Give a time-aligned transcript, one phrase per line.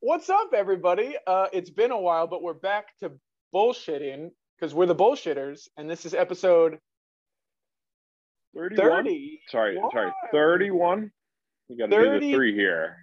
[0.00, 1.16] What's up, everybody?
[1.26, 3.10] Uh, it's been a while, but we're back to
[3.52, 6.78] bullshitting because we're the bullshitters, and this is episode
[8.56, 8.88] 31?
[9.04, 9.40] 30.
[9.48, 11.10] Sorry, sorry, 31.
[11.68, 12.96] You got to do the three here.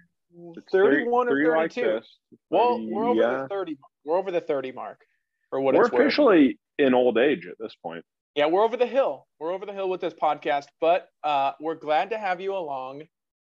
[0.56, 2.00] It's 31 three, or three like 32.
[2.00, 2.08] this.
[2.48, 3.42] well, we're over yeah.
[3.42, 3.76] the 30.
[4.06, 5.00] We're over the 30 mark
[5.50, 6.00] for what We're it's worth.
[6.00, 8.06] officially in old age at this point.
[8.34, 9.26] Yeah, we're over the hill.
[9.38, 13.02] We're over the hill with this podcast, but uh, we're glad to have you along.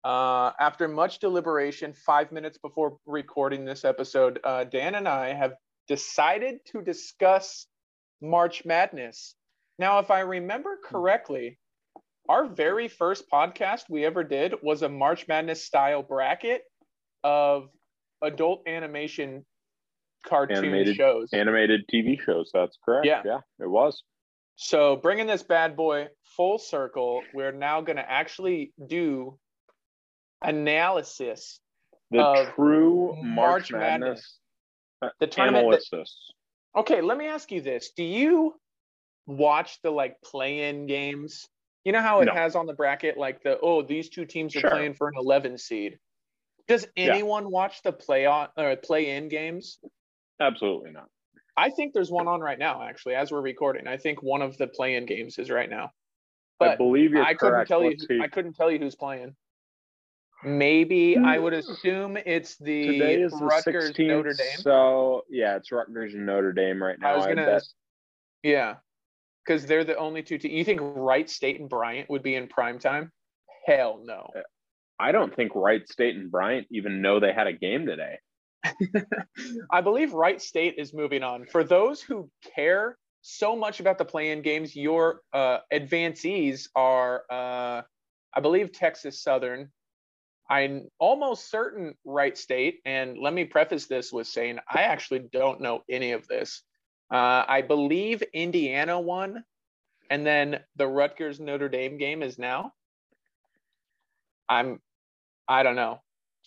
[0.04, 5.54] Uh, after much deliberation, five minutes before recording this episode, uh, Dan and I have
[5.88, 7.68] decided to discuss
[8.22, 9.36] March Madness.
[9.80, 11.58] Now, if I remember correctly,
[12.30, 16.64] our very first podcast we ever did was a March Madness style bracket
[17.24, 17.70] of
[18.22, 19.46] adult animation
[20.26, 21.30] cartoon Animated- shows.
[21.34, 22.50] Animated TV shows.
[22.54, 23.06] That's correct.
[23.06, 23.22] Yeah.
[23.26, 24.04] Yeah, it was.
[24.56, 29.38] So, bringing this bad boy full circle, we're now going to actually do
[30.44, 31.60] analysis.
[32.12, 34.40] The true March March, Madness.
[35.02, 35.72] Madness, The tournament.
[35.72, 36.32] that- analysis.
[36.76, 38.60] okay, let me ask you this: Do you
[39.26, 41.48] watch the like play-in games?
[41.86, 42.34] You know how it No.
[42.34, 44.70] has on the bracket like the oh these two teams are Sure.
[44.70, 46.00] playing for an 11 seed.
[46.68, 47.14] Does Yeah.
[47.14, 49.80] anyone watch the play on or play-in games?
[50.40, 51.10] Absolutely not.
[51.58, 53.86] I think there's one on right now, actually, as we're recording.
[53.88, 55.92] I think one of the play-in games is right now.
[56.60, 57.90] I But believe you're I couldn't tell you.
[57.92, 58.20] Let's see.
[58.22, 59.36] I couldn't tell you who's playing.
[60.46, 64.08] Maybe I would assume it's the Today is the Rutgers 16th.
[64.08, 64.58] Notre Dame.
[64.60, 67.14] So, yeah, it's Rutgers and Notre Dame right now.
[67.14, 67.64] I was gonna, bet.
[68.44, 68.76] yeah,
[69.46, 70.38] because they're the only two.
[70.38, 73.12] Te- you think Wright State and Bryant would be in prime time?
[73.66, 74.30] Hell no.
[75.00, 78.20] I don't think Wright State and Bryant even know they had a game today.
[79.72, 81.46] I believe Wright State is moving on.
[81.46, 87.82] For those who care so much about the play-in games, your uh, advancees are, uh,
[88.34, 89.72] I believe, Texas Southern.
[90.50, 95.62] I'm almost certain Wright State, and let me preface this with saying I actually don't
[95.62, 96.64] know any of this.
[97.12, 99.44] Uh, I believe Indiana won,
[100.10, 102.74] and then the Rutgers Notre Dame game is now.
[104.50, 104.82] I'm,
[105.48, 106.02] I don't know.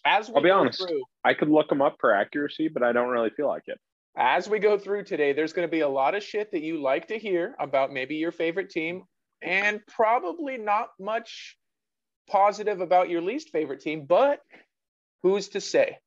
[0.05, 0.79] As I'll be honest.
[0.81, 3.81] through, I could look them up for accuracy, but I don't really feel like it.
[4.17, 6.81] as we go through today, there's going to be a lot of shit that you
[6.81, 9.05] like to hear about maybe your favorite team,
[9.43, 11.57] and probably not much
[12.29, 14.05] positive about your least favorite team.
[14.07, 14.41] But
[15.23, 15.99] who's to say?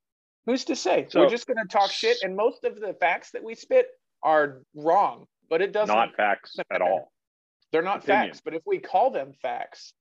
[0.46, 1.08] Who's to say?
[1.10, 3.88] So- We're just going to talk shit, and most of the facts that we spit
[4.24, 5.26] are wrong.
[5.50, 5.94] But it doesn't.
[5.96, 7.12] Not facts at all.
[7.72, 8.28] they're not opinion.
[8.30, 8.42] facts.
[8.44, 9.94] But if we call them facts,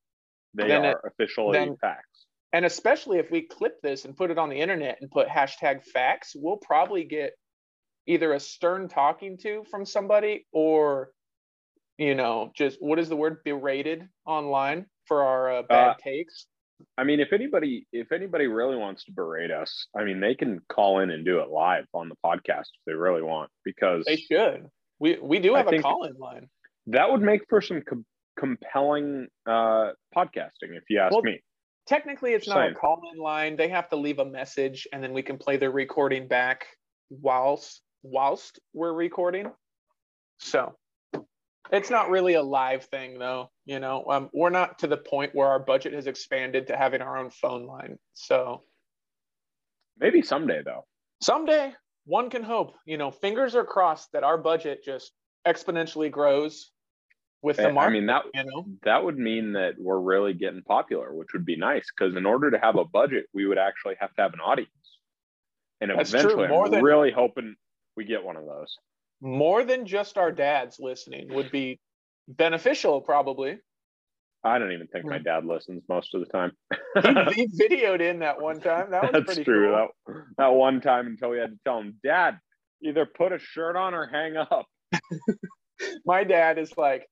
[0.54, 2.24] They Then it- are officially then- facts.
[2.54, 5.84] and especially if we clip this and put it on the internet and put hashtag
[5.84, 7.34] facts, we'll probably get
[8.06, 11.12] either a stern talking to from somebody or,
[11.98, 16.46] you know, just what is the word berated online for our uh, bad Uh, takes.
[16.96, 20.60] I mean, if anybody if anybody really wants to berate us, I mean, they can
[20.68, 24.16] call in and do it live on the podcast if they really want, because They
[24.16, 24.68] should.
[25.00, 26.48] We we do have a call in line.
[26.88, 28.06] that would make for some com-
[28.38, 31.40] compelling uh, podcasting, if you ask Well, me.
[31.86, 33.56] Technically, it's Just not a call in line.
[33.56, 36.66] They have to leave a message and then we can play their recording back
[37.10, 39.50] whilst whilst we're recording.
[40.38, 40.76] So
[41.72, 44.04] it's not really a live thing though, you know.
[44.08, 47.30] Um, we're not to the point where our budget has expanded to having our own
[47.30, 47.98] phone line.
[48.14, 48.62] So
[50.00, 50.84] Maybe someday though.
[51.20, 51.72] someday
[52.04, 55.12] one can hope, you know, fingers are crossed that our budget just
[55.46, 56.70] exponentially grows
[57.42, 57.90] with the market.
[57.90, 58.66] I mean that you know.
[58.84, 61.86] that would mean that we're really getting popular, which would be nice.
[61.96, 64.70] Because in order to have a budget, we would actually have to have an audience,
[65.80, 67.54] and That's true, eventually, more I'm than- really hoping
[67.96, 68.76] we get one of those.
[69.20, 71.80] More than just our dads listening would be
[72.28, 73.58] beneficial probably.
[74.44, 75.24] I don't even think my mm.
[75.24, 76.52] dad listens most of the time.
[77.34, 78.90] he, he videoed in that one time.
[78.92, 79.74] That was That's pretty true.
[79.74, 79.88] cool.
[80.06, 82.38] That, that one time until we had to tell him, Dad,
[82.82, 84.66] either put a shirt on or hang up.
[86.04, 87.06] My dad is like,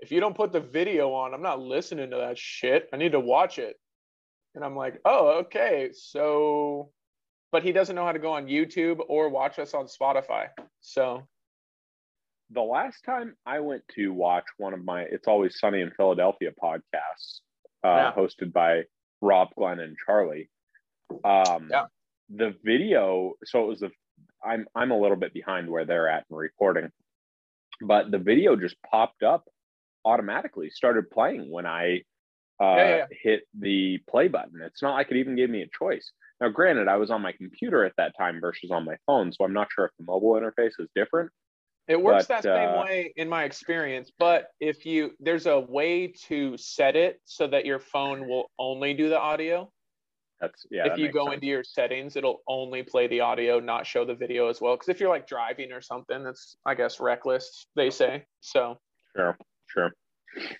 [0.00, 2.88] if you don't put the video on, I'm not listening to that shit.
[2.92, 3.76] I need to watch it.
[4.54, 5.90] And I'm like, oh, okay.
[5.92, 6.90] So,
[7.52, 10.46] but he doesn't know how to go on YouTube or watch us on Spotify.
[10.80, 11.28] So,
[12.52, 16.50] The last time I went to watch one of my It's Always Sunny in Philadelphia
[16.62, 17.40] podcasts,
[17.84, 18.12] uh, Yeah.
[18.12, 18.84] hosted by
[19.20, 20.50] Rob, Glenn, and Charlie,
[21.24, 21.86] um, Yeah.
[22.28, 23.90] the video, so it was the,
[24.44, 26.90] I'm, I'm a little bit behind where they're at in recording,
[27.82, 29.48] but the video just popped up
[30.04, 32.02] automatically, started playing when I
[32.60, 34.60] uh, Yeah, hit the play button.
[34.62, 36.12] It's not like it even gave me a choice.
[36.40, 39.44] Now, granted, I was on my computer at that time versus on my phone, so
[39.44, 41.30] I'm not sure if the mobile interface is different.
[41.90, 45.58] It works But, that same uh, way in my experience, but if you there's a
[45.58, 49.70] way to set it so that your phone will only do the audio.
[50.40, 50.86] That's yeah.
[50.86, 51.34] if that you go sense.
[51.34, 54.74] into your settings, it'll only play the audio, not show the video as well.
[54.76, 57.66] Because if you're like driving or something, that's I guess reckless.
[57.74, 58.78] They say so.
[59.16, 59.90] sure, sure.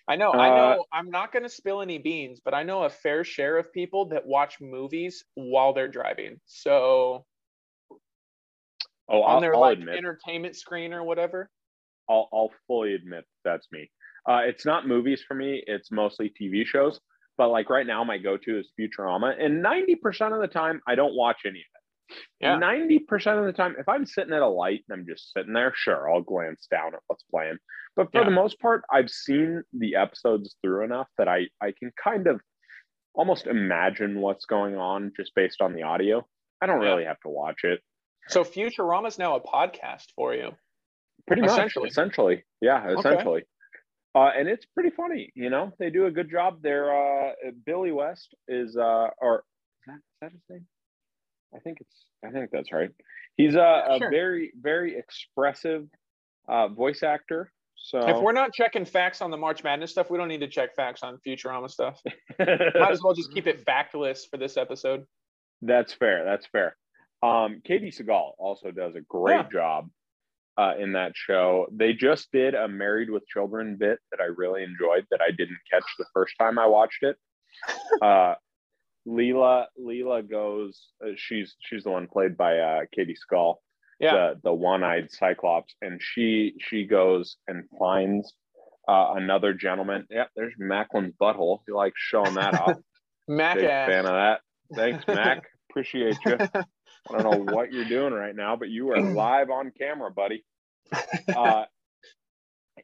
[0.09, 0.33] I know.
[0.33, 0.85] I Uh, know.
[0.93, 4.07] I'm not going to spill any beans, but I know a fair share of people
[4.07, 6.41] that watch movies while they're driving.
[6.47, 7.25] So
[9.11, 11.51] Oh, on I'll, their I'll like admit, entertainment screen or whatever.
[12.09, 13.91] I'll, I'll fully admit that's me.
[14.29, 15.63] Uh, it's not movies for me.
[15.67, 17.01] It's mostly TV shows.
[17.39, 20.95] But like right now, my go-to is Futurama, and ninety percent of the time, I
[20.95, 22.17] don't watch any of it.
[22.41, 22.59] Yeah.
[22.59, 25.55] Ninety percent of the time, if I'm sitting at a light and I'm just sitting
[25.55, 27.57] there, sure, I'll glance down at what's playing.
[27.97, 28.25] But for Yeah.
[28.27, 32.41] the most part, I've seen the episodes through enough that I I can kind of
[33.15, 36.27] almost imagine what's going on just based on the audio.
[36.61, 36.91] I don't Yeah.
[36.91, 37.81] really have to watch it.
[38.29, 40.51] So Futurama is now a podcast for you.
[41.27, 41.89] Pretty much, Essentially.
[41.89, 42.99] essentially, yeah, Okay.
[42.99, 43.43] essentially.
[44.15, 45.73] Uh, and it's pretty funny, you know.
[45.79, 46.63] They do a good job.
[46.63, 47.33] There, uh,
[47.65, 49.45] Billy West is, uh, or
[49.87, 50.67] is that, is that his name?
[51.55, 52.91] I think it's, I think that's right.
[53.37, 54.11] He's a, a Sure.
[54.11, 55.87] very, very expressive
[56.49, 57.53] uh, voice actor.
[57.77, 60.49] So If we're not checking facts on the March Madness stuff, we don't need to
[60.49, 62.01] check facts on Futurama stuff.
[62.39, 65.05] Might as well just keep it factless for this episode.
[65.63, 66.25] That's fair.
[66.25, 66.77] That's fair.
[67.23, 69.49] Um, Katey Sagal also does a great Yeah.
[69.53, 69.91] job
[70.57, 71.67] uh, in that show.
[71.73, 75.59] They just did a Married with Children bit that I really enjoyed that I didn't
[75.71, 77.17] catch the first time I watched it.
[78.03, 78.35] Uh,
[79.09, 80.89] Leela Leela goes.
[81.05, 83.57] Uh, she's she's the one played by uh, Katey Sagal,
[83.99, 84.13] Yeah.
[84.35, 88.33] the the one eyed Cyclops, and she she goes and finds.
[88.89, 90.05] Uh, another gentleman.
[90.11, 91.59] Yep, there's Macklin's butthole.
[91.67, 92.77] He likes showing that off.
[93.29, 93.89] Mac Big ass.
[93.89, 94.41] fan of that.
[94.75, 95.45] Thanks, Mac.
[95.71, 96.39] Appreciate you.
[97.09, 100.45] I don't know what you're doing right now, but you are live on camera, buddy.
[101.35, 101.65] Uh,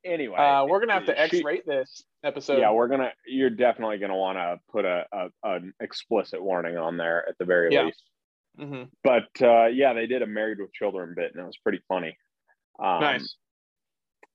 [0.05, 2.59] anyway, Uh, we're gonna have to X-rate this episode.
[2.59, 3.13] yeah, we're gonna.
[3.27, 7.45] You're definitely gonna want to put a, a an explicit warning on there at the
[7.45, 7.85] very Yeah.
[7.87, 8.03] least.
[8.59, 11.81] hmm But uh, yeah, they did a Married with Children bit, and it was pretty
[11.89, 12.17] funny.
[12.79, 13.37] Um, nice.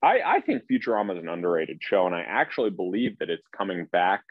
[0.03, 3.85] I, I think Futurama is an underrated show, and I actually believe that it's coming
[3.91, 4.23] back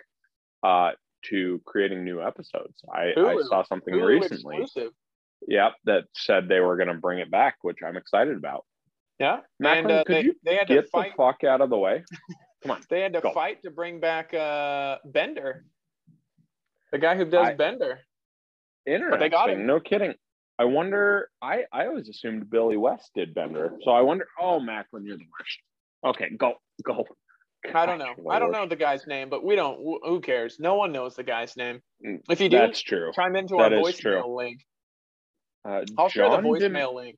[0.64, 0.90] uh,
[1.26, 2.82] to creating new episodes.
[2.92, 4.62] I, I saw something recently.
[4.62, 4.90] exclusive.
[5.48, 8.64] Yep, that said they were going to bring it back, which I'm excited about.
[9.18, 9.40] Yeah.
[9.58, 11.12] Macklin, and uh, could they, you they had to Get the fight.
[11.16, 12.04] fuck out of the way.
[12.62, 12.80] Come on.
[12.90, 13.32] They had to go.
[13.32, 15.64] fight to bring back uh, Bender,
[16.92, 18.00] the guy who does I- Bender.
[18.86, 19.10] Interesting.
[19.10, 19.66] But they got him.
[19.66, 20.14] No kidding.
[20.58, 21.28] I wonder.
[21.42, 24.26] I I always assumed Billy West did Bender, so I wonder.
[24.40, 26.16] Oh, Macklin, you're the worst.
[26.16, 26.54] Okay, go
[26.84, 27.04] go.
[27.74, 28.14] I don't know.
[28.16, 29.78] Gosh, I don't know the guy's name, but we don't.
[30.02, 30.56] Who cares?
[30.58, 31.80] No one knows the guy's name.
[32.06, 33.10] Mm, If you do, That's true.
[33.14, 34.14] chime into that our is true.
[34.16, 34.60] voicemail link.
[35.64, 37.16] Uh, I'll share the John Dim- voicemail link.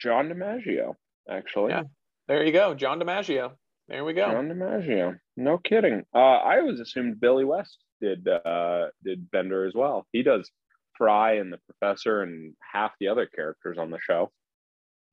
[0.00, 0.94] John DiMaggio,
[1.28, 1.70] actually.
[1.70, 1.82] Yeah.
[2.28, 3.52] There you go, John DiMaggio.
[3.88, 4.26] There we go.
[4.30, 5.18] John DiMaggio.
[5.36, 6.04] No kidding.
[6.14, 10.06] Uh, I always assumed Billy West did uh, did Bender as well.
[10.12, 10.50] He does
[10.96, 14.30] Fry and the Professor and half the other characters on the show.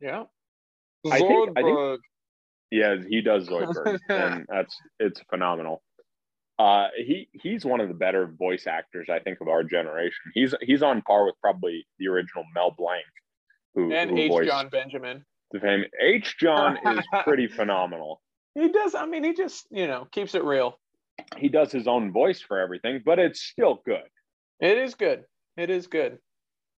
[0.02, 0.24] Yeah.
[1.10, 1.98] I think- I think- Zoidberg.
[2.72, 5.82] Yeah, he does Zoidberg, and that's it's phenomenal.
[6.57, 10.19] Uh, he he's one of the better voice actors I think of our generation.
[10.34, 13.04] He's he's on par with probably the original Mel Blanc,
[13.74, 14.31] who, and who H.
[14.31, 15.25] voiced John Benjamin.
[15.52, 16.36] the famous H.
[16.40, 18.22] John is pretty phenomenal.
[18.54, 18.96] He does.
[18.96, 20.80] I mean, he just you know keeps it real.
[21.38, 24.04] He does his own voice for everything, but it's still good.
[24.62, 25.24] It is good.
[25.58, 26.19] It is good.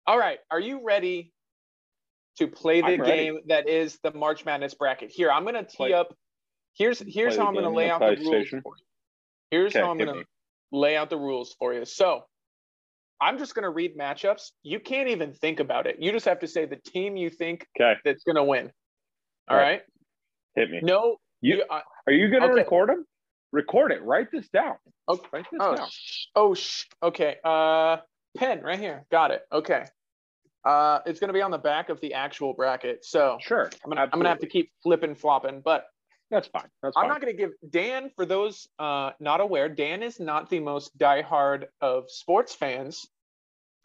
[0.08, 0.40] All right.
[0.52, 1.34] Are you ready
[2.38, 3.12] to play the I'm ready.
[3.24, 5.12] game that is the March Madness bracket?
[5.12, 6.14] Here, I'm going to tee Play- up.
[6.78, 8.62] Here's here's how I'm going to lay out the rules for you.
[9.52, 10.26] Here's Okay, how I'm going to
[10.72, 11.86] lay out the rules for you.
[11.86, 12.24] So,
[13.22, 14.52] I'm just going to read matchups.
[14.64, 15.98] You can't even think about it.
[16.00, 18.72] You just have to say the team you think Okay, that's going to win.
[19.48, 19.64] All Right.
[19.64, 19.82] right.
[20.56, 20.80] hit me.
[20.82, 21.18] No.
[21.42, 22.62] You- uh, Are you going to Okay.
[22.62, 23.06] record them?
[23.52, 24.02] Record it.
[24.04, 24.76] Write this down.
[25.08, 25.28] Okay.
[25.32, 25.88] Write this Oh, down.
[26.36, 27.38] oh, sh- okay.
[27.44, 27.98] Uh,
[28.38, 29.06] pen right here.
[29.12, 29.44] Got it.
[29.52, 29.86] Okay.
[30.66, 33.06] Uh, it's gonna be on the back of the actual bracket.
[33.06, 33.70] So Sure.
[33.84, 35.86] I'm gonna, I'm gonna have to keep flipping flopping, but
[36.32, 36.68] That's fine.
[36.82, 38.10] That's I'm not gonna give Dan.
[38.16, 43.06] For those uh, not aware, Dan is not the most diehard of sports fans.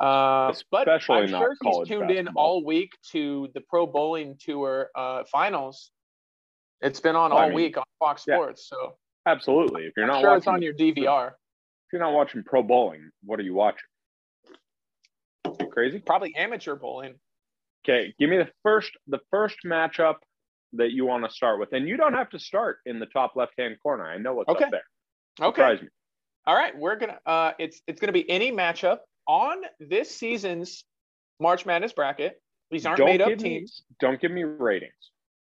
[0.01, 1.33] Uh, but I'm sure he's
[1.63, 5.91] college tuned in all week to the Pro Bowling Tour uh, finals.
[6.81, 8.37] It's been on Well, I all mean, week on Fox yeah.
[8.37, 9.85] Sports, so Absolutely.
[9.85, 11.29] If you're I'm not sure watching, it's on your DVR.
[11.29, 13.85] if you're not watching pro bowling, what are you watching?
[15.61, 15.99] You crazy?
[15.99, 17.17] Probably amateur bowling.
[17.85, 20.17] Okay, give me the first the first matchup
[20.75, 23.33] that you want to start with, and you don't have to start in the top
[23.37, 24.05] left hand corner.
[24.09, 24.65] I know what's Okay.
[24.65, 24.85] up there.
[25.41, 25.61] Okay.
[25.61, 25.89] Surprise me.
[26.47, 27.19] All right, we're gonna.
[27.27, 30.85] Uh, it's it's gonna be any matchup on this season's
[31.39, 32.41] March Madness bracket.
[32.71, 33.83] These aren't Don't made up give me- teams.
[34.01, 34.93] Don't give me ratings.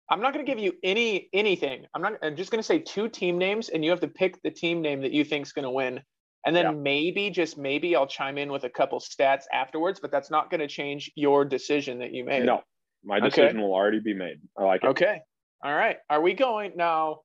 [0.09, 1.85] I'm not gonna give you any anything.
[1.93, 2.13] I'm not.
[2.21, 5.01] I'm just gonna say two team names, and you have to pick the team name
[5.01, 6.01] that you think's gonna win.
[6.45, 6.71] And then Yeah.
[6.71, 10.61] maybe, just maybe, I'll chime in with a couple stats afterwards, but that's not going
[10.61, 12.45] to change your decision that you made.
[12.45, 12.63] No,
[13.03, 13.29] my Okay.
[13.29, 14.39] decision will already be made.
[14.57, 14.87] I like it.
[14.87, 15.21] Okay.
[15.63, 15.97] All right.
[16.09, 17.21] Are we going now?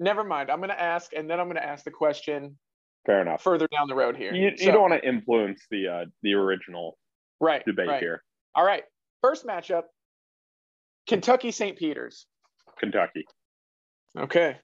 [0.00, 0.50] Never mind.
[0.50, 2.58] I'm going to ask, and then I'm going to ask the question
[3.06, 3.42] Fair enough.
[3.42, 4.34] further down the road here.
[4.34, 6.98] You, you don't want to influence the uh, the original
[7.40, 8.00] right, debate right.
[8.00, 8.22] here.
[8.54, 8.82] All right.
[9.22, 9.84] First matchup
[11.06, 11.78] Kentucky St.
[11.78, 12.26] Peter's.
[12.78, 13.24] Kentucky,
[14.18, 14.56] Okay.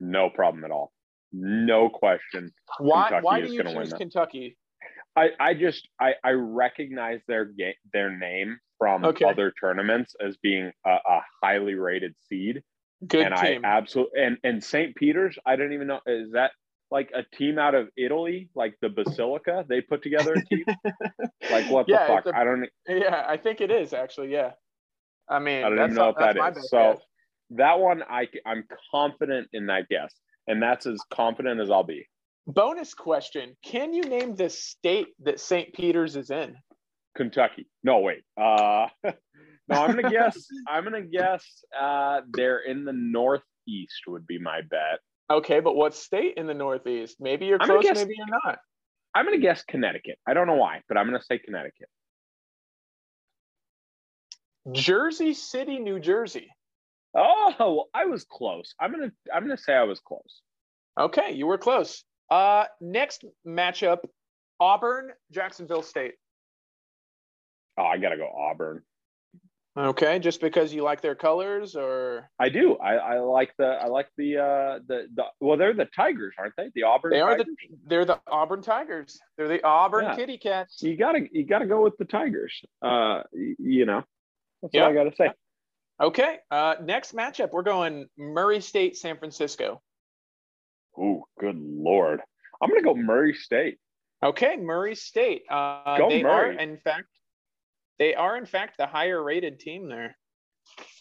[0.00, 0.92] no problem at all.
[1.32, 2.52] No question.
[2.78, 3.92] Why, Kentucky why is do you choose.
[3.92, 4.56] Kentucky?
[5.18, 9.24] I, I just I, I recognize their game their name from Okay.
[9.26, 12.62] other tournaments as being a, a highly rated seed,
[13.06, 13.64] Good and team.
[13.64, 14.94] I absolutely and and St.
[14.94, 16.52] Peter's I don't even know is that
[16.90, 20.64] like a team out of Italy like the Basilica they put together a team
[21.50, 24.32] like what Yeah, the fuck I don't yeah, I think it is actually.
[24.32, 24.52] Yeah.
[25.28, 26.70] I mean, I don't even know if that's my is.
[26.70, 27.02] So guess.
[27.50, 30.14] that one I I'm confident in that guess,
[30.46, 32.06] and that's as confident as I'll be.
[32.48, 35.72] Bonus question Can you name the state that St.
[35.72, 36.56] Peter's is in?
[37.16, 37.68] Kentucky.
[37.84, 38.22] No, wait.
[38.40, 39.12] Uh, no,
[39.70, 40.46] I'm gonna guess.
[40.68, 41.44] I'm gonna guess.
[41.78, 44.02] Uh, they're in the northeast.
[44.06, 45.00] Would be my bet.
[45.30, 47.16] Okay, but what state in the Northeast?
[47.20, 48.58] Maybe you're close, guess- maybe you're not.
[49.14, 50.18] I'm gonna guess Connecticut.
[50.26, 51.88] I don't know why, but I'm gonna say Connecticut.
[54.72, 56.48] Jersey City, New Jersey.
[57.14, 58.74] Oh, I was close.
[58.80, 59.10] I'm gonna.
[59.34, 60.40] I'm gonna say I was close.
[60.98, 62.04] Okay, you were close.
[62.30, 64.00] Uh, next matchup
[64.60, 66.14] Auburn, Jacksonville State.
[67.78, 68.82] Oh, I gotta go Auburn.
[69.76, 72.76] Okay, just because you like their colors or I do.
[72.78, 73.66] I, I like the.
[73.66, 74.38] I like the.
[74.38, 75.24] Uh, the the.
[75.40, 76.70] Well, they're the Tigers, aren't they?
[76.74, 77.12] The Auburn.
[77.12, 77.44] they are the
[77.86, 79.20] they're the Auburn Tigers.
[79.36, 80.16] They're the Auburn Yeah.
[80.16, 80.82] Kitty Cats.
[80.82, 82.60] you gotta you gotta go with the Tigers.
[82.82, 84.02] Uh, you know,
[84.62, 84.84] that's Yeah.
[84.84, 85.30] all I gotta say.
[86.00, 89.80] Okay, uh, next matchup we're going Murray State, San Francisco.
[90.98, 92.20] Ooh, good lord!
[92.60, 93.78] I'm gonna go Murray State.
[94.22, 95.42] Okay, Murray State.
[95.48, 96.56] Uh, Go they Murray.
[96.56, 97.06] are in fact
[97.98, 100.16] they are in fact the higher rated team there.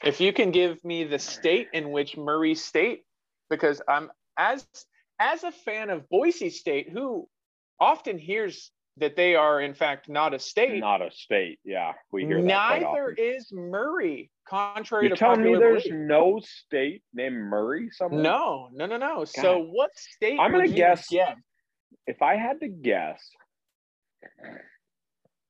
[0.03, 3.01] If you can give me the state in which Murray State,
[3.49, 4.65] because I'm as
[5.19, 7.27] as a fan of Boise State, who
[7.79, 10.79] often hears that they are in fact not a state.
[10.79, 11.59] Not a state.
[11.63, 15.99] Yeah, we hear that Neither is Murray, contrary You're to telling me there's belief.
[16.07, 18.21] no state named Murray somewhere?
[18.21, 19.25] No, no, no, no.
[19.25, 20.39] So what state?
[20.39, 21.35] I'm gonna guess- guess?
[22.07, 23.21] If I had to guess,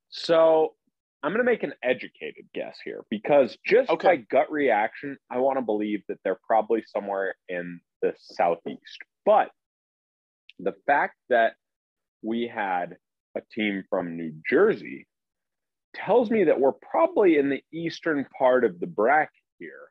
[0.09, 0.75] so
[1.23, 4.07] I'm gonna make an educated guess here because just Okay.
[4.07, 8.99] by gut reaction, I want to believe that they're probably somewhere in the southeast.
[9.25, 9.51] But
[10.59, 11.55] the fact that
[12.23, 12.97] we had
[13.37, 15.07] a team from New Jersey
[15.95, 19.89] tells me that we're probably in the eastern part of the bracket here.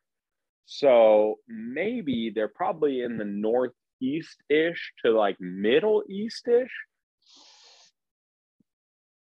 [0.67, 6.71] So maybe they're probably in the northeast ish to like middle east ish.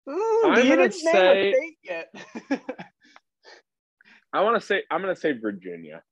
[0.09, 2.15] I'm gonna didn't say- yet.
[4.33, 6.03] I want to say I'm going to say Virginia.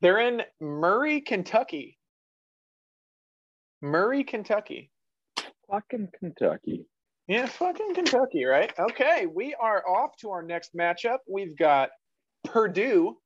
[0.00, 1.98] They're in Murray, Kentucky.
[3.82, 4.90] Murray, Kentucky.
[5.70, 6.86] Fucking Kentucky.
[7.28, 8.72] Yeah, fucking Kentucky, right?
[8.78, 11.18] Okay, we are off to our next matchup.
[11.28, 11.90] We've got
[12.44, 13.16] Purdue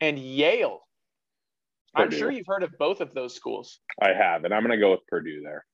[0.00, 0.80] and Yale.
[1.94, 3.80] I'm sure you've heard of both of those schools.
[4.00, 5.64] I have, and I'm going to go with Purdue there.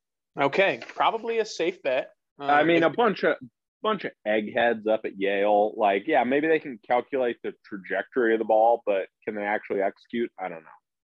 [0.41, 2.09] Okay, probably a safe bet.
[2.39, 3.35] I Um, mean, if- a bunch of
[3.81, 5.73] bunch of eggheads up at Yale.
[5.75, 9.81] Like, yeah, maybe they can calculate the trajectory of the ball, but can they actually
[9.81, 10.31] execute?
[10.39, 10.69] I don't know.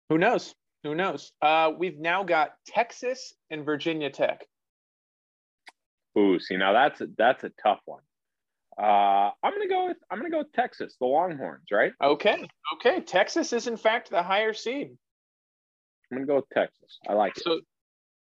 [0.10, 0.56] who knows?
[0.84, 1.32] Who knows?
[1.42, 4.46] Uh, we've now got Texas and Virginia Tech.
[6.18, 8.02] Ooh, see now that's a, that's a tough one.
[8.78, 11.94] Uh, I'm gonna go with I'm gonna go with Texas, the Longhorns, right?
[12.04, 12.44] Okay,
[12.76, 13.02] okay.
[13.02, 14.90] Texas is in fact the higher seed.
[16.12, 17.00] I'm gonna go with Texas.
[17.08, 17.44] I like it.
[17.44, 17.60] So,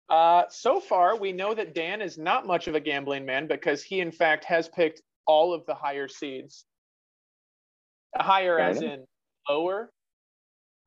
[0.09, 3.83] uh, so far we know that Dan is not much of a gambling man because
[3.83, 6.65] he, in fact, has picked all of the higher seeds.
[8.15, 9.05] Higher as in
[9.47, 9.91] lower,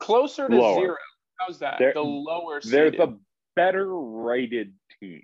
[0.00, 0.80] closer to Lower.
[0.80, 0.96] zero.
[1.40, 1.78] How's that?
[1.94, 3.18] The lower They're the
[3.56, 5.22] better rated team.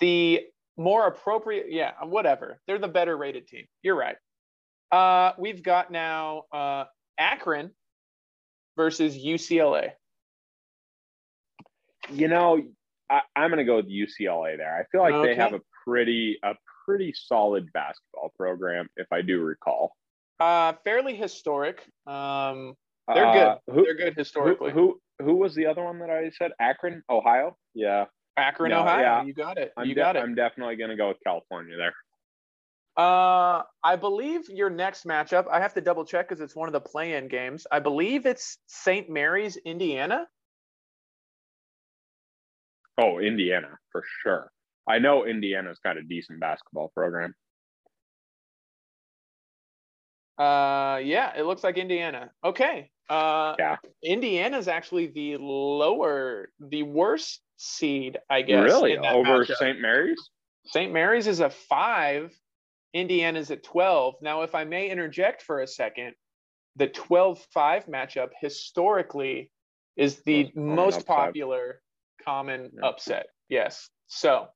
[0.00, 0.40] the
[0.76, 4.16] more appropriate yeah whatever they're the better rated team you're right
[4.92, 6.84] uh we've got now uh
[7.18, 7.70] akron
[8.76, 9.90] versus ucla
[12.10, 12.62] You know,
[13.08, 14.74] I, I'm gonna go with UCLA there.
[14.74, 15.28] I feel like Okay.
[15.28, 19.94] they have a pretty a pretty solid basketball program, if I do recall.
[20.40, 22.74] uh fairly historic um
[23.14, 23.32] they're Uh,
[23.66, 26.52] good Who, they're good historically who who was the other one that I said?
[26.60, 27.56] Akron, Ohio.
[27.74, 29.22] Yeah, akron no, ohio yeah.
[29.22, 31.94] you got it I'm you de- got it I'm definitely gonna go with California there.
[32.96, 36.72] uh i believe your next matchup i have to double check because it's one of
[36.72, 40.26] the play-in games i believe it's st mary's indiana
[43.02, 44.50] Oh, Indiana for sure.
[44.86, 47.34] I know Indiana's got a decent basketball program.
[50.38, 52.30] Uh, yeah, it looks like Indiana.
[52.44, 52.90] Okay.
[53.10, 53.76] Uh, Yeah.
[54.02, 58.64] Indiana's actually the lower, the worst seed, I guess.
[58.64, 58.96] really?
[58.96, 59.44] Over.
[59.44, 59.80] St.
[59.80, 60.30] Mary's?
[60.66, 60.92] St.
[60.92, 62.32] Mary's is a five.
[62.94, 64.14] Indiana's at 12.
[64.22, 66.14] Now, if I may interject for a second,
[66.76, 69.50] the 12 5 matchup historically
[69.96, 71.82] is the Most most popular
[72.24, 72.86] common Yeah.
[72.88, 73.26] upset.
[73.48, 73.90] Yes.
[74.06, 74.48] So,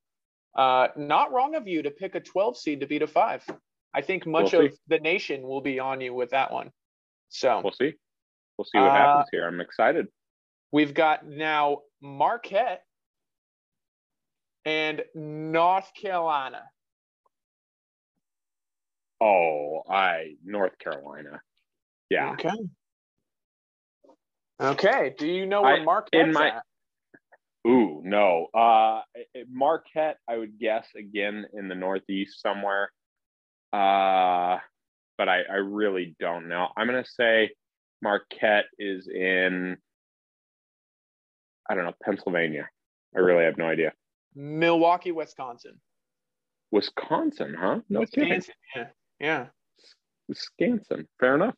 [0.56, 3.44] uh, not wrong of you to pick a 12 seed to beat a five.
[3.92, 6.72] I think much We'll of the nation will be on you with that one.
[7.28, 7.94] So, We'll see.
[8.56, 9.46] We'll see what Uh, happens here.
[9.46, 10.06] I'm excited.
[10.72, 12.84] we've got now Marquette
[14.64, 16.68] and North Carolina.
[19.20, 21.40] Oh, I North Carolina.
[22.10, 22.32] Yeah.
[22.32, 22.50] Okay.
[24.60, 25.14] Okay.
[25.18, 26.62] Do you know where I- Marquette's in my- at?
[27.66, 28.46] Ooh, no.
[28.52, 29.02] Uh
[29.48, 32.90] Marquette, I would guess again in the Northeast somewhere.
[33.72, 34.58] Uh
[35.16, 36.68] but I, I really don't know.
[36.76, 37.54] I'm gonna say
[38.04, 39.76] Marquette is in
[41.68, 42.68] I don't know, Pennsylvania.
[43.16, 43.92] I really have no idea.
[44.34, 45.80] Milwaukee, Wisconsin.
[46.70, 47.80] Wisconsin, huh?
[47.88, 48.28] No kidding.
[48.28, 48.54] Wisconsin.
[48.76, 48.86] Yeah.
[49.18, 49.46] Yeah.
[50.28, 51.08] Wisconsin.
[51.18, 51.54] Fair enough.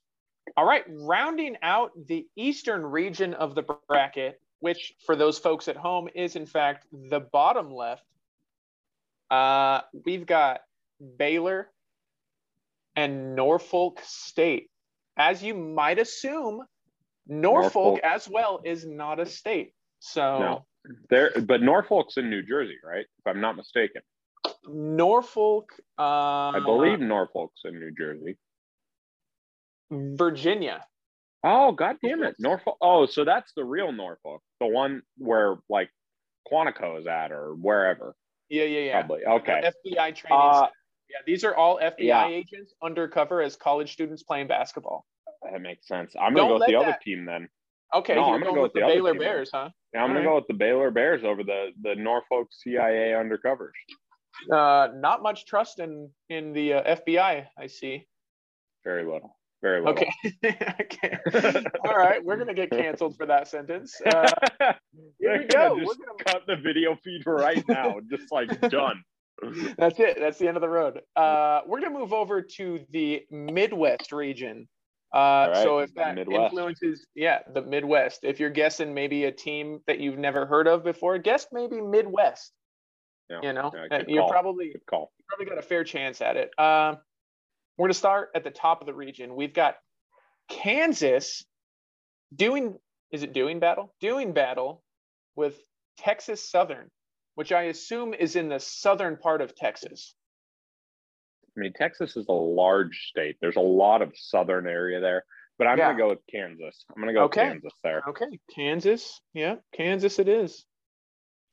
[0.56, 0.84] All right.
[0.88, 6.36] Rounding out the eastern region of the bracket, which for those folks at home is
[6.36, 8.04] in fact the bottom left.
[9.28, 10.60] Uh, we've got
[11.18, 11.68] Baylor
[12.94, 14.70] and Norfolk State.
[15.16, 16.62] As you might assume,
[17.26, 18.00] Norfolk, Norfolk.
[18.04, 19.72] as well is not a state.
[20.00, 20.66] So No.
[21.10, 23.04] There but Norfolk's in New Jersey, right?
[23.18, 24.02] If I'm not mistaken.
[24.68, 28.36] Norfolk, uh, I believe Norfolk's in New Jersey.
[29.90, 30.84] Virginia.
[31.42, 32.36] Oh, god damn it.
[32.38, 32.76] Norfolk.
[32.80, 34.42] Oh, so that's the real Norfolk.
[34.60, 35.90] The one where like
[36.50, 38.14] Quantico is at or wherever.
[38.48, 39.00] Yeah, yeah, yeah.
[39.00, 39.24] Probably.
[39.24, 39.70] Okay.
[39.86, 40.38] FBI training.
[40.40, 40.68] Uh.
[41.10, 42.26] Yeah, these are all FBI yeah.
[42.28, 45.04] agents undercover as college students playing basketball.
[45.50, 46.14] That makes sense.
[46.20, 47.48] I'm Don't gonna go with the other team then.
[47.94, 49.20] Okay, No, you're I'm gonna going go with with the, Baylor team.
[49.20, 49.70] Bears, huh?
[49.94, 50.30] Yeah, I'm gonna Alright.
[50.30, 53.70] go with the Baylor Bears over the the Norfolk CIA undercovers.
[54.52, 57.46] Uh, not much trust in in the uh, FBI.
[57.56, 58.06] I see.
[58.84, 59.36] Very little.
[59.62, 59.94] Very little.
[59.94, 60.10] Okay.
[60.80, 61.18] okay.
[61.84, 63.98] All right, we're gonna get canceled for that sentence.
[64.04, 64.28] Uh,
[64.60, 65.78] here we They're go.
[65.78, 67.96] Just We're gonna- cut the video feed right now.
[68.10, 69.02] just like done.
[69.78, 70.18] that's it.
[70.18, 71.00] That's the end of the road.
[71.14, 74.68] Uh, we're gonna move over to the Midwest region.
[75.14, 76.52] Uh, right, so if that Midwest.
[76.52, 78.20] influences, yeah, the Midwest.
[78.24, 82.52] If you're guessing maybe a team that you've never heard of before, guess maybe Midwest.
[83.30, 84.30] Yeah, You know, yeah, Uh, you're call.
[84.30, 85.12] probably Good call.
[85.28, 86.50] probably got a fair chance at it.
[86.58, 86.98] Um,
[87.76, 89.34] we're going to start at the top of the region.
[89.34, 89.76] We've got
[90.48, 91.44] Kansas
[92.34, 92.76] doing,
[93.10, 93.94] is it doing battle?
[94.00, 94.82] Doing battle
[95.34, 95.58] with
[95.98, 96.90] Texas Southern,
[97.36, 100.14] which I assume is in the southern part of Texas.
[101.56, 103.36] I mean, Texas is a large state.
[103.40, 105.24] There's a lot of southern area there,
[105.58, 105.88] but I'm Yeah.
[105.88, 106.84] gonna go with Kansas.
[106.90, 107.44] I'm gonna go Okay.
[107.44, 108.02] with Kansas there.
[108.08, 109.20] Okay, Kansas.
[109.34, 110.64] Yeah, Kansas it is.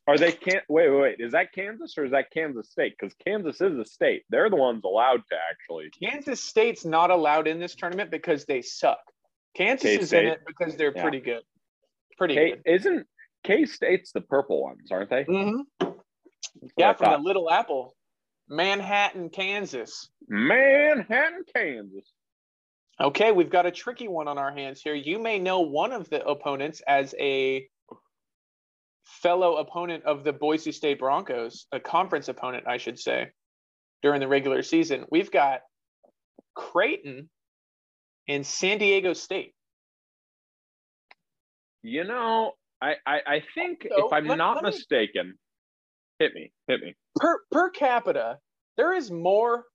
[0.08, 1.16] Are they can wait, wait, wait.
[1.20, 2.96] Is that Kansas or is that Kansas State?
[2.98, 4.24] Because Kansas is a state.
[4.30, 5.90] They're the ones allowed to actually.
[5.92, 9.00] Kansas State's not allowed in this tournament because they suck.
[9.54, 11.02] Kansas is in it because they're Yeah.
[11.02, 11.44] pretty good.
[12.18, 12.62] Pretty K good.
[12.66, 13.08] isn't
[13.44, 15.24] K State's the purple ones, aren't they?
[15.24, 15.62] hmm
[16.78, 17.28] Yeah, from the.
[17.28, 17.96] Little Apple,
[18.50, 20.10] Manhattan, Kansas.
[20.28, 22.12] Manhattan, Kansas.
[23.02, 24.94] Okay, we've got a tricky one on our hands here.
[24.94, 27.68] You may know one of the opponents as a
[29.04, 33.32] fellow opponent of the Boise State Broncos, a conference opponent, I should say,
[34.02, 35.06] during the regular season.
[35.10, 35.62] We've got
[36.56, 37.30] Creighton
[38.28, 39.54] and San Diego State.
[41.82, 42.54] You know,
[42.84, 45.38] I I, I think So, if I'm let- not let me- mistaken,
[46.20, 46.96] hit me, hit me.
[47.16, 48.38] Per per capita,
[48.78, 49.66] there is more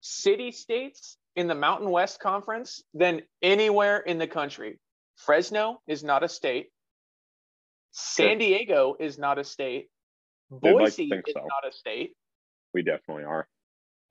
[0.00, 4.78] city states in the Mountain West Conference than anywhere in the country.
[5.16, 6.66] Fresno is not a state.
[7.92, 9.88] San Diego is not a state.
[10.50, 11.40] They'd like Boise is so.
[11.40, 12.12] not a state.
[12.74, 13.48] We definitely are.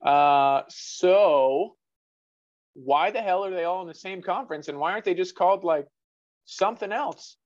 [0.02, 1.76] Uh, so
[2.74, 5.36] why the hell are they all in the same conference and why aren't they just
[5.36, 5.88] called like
[6.46, 7.38] something else?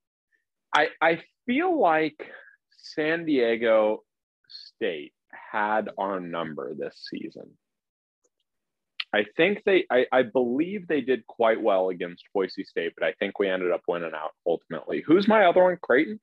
[0.74, 2.30] I I feel like
[2.78, 4.02] San Diego
[4.48, 5.12] State
[5.52, 7.50] had our number this season.
[9.14, 13.12] I think they I, I believe they did quite well against Boise State, but I
[13.12, 15.02] think we ended up winning out ultimately.
[15.06, 15.76] Who's my other one?
[15.82, 16.18] Creighton?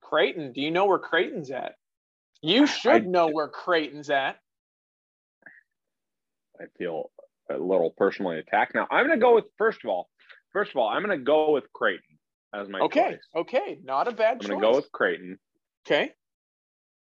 [0.00, 1.74] Creighton, do you know where Creighton's at?
[2.42, 4.38] You should I- know where Creighton's at.
[6.60, 7.10] I feel
[7.50, 8.74] a little personally attacked.
[8.74, 10.08] Now I'm gonna go with first of all,
[10.52, 12.09] first of all, I'm gonna go with Creighton
[12.54, 13.20] as my Okay, choice.
[13.36, 14.50] okay, not a bad choice.
[14.50, 14.60] I'm choice.
[14.62, 15.38] gonna go with Creighton.
[15.86, 16.12] okay,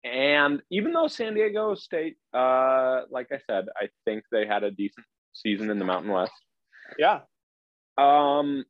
[0.04, 4.72] And even though San Diego State, uh, like I said, I think they had a
[4.72, 6.32] decent season in the Mountain West.
[6.98, 7.22] Yeah.
[7.98, 8.64] Um,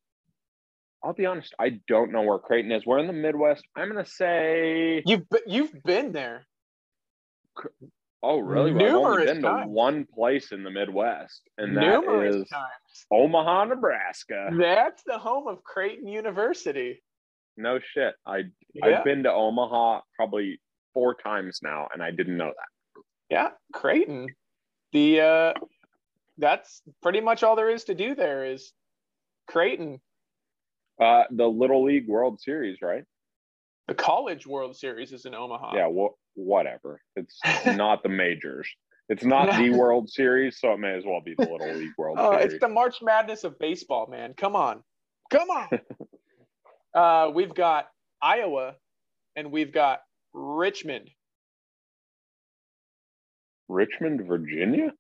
[1.04, 2.86] I'll be honest, I don't know where Creighton is.
[2.86, 3.64] We're in the Midwest.
[3.76, 5.04] I'm gonna say.
[5.06, 6.48] You've you've been there.
[8.24, 8.72] Oh, really?
[8.74, 9.64] Well, I've only Numerous been times.
[9.66, 13.06] to one place in the Midwest, and that numerous is times.
[13.12, 14.50] Omaha, Nebraska.
[14.58, 17.04] That's the home of Creighton University.
[17.58, 18.16] No shit.
[18.26, 18.86] I Yeah.
[19.00, 20.60] I've been to Omaha probably
[20.94, 23.02] four times now, and I didn't know that.
[23.30, 24.28] Yeah, Creighton.
[24.94, 25.54] The uh
[26.40, 28.72] that's pretty much all there is to do there is
[29.48, 30.00] Creighton,
[31.00, 33.04] Uh, the Little League World Series, right?
[33.88, 35.76] the College World Series is in Omaha.
[35.76, 35.88] Yeah.
[35.88, 37.02] Wha whatever.
[37.16, 38.70] It's not the majors.
[39.10, 42.18] It's not the World Series, so it may as well be the Little League World
[42.20, 42.54] Oh, Series.
[42.54, 44.34] it's the March Madness of baseball, man.
[44.36, 44.84] Come on.
[45.32, 45.68] Come on.
[46.94, 47.88] uh we've got
[48.22, 48.76] Iowa
[49.36, 50.02] and we've got
[50.34, 51.10] Richmond.
[53.70, 54.94] Richmond, Virginia.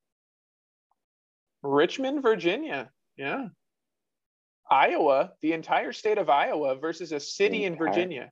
[1.63, 2.89] Richmond, Virginia.
[3.17, 3.47] Yeah.
[4.69, 8.31] Iowa, the entire state of Iowa versus a city in Virginia.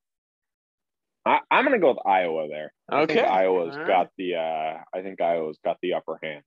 [1.25, 2.71] I, I'm gonna go with Iowa there.
[2.89, 3.27] I think Okay.
[3.27, 3.87] Iowa's right.
[3.87, 4.35] got the.
[4.35, 6.43] Uh, I think Iowa's got the upper hand.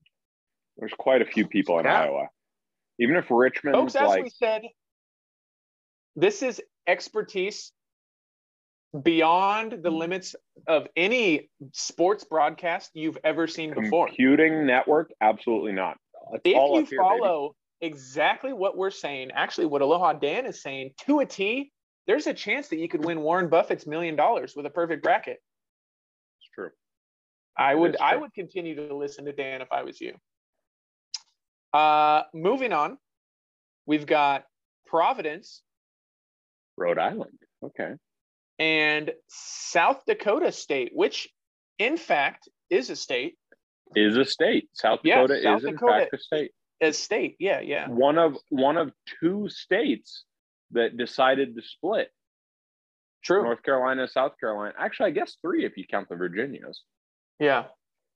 [0.76, 2.02] There's quite a few people in Yeah.
[2.02, 2.28] Iowa.
[3.00, 4.62] Even if Richmond Folks, as like we said,
[6.16, 7.72] this is expertise
[9.02, 9.96] beyond the Hmm.
[9.96, 10.34] limits
[10.66, 14.06] of any sports broadcast you've ever seen before.
[14.06, 15.98] computing network, absolutely not.
[16.32, 16.96] That's If you here, baby.
[16.96, 21.70] follow exactly what we're saying, actually what Aloha Dan is saying to a T,
[22.08, 25.40] there's a chance that you could win Warren Buffett's million dollars with a perfect bracket.
[26.40, 26.70] It's true.
[27.56, 30.14] I would is I would continue to listen to Dan if I was you.
[31.72, 32.98] Uh moving on,
[33.86, 34.44] we've got
[34.86, 35.62] Providence
[36.76, 37.38] Rhode Island.
[37.62, 37.92] Okay.
[38.58, 41.28] and South Dakota State, which
[41.78, 43.36] in fact is a state,
[43.96, 44.68] Is a state.
[44.72, 46.50] South Dakota Yeah, South is in Dakota- fact a state.
[46.80, 47.36] a state.
[47.38, 47.88] Yeah, yeah.
[47.88, 50.24] One of one of two states
[50.72, 52.10] that decided to split.
[53.24, 53.42] True.
[53.42, 54.74] North Carolina, South Carolina.
[54.78, 56.82] Actually, I guess three if you count the Virginias,
[57.40, 57.66] Yeah.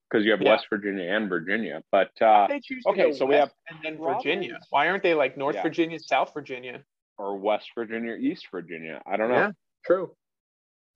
[0.09, 0.51] because you have Yeah.
[0.51, 1.83] West Virginia and Virginia.
[1.91, 4.49] But uh, They choose okay, go so we have and then Virginia.
[4.49, 4.67] Providence.
[4.69, 5.63] Why aren't they like North Yeah.
[5.63, 6.83] Virginia, South Virginia?
[7.19, 8.99] or West Virginia, East Virginia.
[9.05, 9.35] I don't know.
[9.35, 9.51] Yeah.
[9.85, 10.15] True.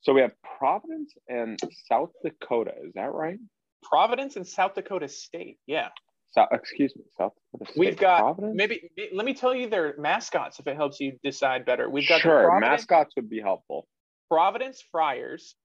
[0.02, 2.74] So we have Providence and South Dakota.
[2.84, 3.38] Is that right?
[3.84, 5.60] Providence and South Dakota State.
[5.68, 5.90] Yeah.
[6.32, 7.80] So, excuse me, South Dakota State.
[7.80, 8.56] We've got Providence?
[8.56, 11.90] maybe let me tell you their mascots if it helps you decide better.
[11.90, 12.60] We've got sure.
[12.60, 13.88] Mascots would be helpful.
[14.30, 15.56] Providence Friars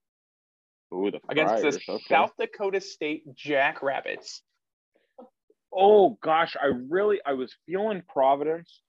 [0.93, 1.61] Ooh, the Friars.
[1.61, 2.03] against the okay.
[2.07, 4.41] South Dakota State Jackrabbits.
[5.73, 8.81] Oh gosh, I really I was feeling Providence.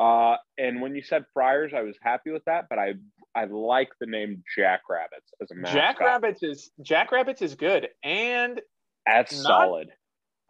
[0.00, 2.94] Uh, and when you said Friars, I was happy with that, but I
[3.34, 5.74] I like the name Jackrabbits as a mascot.
[5.82, 8.60] Jackrabbits is Jackrabbits is good, and
[9.06, 9.88] That's not- solid.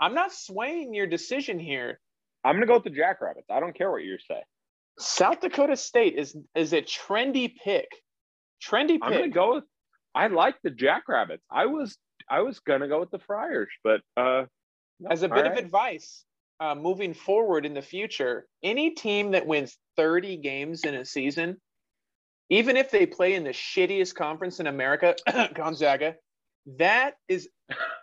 [0.01, 2.01] I'm not swaying your decision here.
[2.45, 3.51] I'm gonna go with the Jackrabbits.
[3.51, 4.43] I don't care what you say.
[4.99, 7.89] South Dakota State is is a trendy pick.
[8.63, 9.03] Trendy pick.
[9.03, 9.65] I'm gonna go with.
[10.15, 11.45] I like the Jackrabbits.
[11.51, 11.97] I was
[12.29, 14.45] I was gonna go with the Friars, but uh,
[15.01, 16.25] no, As a bit of advice,
[16.61, 21.57] uh, moving forward in the future, any team that wins 30 games in a season,
[22.51, 25.15] even if they play in the shittiest conference in America,
[25.55, 26.17] Gonzaga,
[26.79, 27.49] that is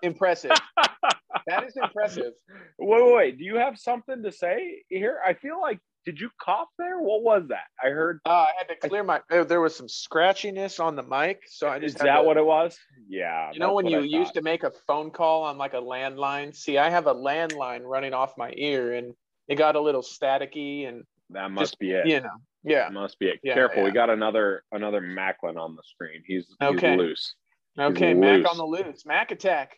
[0.02, 0.52] impressive.
[1.48, 2.34] that is impressive.
[2.80, 3.38] Wait, wait, wait.
[3.38, 5.20] Do you have something to say here?
[5.26, 7.00] I feel like did you cough there?
[7.00, 7.64] What was that?
[7.84, 8.20] I heard.
[8.26, 9.22] Uh, I had to clear my.
[9.30, 11.98] There, was some scratchiness on the mic, so I Is just.
[12.00, 12.78] had that to- what it was?
[13.08, 13.52] Yeah.
[13.54, 16.56] You know when you used to make a phone call on like a landline?
[16.56, 19.14] See, I have a landline running off my ear, and
[19.48, 22.06] it got a little staticky, and That must just, be it.
[22.08, 22.30] you know,
[22.64, 22.84] yeah.
[22.84, 23.40] That must be it.
[23.44, 26.22] Yeah, Careful, we got another another Macklin on the screen.
[26.26, 26.98] He's, he's Okay.
[26.98, 27.36] loose.
[27.80, 29.06] Okay, Mac on the loose.
[29.06, 29.78] Mac attack.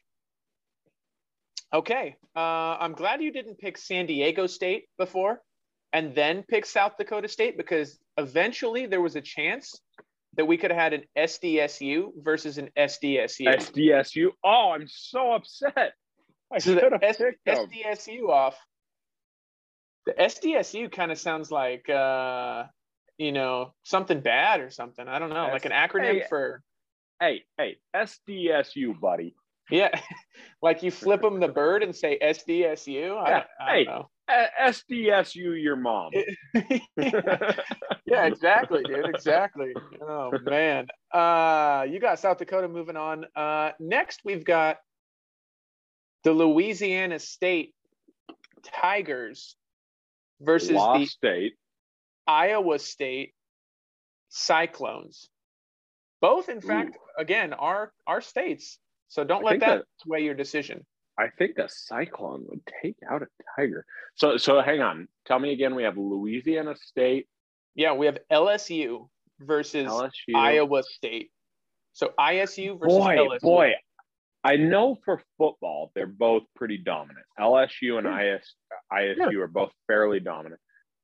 [1.73, 2.39] Okay, uh,
[2.79, 5.41] I'm glad you didn't pick San Diego State before
[5.91, 9.79] and then pick South Dakota State because eventually there was a chance
[10.35, 13.47] that we could have had an SDSU versus an SDSU.
[13.47, 14.29] SDSU.
[14.43, 15.93] Oh, I'm so upset.
[16.51, 17.67] I So should have S- picked them.
[17.69, 18.57] SDSU off.
[20.05, 22.63] The SDSU kind of sounds like, uh,
[23.17, 25.05] you know, something bad or something.
[25.05, 26.23] I don't know, like an acronym Hey.
[26.29, 26.61] for
[27.19, 29.35] Hey, hey, SDSU, buddy.
[29.69, 29.89] Yeah,
[30.61, 33.17] like you flip them the bird and say SDSU.
[33.17, 33.83] I, Yeah, don't- I hey.
[33.85, 34.09] know.
[34.61, 36.11] SDSU, your mom.
[36.97, 39.05] yeah, exactly, dude.
[39.07, 39.73] Exactly.
[40.01, 40.87] Oh man.
[41.13, 43.25] Uh, you got South Dakota moving on.
[43.35, 44.77] Uh, next we've got
[46.25, 47.73] the Louisiana State
[48.63, 49.55] Tigers
[50.41, 51.53] versus Law the State.
[52.27, 53.33] Iowa State
[54.29, 55.29] Cyclones.
[56.19, 58.77] Both, in fact, again, are our states.
[59.09, 60.85] So don't I let that that- sway your decision.
[61.19, 63.85] I think a cyclone would take out a tiger.
[64.15, 65.07] So so hang on.
[65.25, 65.73] Tell me again.
[65.75, 67.27] We have Louisiana State,
[67.75, 70.35] Yeah, we have LSU versus LSU.
[70.35, 71.31] Iowa State.
[71.93, 73.41] So ISU versus boy, LSU.
[73.41, 73.71] boy.
[74.43, 77.25] I know for football they're both pretty dominant.
[77.39, 78.35] LSU and Yeah.
[78.35, 78.55] IS,
[78.93, 80.61] ISU are both fairly dominant.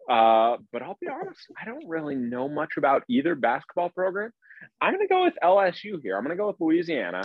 [0.08, 4.32] Uh, but I'll be honest, I don't really know much about either basketball program.
[4.80, 6.18] I'm going to go with LSU here.
[6.18, 7.24] I'm going to go with Louisiana.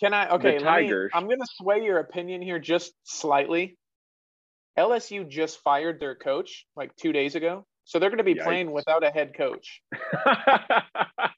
[0.00, 0.28] Can I?
[0.30, 3.78] Okay, let me, I'm going to sway your opinion here just slightly.
[4.78, 8.72] LSU just fired their coach like two days ago, so they're going to be playing
[8.72, 9.80] without a head coach.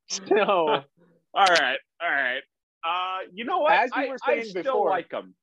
[0.08, 0.84] So all
[1.34, 2.40] right, all right.
[2.84, 3.72] Uh, you know what?
[3.72, 5.34] As you I, were I saying still before- like them.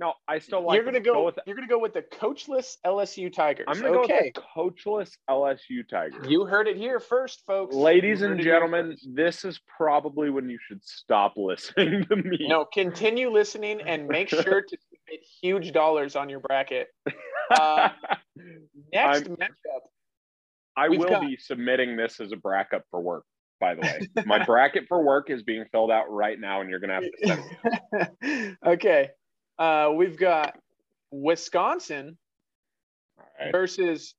[0.00, 0.76] No, I still like.
[0.76, 1.12] you're going to them.
[1.12, 1.26] go.
[1.26, 1.38] with.
[1.46, 3.66] you're going to go with the coachless LSU Tigers.
[3.68, 4.32] I'm going to okay.
[4.34, 6.24] go with the coachless LSU Tigers.
[6.26, 7.76] You heard it here first, folks.
[7.76, 12.16] Ladies and heard it here gentlemen, this is probably when you should stop listening to
[12.16, 12.48] me.
[12.48, 16.88] No, continue listening and make sure to submit huge dollars on your bracket.
[17.50, 17.88] Uh,
[18.92, 19.80] next I'm- matchup.
[20.76, 23.24] I will got- be submitting this as a bracket for work.
[23.58, 26.78] By the way, my bracket for work is being filled out right now, and you're
[26.78, 28.22] going to have to send.
[28.22, 28.56] me.
[28.64, 29.10] okay.
[29.60, 30.58] Uh, we've got
[31.10, 32.16] Wisconsin
[33.18, 33.52] right.
[33.52, 34.14] versus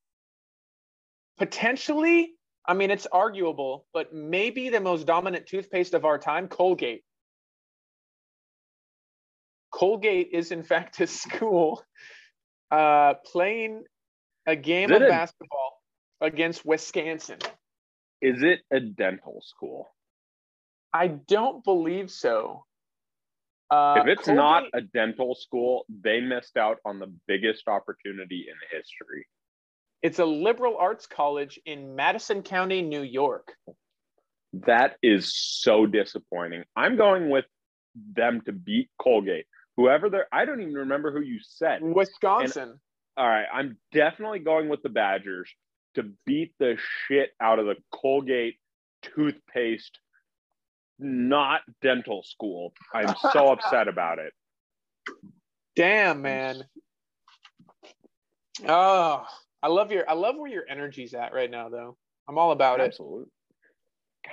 [1.40, 7.04] potentially, I mean, it's arguable, but maybe the most dominant toothpaste of our time, Colgate.
[9.74, 11.84] Colgate is, in fact, a school
[12.70, 13.84] uh, playing
[14.46, 15.82] a game of it basketball
[16.22, 17.40] against Wisconsin.
[18.22, 19.90] Is it a dental school?
[20.94, 22.66] I don't believe so.
[23.72, 28.78] Uh, if it's not a dental school, they missed out on the biggest opportunity in
[28.78, 29.26] history.
[30.02, 33.54] it's a liberal arts college in Madison County, New York.
[34.54, 36.64] That is so disappointing.
[36.76, 37.46] I'm going with
[37.96, 39.46] them to beat Colgate.
[39.78, 41.82] Whoever they're, I don't even remember who you said.
[41.82, 42.80] Wisconsin.
[43.16, 45.50] All right, I'm definitely going with the Badgers
[45.96, 48.58] to beat the shit out of the Colgate
[49.02, 50.00] toothpaste,
[51.02, 52.74] not dental school.
[52.94, 54.34] I'm so upset about it.
[55.76, 56.64] Damn, man.
[58.68, 59.26] Oh,
[59.64, 61.98] I love your I love where your energy's at right now though.
[62.28, 62.88] I'm all about it.
[62.88, 63.26] Absolutely.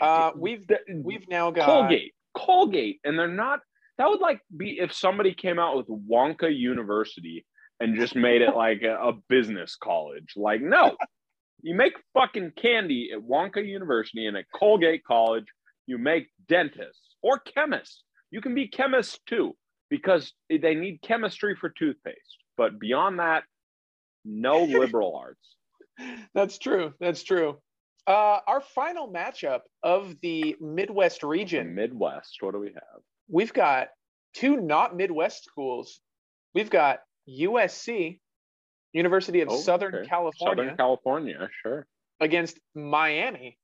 [0.00, 0.66] Uh we've
[1.02, 3.60] we've now got Colgate, Colgate, and they're not.
[3.96, 7.44] That would like be if somebody came out with Wonka University
[7.80, 10.34] and just made it like a, a business college.
[10.36, 10.96] Like, no,
[11.62, 15.46] you make fucking candy at Wonka University and at Colgate College.
[15.88, 18.04] You make dentists or chemists.
[18.30, 19.56] You can be chemists too
[19.88, 22.36] because they need chemistry for toothpaste.
[22.58, 23.44] But beyond that,
[24.24, 25.56] no liberal arts.
[26.34, 26.92] That's true.
[27.00, 27.56] That's true.
[28.06, 31.74] Uh our final matchup of the Midwest region.
[31.74, 32.36] Midwest.
[32.40, 33.00] What do we have?
[33.30, 33.88] We've got
[34.34, 36.00] two not Midwest schools.
[36.54, 38.20] We've got USC,
[38.92, 40.06] University of Oh, Southern okay.
[40.08, 41.86] California, Southern California, sure.
[42.20, 43.58] against Miami.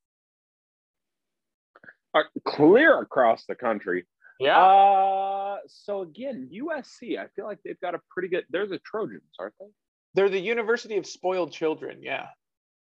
[2.15, 4.05] Uh, clear across the country.
[4.39, 4.57] Yeah.
[4.57, 8.45] Uh, so again, USC, I feel like they've got a pretty good.
[8.49, 9.67] They're the Trojans, aren't they?
[10.13, 11.99] They're the University of Spoiled Children.
[12.01, 12.27] Yeah.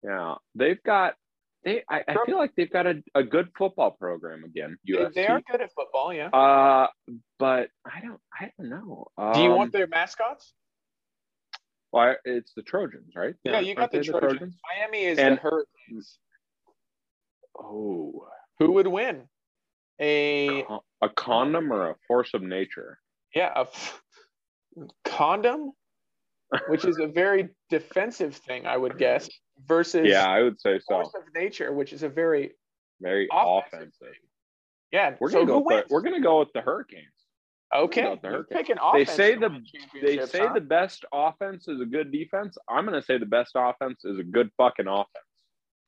[0.04, 1.14] Yeah, they've got.
[1.64, 4.76] They, I, I feel like they've got a, a good football program again.
[4.86, 5.14] They- USC.
[5.14, 6.12] They are good at football.
[6.14, 6.28] Yeah.
[6.28, 6.86] Uh,
[7.40, 8.20] but I don't.
[8.32, 9.06] I don't know.
[9.18, 10.52] Um, Do you want their mascots?
[11.90, 13.34] Why it's the Trojans, right?
[13.42, 14.54] Yeah, you got aren't the Trojans.
[14.78, 16.18] Miami is And- the Hurricanes.
[17.58, 18.26] Oh,
[18.58, 19.22] Who would win?
[20.00, 22.98] A con- a condom or a force of nature?
[23.34, 24.02] yeah, a f-
[25.04, 25.72] condom,
[26.68, 29.28] which is a very defensive thing, I would guess,
[29.66, 30.94] versus Yeah, I would say so.
[31.02, 32.52] force of nature, which is a very
[33.00, 33.98] Very offensive offensive.
[34.00, 34.20] thing.
[34.92, 35.16] yeah.
[35.20, 35.60] We're so gonna go.
[35.60, 37.04] With the, we're gonna go with the Hurricanes.
[37.74, 38.78] okay, go the you're Hurricanes.
[38.94, 39.62] They say the-
[40.00, 40.52] They say huh?
[40.54, 42.56] the best offense is a good defense.
[42.68, 45.25] I'm gonna say the best offense is a good fucking offense.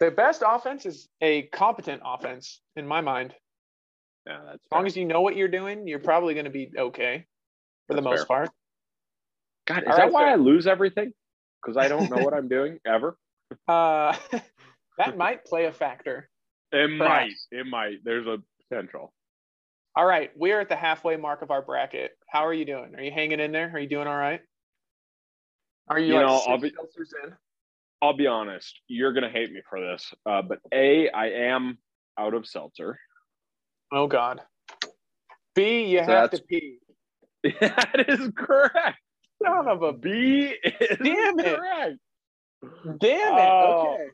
[0.00, 3.34] The best offense is a competent offense in my mind.
[4.26, 6.70] Yeah, that's As long as you know what you're doing, you're probably going to be
[6.76, 7.26] okay
[7.86, 8.50] for the That's most part.
[9.66, 11.12] God, is All that right, why so- I lose everything?
[11.62, 13.16] Because I don't know what I'm doing ever.
[13.66, 14.14] Uh,
[14.98, 16.28] that might play a factor.
[16.70, 17.32] It might.
[17.50, 18.04] It might.
[18.04, 19.12] There's a potential.
[19.96, 22.12] All right, we're at the halfway mark of our bracket.
[22.28, 22.94] How are you doing?
[22.94, 23.70] Are you hanging in there?
[23.74, 24.40] Are you doing all right?
[25.88, 27.34] Are you, You like know, six I'll be- in?
[28.00, 28.80] I'll be honest.
[28.86, 31.78] You're gonna hate me for this, uh, but a I am
[32.18, 32.98] out of seltzer.
[33.92, 34.40] Oh God.
[35.54, 36.78] B, you So have to pee.
[37.60, 38.98] that is correct.
[39.42, 41.56] Son of a B is Damn it.
[41.56, 41.96] correct.
[42.98, 43.48] damn it.
[43.50, 43.94] Oh.
[43.94, 44.06] okay.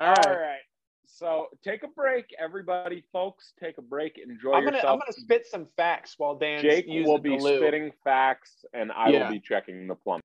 [0.00, 0.58] All All right.
[1.06, 3.52] so take a break, everybody, folks.
[3.62, 4.18] Take a break.
[4.18, 4.92] Enjoy I'm gonna yourself.
[4.94, 9.10] I'm gonna spit some facts while Dan's Jake using will be spitting facts, and I
[9.10, 9.24] Yeah.
[9.24, 10.20] will be checking the plumb.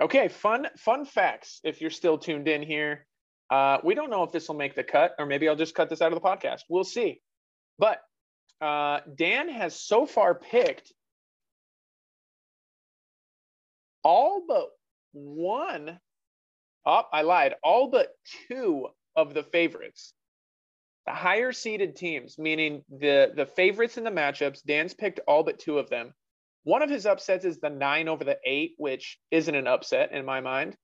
[0.00, 1.60] Okay, fun fun facts.
[1.64, 3.06] If you're still tuned in here,
[3.50, 5.88] uh, we don't know if this will make the cut, or maybe I'll just cut
[5.90, 6.60] this out of the podcast.
[6.68, 7.20] We'll see.
[7.78, 8.00] But
[8.60, 10.92] uh, Dan has so far picked
[14.04, 14.68] all but
[15.12, 15.98] one.
[16.86, 17.54] Oh, I lied.
[17.62, 18.08] All but
[18.48, 20.14] two of the favorites.
[21.06, 24.62] The higher seeded teams, meaning the the favorites in the matchups.
[24.62, 26.14] Dan's picked all but two of them.
[26.68, 30.26] One of his upsets is the nine over the eight, which isn't an upset in
[30.26, 30.76] my mind.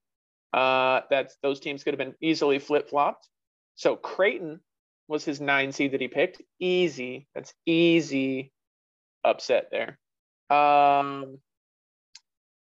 [0.50, 3.28] Uh, that's those teams could have been easily flip flopped.
[3.74, 4.60] So Creighton
[5.08, 6.40] was his nine seed that he picked.
[6.58, 7.28] Easy.
[7.34, 8.50] That's easy
[9.24, 9.98] upset there.
[10.48, 11.36] Um,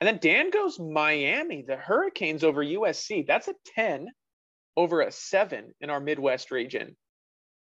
[0.00, 3.26] and then Dan goes Miami, the Hurricanes over USC.
[3.26, 4.08] That's a 10
[4.78, 6.96] over a seven in our Midwest region.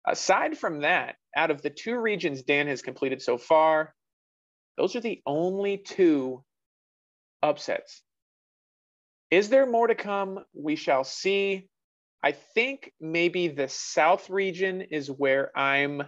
[0.05, 3.95] Aside from that, out of the two regions Dan has completed so far,
[4.77, 6.43] those are the only two
[7.43, 8.01] upsets.
[9.29, 10.39] Is there more to come?
[10.53, 11.67] We shall see.
[12.23, 16.03] I think maybe the South region is where I'm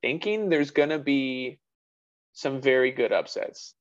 [0.00, 1.58] thinking there's going to be
[2.32, 3.74] some very good upsets.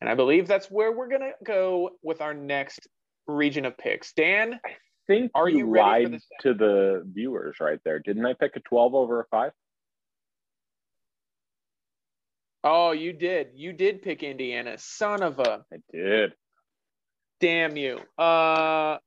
[0.00, 2.88] And I believe that's where we're going to go with our next
[3.26, 4.12] region of picks.
[4.12, 4.70] Dan, I
[5.06, 7.98] think Are you, you lied to the viewers right there.
[7.98, 9.52] Didn't I pick a 12 over a 5?
[12.64, 13.48] Oh, you did.
[13.54, 14.76] You did pick Indiana.
[14.78, 16.32] Son of a I did.
[17.40, 17.98] damn you.
[18.18, 18.98] Uh,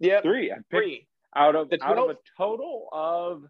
[0.00, 0.52] yep, 3.
[0.52, 1.06] I three.
[1.34, 3.42] out of The out of a total of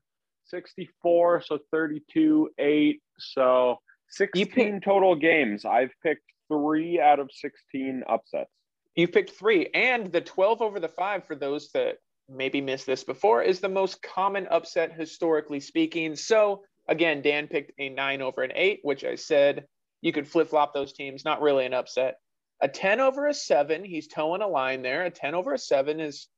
[0.46, 3.76] 64, so 32, 8, so
[4.10, 5.64] 16 picked- total games.
[5.64, 8.50] I've picked 3 out of 16 upsets.
[8.94, 11.96] You picked three, and the 12 over the five, for those that
[12.28, 16.14] maybe missed this before, is the most common upset historically speaking.
[16.14, 19.66] So, again, Dan picked a nine over an eight, which I said
[20.01, 22.16] you could flip flop those teams, not really an upset.
[22.61, 25.05] A 10 over a seven, he's towing a line there.
[25.05, 26.29] A 10 over a seven is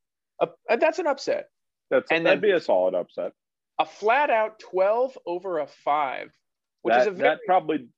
[0.41, 1.49] a, uh, that's an upset.
[1.91, 3.33] That's And that'd then- be a solid upset.
[3.79, 6.31] A flat out 12 over a five,
[6.83, 7.89] which that, is a very that probably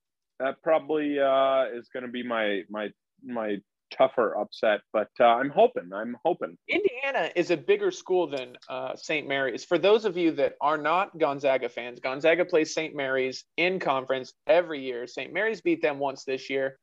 [0.41, 2.89] that probably uh, is going to be my my
[3.23, 3.59] my
[3.91, 5.91] tougher upset, but uh, I'm hoping.
[5.93, 6.57] I'm hoping.
[6.69, 9.27] Indiana is a bigger school than uh, St.
[9.29, 9.65] Mary's.
[9.65, 12.95] For those of you that are not Gonzaga fans, Gonzaga plays St.
[12.95, 15.07] Mary's in conference every year.
[15.07, 15.33] St.
[15.33, 16.79] Mary's beat them once this year.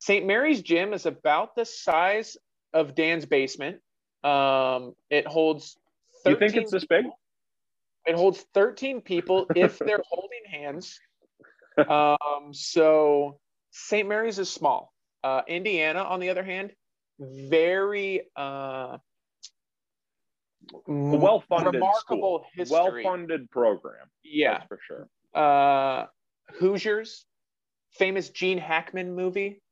[0.00, 0.26] St.
[0.26, 2.36] Mary's gym is about the size
[2.72, 3.78] of Dan's basement.
[4.22, 5.76] Um, it holds.
[6.26, 7.04] You think 13 it's this big?
[7.04, 7.18] people.
[8.06, 10.98] It holds 13 people if they're holding hands.
[11.88, 13.38] Um, so
[13.70, 14.08] St.
[14.08, 14.93] Mary's is small.
[15.24, 16.70] Uh, Indiana, on the other hand,
[17.18, 18.98] very uh,
[20.86, 22.46] well-funded remarkable school.
[22.54, 23.02] history.
[23.02, 24.06] Well-funded program.
[24.22, 24.58] yeah.
[24.58, 25.08] That's for sure.
[25.34, 26.06] Uh,
[26.58, 27.24] Hoosiers,
[27.92, 29.62] famous Gene Hackman movie,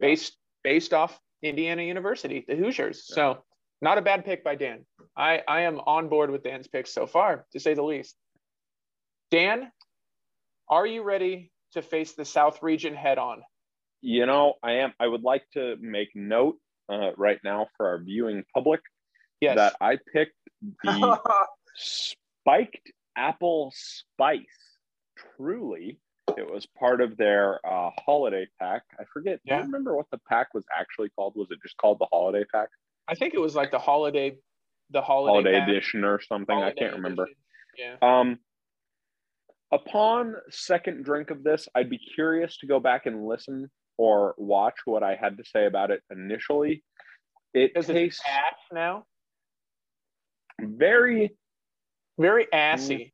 [0.00, 3.06] based based off Indiana University, the Hoosiers.
[3.06, 3.44] So
[3.82, 4.86] not a bad pick by Dan.
[5.14, 8.16] I I am on board with Dan's picks so far, to say the least.
[9.30, 9.70] Dan,
[10.68, 13.42] are you ready to face the South region head on?
[14.06, 14.92] You know, I am.
[15.00, 18.80] I would like to make note uh, right now for our viewing public
[19.40, 19.56] Yes.
[19.56, 20.36] that I picked
[20.84, 21.18] the
[21.74, 24.46] spiked apple spice.
[25.36, 25.98] Truly,
[26.38, 28.82] it was part of their uh, holiday pack.
[28.96, 29.40] I forget.
[29.44, 31.32] Do you remember what the pack was actually called?
[31.34, 32.68] Was it just called the holiday pack?
[33.08, 34.36] I think it was like the holiday,
[34.90, 36.56] the holiday, Holiday edition or something?
[36.56, 37.26] I can't remember.
[37.76, 37.96] Yeah.
[38.00, 38.38] Um,
[39.72, 44.74] upon second drink of this, I'd be curious to go back and listen or watch
[44.84, 46.82] what I had to say about it initially.
[47.54, 49.04] It Does it tastes ash now?
[50.60, 51.36] very
[52.18, 53.12] Very assy.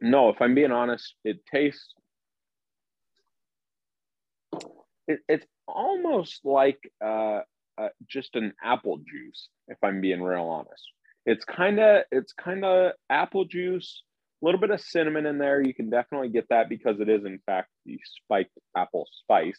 [0.00, 0.30] no.
[0.30, 1.94] If I'm being honest, it tastes.
[5.06, 7.40] It, it's almost like uh,
[7.78, 9.48] uh, just an apple juice.
[9.68, 10.82] If I'm being real honest,
[11.26, 14.02] it's kind of it's kind of apple juice.
[14.42, 15.60] A little bit of cinnamon in there.
[15.60, 19.58] You can definitely get that because it is in fact the spiked apple spice.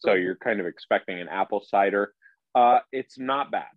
[0.00, 2.12] So you're kind of expecting an apple cider.
[2.54, 3.68] Uh, it's not bad.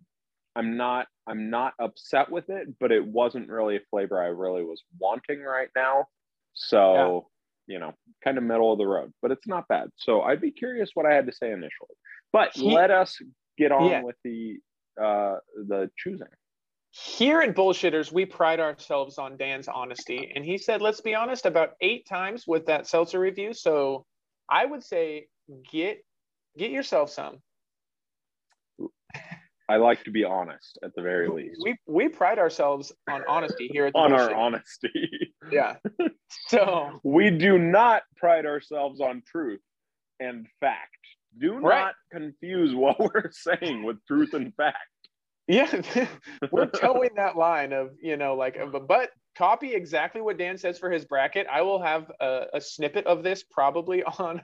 [0.56, 4.62] I'm not I'm not upset with it, but it wasn't really a flavor I really
[4.64, 6.06] was wanting right now.
[6.52, 7.28] So,
[7.66, 7.92] you know,
[8.22, 9.88] kind of middle of the road, but it's not bad.
[9.96, 11.96] So I'd be curious what I had to say initially.
[12.32, 13.16] But let us
[13.58, 14.02] get on Yeah.
[14.02, 14.58] with the
[15.00, 16.28] uh the choosing.
[16.96, 20.30] Here at Bullshitters, we pride ourselves on Dan's honesty.
[20.32, 23.52] And he said, let's be honest, about eight times with that seltzer review.
[23.52, 24.06] So
[24.48, 25.26] I would say
[25.72, 25.98] get
[26.56, 27.38] get yourself some.
[29.68, 31.60] I like to be honest at the very least.
[31.64, 34.90] We we pride ourselves on honesty here at the on our honesty.
[35.52, 35.76] Yeah.
[36.48, 39.60] So we do not pride ourselves on truth
[40.20, 40.88] and fact.
[41.38, 41.80] Do Right.
[41.84, 44.78] not confuse what we're saying with truth and fact.
[45.46, 45.82] Yeah,
[46.50, 50.90] we're towing that line of you know like but, copy exactly what Dan says for
[50.90, 51.46] his bracket.
[51.52, 54.40] I will have a, a snippet of this probably on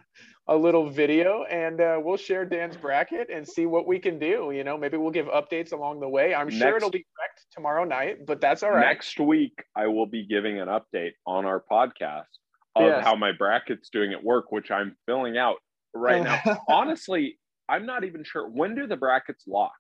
[0.48, 4.50] a little video, and uh, we'll share Dan's bracket and see what we can do.
[4.52, 6.34] You know, maybe we'll give updates along the way.
[6.34, 8.86] I'm sure it'll be correct tomorrow night, but that's all right.
[8.86, 12.24] Next week, I will be giving an update on our podcast
[12.76, 13.04] of Yes.
[13.04, 15.56] how my bracket's doing at work, which I'm filling out
[15.94, 16.58] right now.
[16.68, 17.38] Honestly,
[17.68, 18.48] I'm not even sure.
[18.48, 19.72] When do the brackets lock?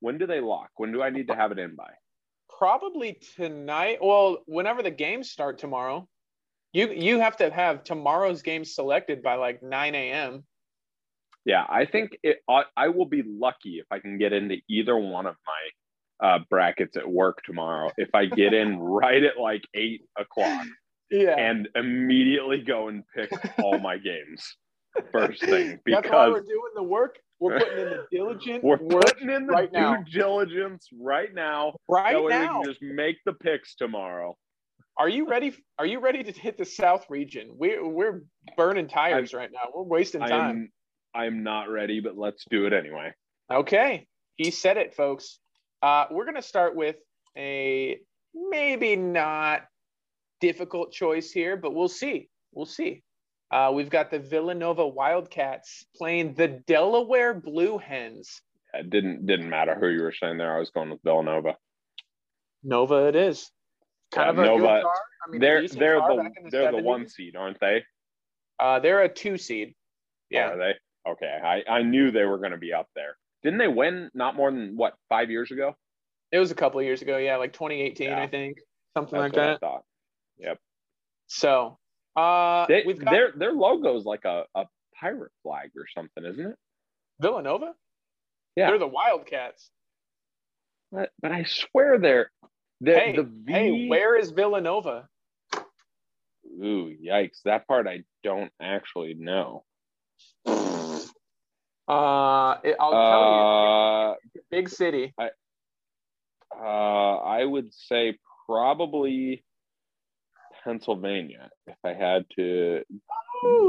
[0.00, 0.70] When do they lock?
[0.76, 1.90] When do I need to have it in by?
[2.58, 3.98] probably tonight.
[4.02, 6.06] Well, whenever the games start tomorrow,
[6.72, 10.44] you you have to have tomorrow's game selected by like 9 a.m.
[11.46, 12.38] Yeah, I think it.
[12.48, 15.36] I, I will be lucky if I can get into either one of
[16.20, 17.90] my uh, brackets at work tomorrow.
[17.96, 20.66] If I get in right at like eight o'clock
[21.10, 21.36] Yeah.
[21.38, 23.30] and immediately go and pick
[23.62, 24.56] all my games
[25.12, 27.18] first thing That's why because we're doing the work.
[27.40, 30.04] We're putting in the diligent we're putting in the right due now.
[30.12, 31.74] diligence right now.
[31.88, 32.58] right that way now.
[32.60, 34.36] we can just make the picks tomorrow.
[34.96, 35.54] Are you ready?
[35.78, 37.52] Are you ready to hit the South region?
[37.56, 38.22] We're we're
[38.56, 39.70] burning tires right now.
[39.74, 40.32] We're wasting time.
[40.32, 43.12] I'm I'm not ready, but let's do it anyway.
[43.50, 45.38] Okay, he said it, folks.
[45.82, 46.96] Uh, we're gonna start with
[47.36, 47.98] a
[48.34, 49.62] maybe not
[50.40, 52.28] difficult choice here, but we'll see.
[52.52, 53.02] We'll see.
[53.50, 58.40] Uh, we've got the Villanova Wildcats playing the Delaware Blue Hens.
[58.72, 60.54] It didn't didn't matter who you were saying there.
[60.54, 61.56] I was going with Villanova.
[62.62, 63.50] Nova, it is.
[64.12, 64.92] Kind Yeah, of a good Nova- car.
[65.26, 67.82] I mean, they're they're car the they're the one seed, aren't they?
[68.60, 69.74] Uh, they're a two seed.
[70.30, 70.50] Yeah.
[70.50, 70.74] Are they?
[71.10, 71.38] Okay.
[71.42, 73.16] I, I knew they were going to be up there.
[73.42, 75.74] Didn't they win not more than what five years ago?
[76.30, 77.16] It was a couple of years ago.
[77.16, 78.20] Yeah, like 2018, Yeah.
[78.22, 78.58] I think,
[78.96, 79.60] something That's like that.
[79.60, 79.82] thought.
[81.26, 81.78] So,
[82.16, 84.66] uh, They, we've got their their logo is like a, a
[84.98, 86.56] pirate flag or something, isn't it?
[87.20, 87.74] Villanova.
[88.56, 88.68] Yeah.
[88.70, 89.70] They're the Wildcats.
[90.92, 92.30] But, but I swear they're
[92.80, 93.52] the Hey, the V.
[93.52, 95.08] Hey, where is Villanova?
[96.62, 97.42] Ooh, yikes!
[97.44, 99.64] That part I don't actually know.
[101.88, 105.12] Uh, it- I'll tell Uh, you, big city.
[105.18, 105.30] I,
[106.56, 109.44] uh, I would say probably
[110.62, 112.82] Pennsylvania if I had to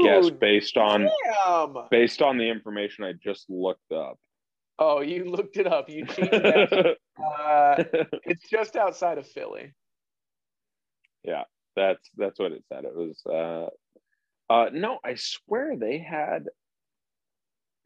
[0.02, 1.76] guess based on damn.
[1.90, 4.18] based on the information I just looked up.
[4.78, 5.88] Oh, you looked it up.
[5.88, 6.42] You cheated.
[6.42, 7.84] uh,
[8.24, 9.72] it's just outside of Philly.
[11.24, 11.44] Yeah,
[11.76, 12.84] that's that's what it said.
[12.84, 16.46] It was uh uh no, I swear they had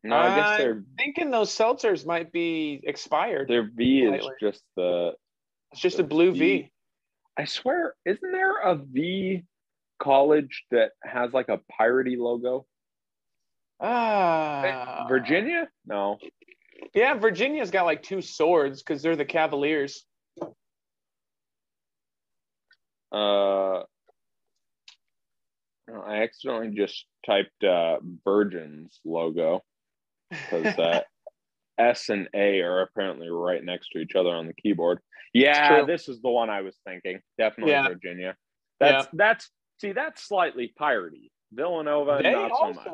[0.02, 3.48] no, I guess I'm Thinking those seltzers might be expired.
[3.48, 5.14] their V is just the
[5.72, 6.38] It's just a blue V.
[6.38, 6.72] V.
[7.39, 9.45] I swear, isn't there a V
[9.99, 12.66] college that has like a piratey logo?
[13.80, 15.68] Ah, Virginia?
[15.87, 16.18] No.
[16.95, 20.05] Yeah, Virginia's got like two swords because they're the Cavaliers.
[23.12, 23.82] Uh
[25.89, 29.62] I accidentally just typed uh Virgin's logo
[30.30, 31.01] because uh,
[31.79, 34.99] S and A are apparently right next to each other on the keyboard.
[35.33, 37.20] Yeah, this is the one I was thinking.
[37.39, 37.89] Definitely Yeah.
[37.89, 38.37] Virginia.
[38.81, 39.51] That's that's
[39.81, 41.31] see that's slightly piratey.
[41.53, 42.89] Villanova, They not so much.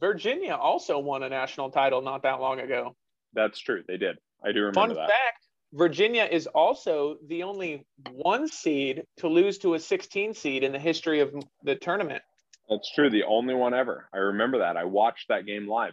[0.00, 2.94] Virginia also won a national title not that long ago.
[3.32, 3.82] That's true.
[3.88, 4.18] They did.
[4.44, 4.88] I do remember that.
[4.88, 5.08] Fun that.
[5.08, 10.72] fact Virginia is also the only one seed to lose to a 16 seed in
[10.72, 12.22] the history of the tournament.
[12.70, 13.10] That's true.
[13.10, 14.08] The only one ever.
[14.14, 14.76] I remember that.
[14.76, 15.92] I watched that game live.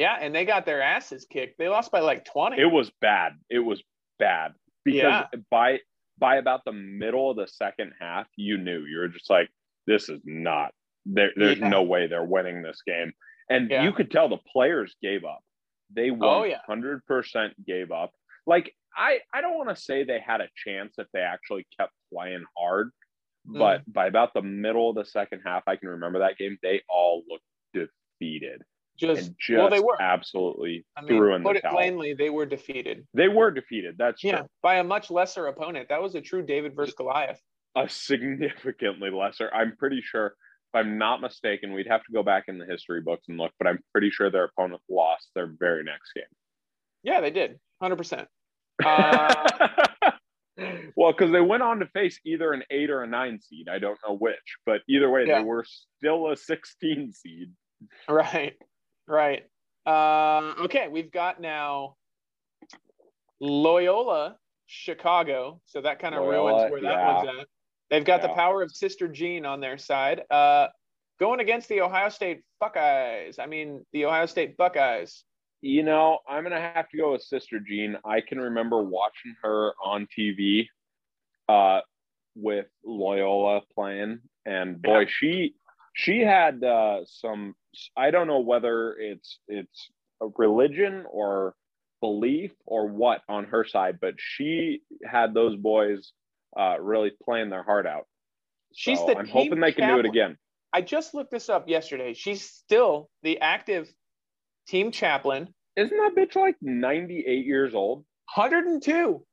[0.00, 1.58] Yeah, and they got their asses kicked.
[1.58, 2.58] They lost by like 20.
[2.58, 3.34] It was bad.
[3.50, 3.82] It was
[4.18, 5.26] bad because Yeah.
[5.50, 5.80] by
[6.18, 9.48] by about the middle of the second half, you knew you were just like,
[9.86, 10.72] this is not.
[11.06, 11.68] There, there's Yeah.
[11.68, 13.12] no way they're winning this game,
[13.50, 13.84] and Yeah.
[13.84, 15.40] you could tell the players gave up.
[15.90, 16.60] They Oh, yeah.
[16.66, 18.12] 100% gave up.
[18.46, 21.92] Like I, I don't want to say they had a chance if they actually kept
[22.12, 22.90] playing hard,
[23.44, 23.92] but Mm.
[23.92, 26.58] by about the middle of the second half, I can remember that game.
[26.62, 27.44] They all looked
[27.74, 28.62] defeated
[29.00, 30.00] just, and just well, they were.
[30.00, 31.72] absolutely I mean, threw in put the it towel.
[31.72, 33.06] plainly, they were defeated.
[33.14, 33.96] They were defeated.
[33.98, 34.30] That's true.
[34.30, 35.88] Yeah, by a much lesser opponent.
[35.88, 37.40] That was a true David versus Goliath.
[37.76, 39.50] A significantly lesser.
[39.54, 40.34] I'm pretty sure, if
[40.74, 43.66] I'm not mistaken, we'd have to go back in the history books and look, but
[43.68, 46.24] I'm pretty sure their opponent lost their very next game.
[47.02, 47.58] Yeah, they did.
[47.82, 48.26] 100%.
[48.82, 50.10] Uh,
[50.96, 53.68] well, because they went on to face either an eight or a nine seed.
[53.68, 54.36] I don't know which,
[54.66, 55.38] but either way, Yeah.
[55.38, 55.64] they were
[55.98, 57.52] still a 16 seed.
[58.08, 58.54] right,
[59.10, 59.44] right.
[59.86, 61.96] Uh, okay, we've got now
[63.40, 64.36] Loyola
[64.66, 65.60] Chicago.
[65.66, 67.14] So that kind of ruins where that yeah.
[67.14, 67.46] one's at.
[67.90, 68.28] They've got yeah.
[68.28, 70.22] the power of Sister Jean on their side.
[70.30, 70.68] Uh,
[71.18, 73.38] going against the Ohio State Buckeyes.
[73.38, 75.24] I mean, the Ohio State Buckeyes.
[75.60, 77.96] You know, I'm gonna have to go with Sister Jean.
[78.04, 80.68] I can remember watching her on TV
[81.48, 81.80] uh,
[82.34, 85.06] with Loyola playing, and boy, yeah.
[85.08, 85.54] she
[85.94, 87.54] she had uh, some.
[87.96, 89.90] I don't know whether it's it's
[90.22, 91.54] a religion or
[92.00, 96.12] belief or what on her side, but she had those boys
[96.58, 98.06] uh, really playing their heart out.
[98.74, 100.02] She's so the I'm hoping they can chaplain.
[100.02, 100.38] do it again.
[100.72, 102.14] I just looked this up yesterday.
[102.14, 103.92] She's still the active
[104.68, 105.52] team chaplain.
[105.76, 108.04] Isn't that bitch like 98 years old?
[108.34, 109.24] 102.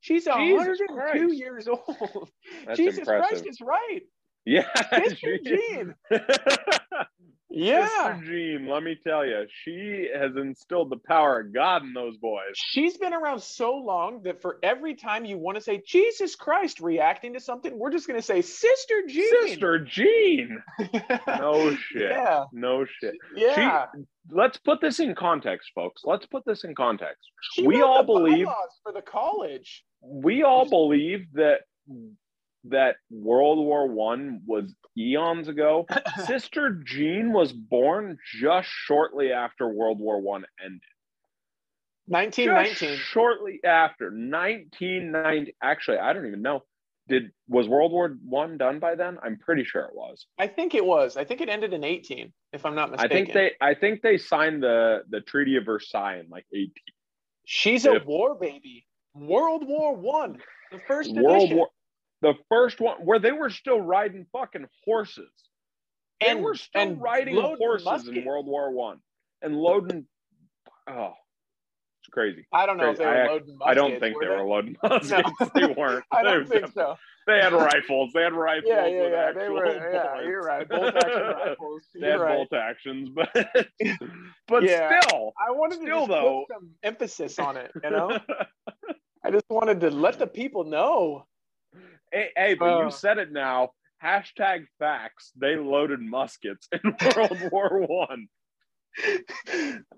[0.00, 1.34] She's Jesus 102 Christ.
[1.34, 2.30] years old.
[2.66, 3.28] That's Jesus impressive.
[3.28, 4.02] Christ is right.
[4.44, 4.66] Yeah.
[5.04, 5.94] Sister Jean.
[7.56, 7.88] Yeah.
[7.88, 12.16] Sister Jean, let me tell you, she has instilled the power of God in those
[12.18, 12.52] boys.
[12.54, 16.80] She's been around so long that for every time you want to say Jesus Christ
[16.80, 19.48] reacting to something, we're just going to say Sister Jean.
[19.48, 20.62] Sister Jean.
[21.26, 22.10] no shit.
[22.10, 22.44] Yeah.
[22.52, 23.14] No shit.
[23.34, 23.86] Yeah.
[23.94, 26.02] She, let's put this in context, folks.
[26.04, 27.22] Let's put this in context.
[27.54, 28.48] She we all believe
[28.82, 29.82] for the college.
[30.02, 31.60] We all believe that
[32.70, 35.86] that World War One was eons ago.
[36.26, 40.80] Sister Jean was born just shortly after World War One ended.
[42.06, 42.96] 1919.
[42.98, 45.56] Shortly after 1990.
[45.62, 46.62] Actually, I don't even know.
[47.08, 49.18] Did was World War One done by then?
[49.22, 50.26] I'm pretty sure it was.
[50.38, 51.16] I think it was.
[51.16, 53.12] I think it ended in 18, if I'm not mistaken.
[53.12, 56.72] I think they I think they signed the the Treaty of Versailles in like 18.
[57.44, 58.86] She's if, a war baby.
[59.14, 60.38] World War One,
[60.72, 61.56] the first World edition.
[61.58, 61.68] War
[62.26, 65.30] the first one where they were still riding fucking horses.
[66.20, 68.16] They and, were still and riding horses muskets.
[68.16, 68.98] in World War One
[69.42, 70.06] and loading.
[70.88, 71.12] Oh,
[72.00, 72.46] it's crazy.
[72.52, 72.94] I don't know crazy.
[72.94, 73.66] if they were I, loading muskets.
[73.66, 75.30] I don't think they, they, were loading muskets.
[75.40, 75.50] No.
[75.54, 76.04] they weren't.
[76.12, 76.96] I don't they, think so.
[77.26, 78.12] They had rifles.
[78.14, 78.66] They had rifles.
[78.68, 79.32] Yeah, yeah, yeah.
[79.32, 79.64] They were.
[79.64, 79.84] Bullets.
[79.92, 80.68] Yeah, you're right.
[80.68, 81.82] Bolt action rifles.
[82.00, 82.36] They had right.
[82.36, 83.30] bolt actions, but
[84.46, 85.00] but yeah.
[85.00, 87.72] still, I wanted still, to though, put some emphasis on it.
[87.82, 88.16] You know,
[89.24, 91.26] I just wanted to let the people know
[92.12, 93.70] Hey, hey but uh, you said it now.
[94.02, 95.32] Hashtag facts.
[95.36, 98.28] They loaded muskets in World War One.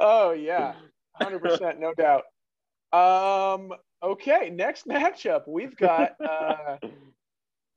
[0.01, 0.75] Oh yeah,
[1.15, 2.25] hundred percent, no doubt.
[2.93, 3.73] Um.
[4.01, 6.77] Okay, next matchup we've got uh,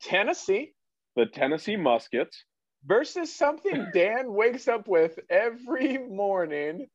[0.03, 0.73] Tennessee.
[1.15, 2.45] The Tennessee Muskets
[2.86, 6.88] versus something Dan wakes up with every morning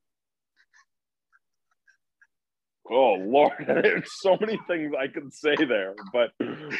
[2.90, 6.30] Oh Lord, there's so many things I can say there, but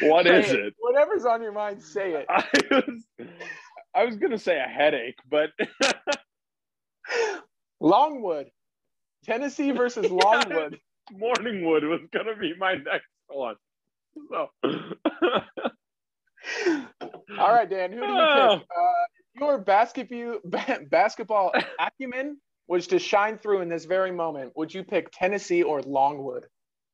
[0.01, 0.59] what say is it?
[0.59, 0.73] it?
[0.79, 2.25] Whatever's on your mind, say it.
[2.29, 3.03] I was,
[3.95, 5.49] I was gonna say a headache, but
[7.79, 8.47] Longwood,
[9.25, 10.79] Tennessee versus Longwood.
[11.11, 13.55] Yeah, Morningwood was gonna be my next one.
[14.29, 14.49] So.
[17.39, 17.91] All right, Dan.
[17.91, 18.67] Who do you pick?
[18.77, 19.05] Uh,
[19.35, 22.37] your basketball acumen
[22.67, 26.45] was to shine through in this very moment, would you pick Tennessee or Longwood?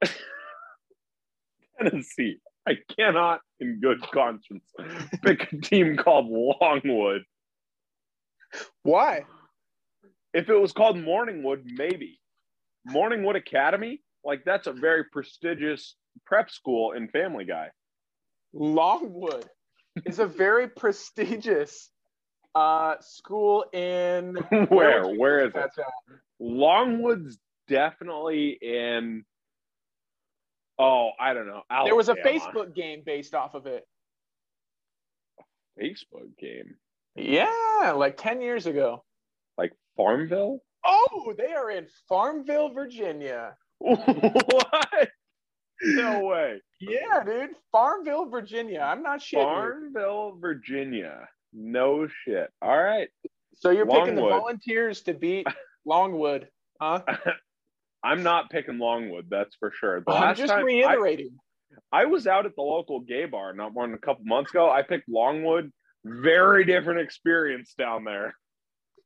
[1.79, 2.37] Tennessee.
[2.67, 4.63] I cannot, in good conscience,
[5.23, 7.23] pick a team called Longwood.
[8.83, 9.25] Why?
[10.33, 12.19] If it was called Morningwood, maybe.
[12.89, 15.95] Morningwood Academy, like that's a very prestigious
[16.25, 17.69] prep school in Family Guy.
[18.53, 19.45] Longwood
[20.05, 21.89] is a very prestigious
[22.55, 24.35] uh, school in
[24.69, 25.07] where?
[25.07, 25.71] Where is it?
[26.39, 27.37] Longwood's
[27.67, 29.23] definitely in.
[30.79, 31.61] Oh, I don't know.
[31.69, 31.85] Alabama.
[31.85, 33.87] There was a Facebook game based off of it.
[35.79, 36.75] Facebook game.
[37.15, 39.03] Yeah, like ten years ago.
[39.57, 40.59] Like Farmville.
[40.85, 43.55] Oh, they are in Farmville, Virginia.
[43.77, 45.09] what?
[45.81, 46.61] No way.
[46.79, 47.51] Yeah, dude.
[47.71, 48.79] Farmville, Virginia.
[48.79, 49.43] I'm not shitting.
[49.43, 51.27] Farmville, Virginia.
[51.53, 52.49] No shit.
[52.61, 53.09] All right.
[53.55, 54.05] So you're Longwood.
[54.07, 55.47] picking the Volunteers to beat
[55.85, 56.47] Longwood,
[56.81, 57.01] huh?
[58.03, 60.03] I'm not picking Longwood, that's for sure.
[60.05, 61.37] The I'm just reiterating.
[61.91, 64.51] I, I, was out at the local gay bar not more than a couple months
[64.51, 64.69] ago.
[64.69, 65.71] I picked Longwood.
[66.03, 68.35] Very different experience down there.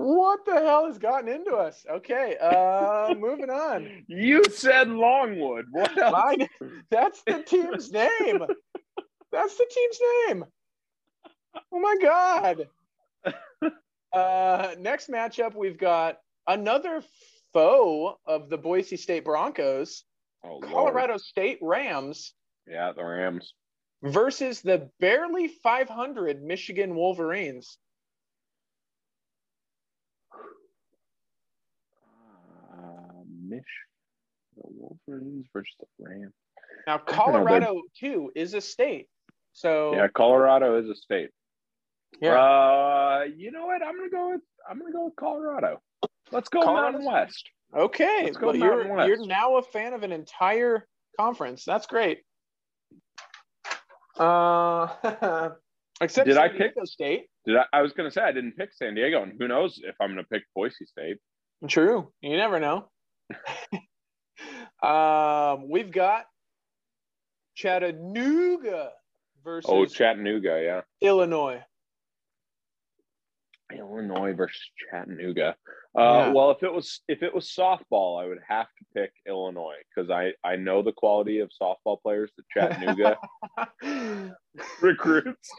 [0.08, 1.86] What the hell has gotten into us?
[1.92, 4.06] Okay, uh, moving on.
[4.08, 5.66] You said Longwood.
[5.70, 6.16] What else?
[6.16, 6.48] I,
[6.90, 8.40] that's the team's name.
[9.34, 10.46] That's the team's name.
[11.74, 12.70] Oh my god.
[14.14, 17.04] Uh, next matchup, we've got another
[17.52, 20.06] foe of the Boise State Broncos,
[20.46, 21.22] oh, Colorado Lord.
[21.22, 22.34] State Rams.
[22.66, 23.54] Yeah, the Rams
[24.02, 27.78] versus the barely 500 Michigan Wolverines.
[33.48, 33.64] Mich
[34.56, 36.34] the Wolverines versus the Rams.
[36.88, 39.08] Now I Colorado too is a state.
[39.54, 41.30] So Yeah, Colorado is a state.
[42.22, 42.34] yeah.
[42.40, 43.82] Uh, you know what?
[43.84, 45.80] I'm gonna go with I'm gonna go with Colorado.
[46.32, 47.50] Let's go Colorado's- Mountain West.
[47.76, 48.24] okay.
[48.26, 49.08] let's go Well, you're West.
[49.08, 50.88] you're now a fan of an entire
[51.20, 51.64] conference.
[51.66, 52.24] That's great.
[54.18, 54.88] Uh
[56.02, 57.26] except Did I San pick- Diego State.
[57.46, 57.66] Did I?
[57.74, 60.24] I was gonna say I didn't pick San Diego, and who knows if I'm gonna
[60.24, 61.18] pick Boise State.
[61.68, 62.12] True.
[62.22, 62.90] You never know.
[64.84, 66.26] um, we've got
[67.56, 68.92] Chattanooga
[69.44, 70.82] versus Oh, Chattanooga, yeah.
[71.08, 71.64] Illinois.
[73.76, 75.56] Illinois versus Chattanooga.
[75.98, 76.32] Uh, Yeah.
[76.34, 80.10] Well, if it was if it was softball, I would have to pick Illinois because
[80.10, 83.18] I I know the quality of softball players that Chattanooga
[84.82, 85.50] recruits.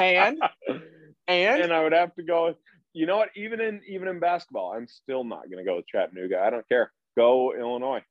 [0.00, 0.40] and
[1.28, 2.54] and and I would have to go.
[2.92, 3.28] You know what?
[3.36, 6.40] Even in even in basketball, I'm still not going to go with Chattanooga.
[6.40, 6.92] I don't care.
[7.16, 8.02] Go Illinois.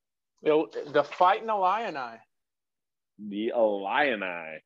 [0.46, 2.18] Il- the fighting Illini.
[3.20, 4.60] The Illini.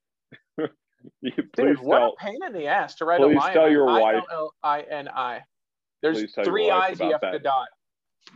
[1.24, 2.14] Dude, please what tell.
[2.20, 3.53] a pain in the ass to write please Illini.
[3.53, 5.41] tell your wife- I-L-L-I-N-I.
[6.01, 7.68] There's Please three I's you have to dot.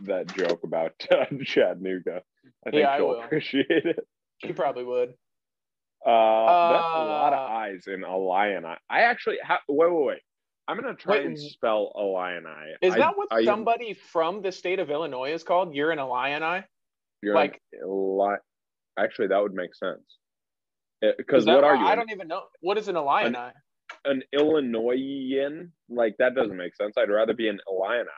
[0.04, 2.22] that joke about uh, Chattanooga.
[2.66, 3.22] I think Yeah, I she'll will.
[3.22, 3.98] appreciate it.
[4.44, 5.10] She probably would.
[6.06, 8.64] Uh, that's a lot of Uh, eyes in a lion.
[8.64, 10.18] I, I actually ha- wait, wait, wait.
[10.68, 12.74] I'm gonna try Wait, and spell a lion eye.
[12.82, 15.74] Is I- that what I- somebody from the state of Illinois is called?
[15.74, 16.62] You're an Illini?
[17.22, 18.36] you're like- an Ili-
[18.98, 20.18] Actually, that would make sense.
[21.02, 21.86] Eh, because what are you?
[21.86, 22.48] I don't even know.
[22.60, 23.36] What is an Illini?
[24.04, 25.72] an Illinoisan?
[25.88, 26.98] Like that doesn't make sense.
[26.98, 28.08] I'd rather be an Illini.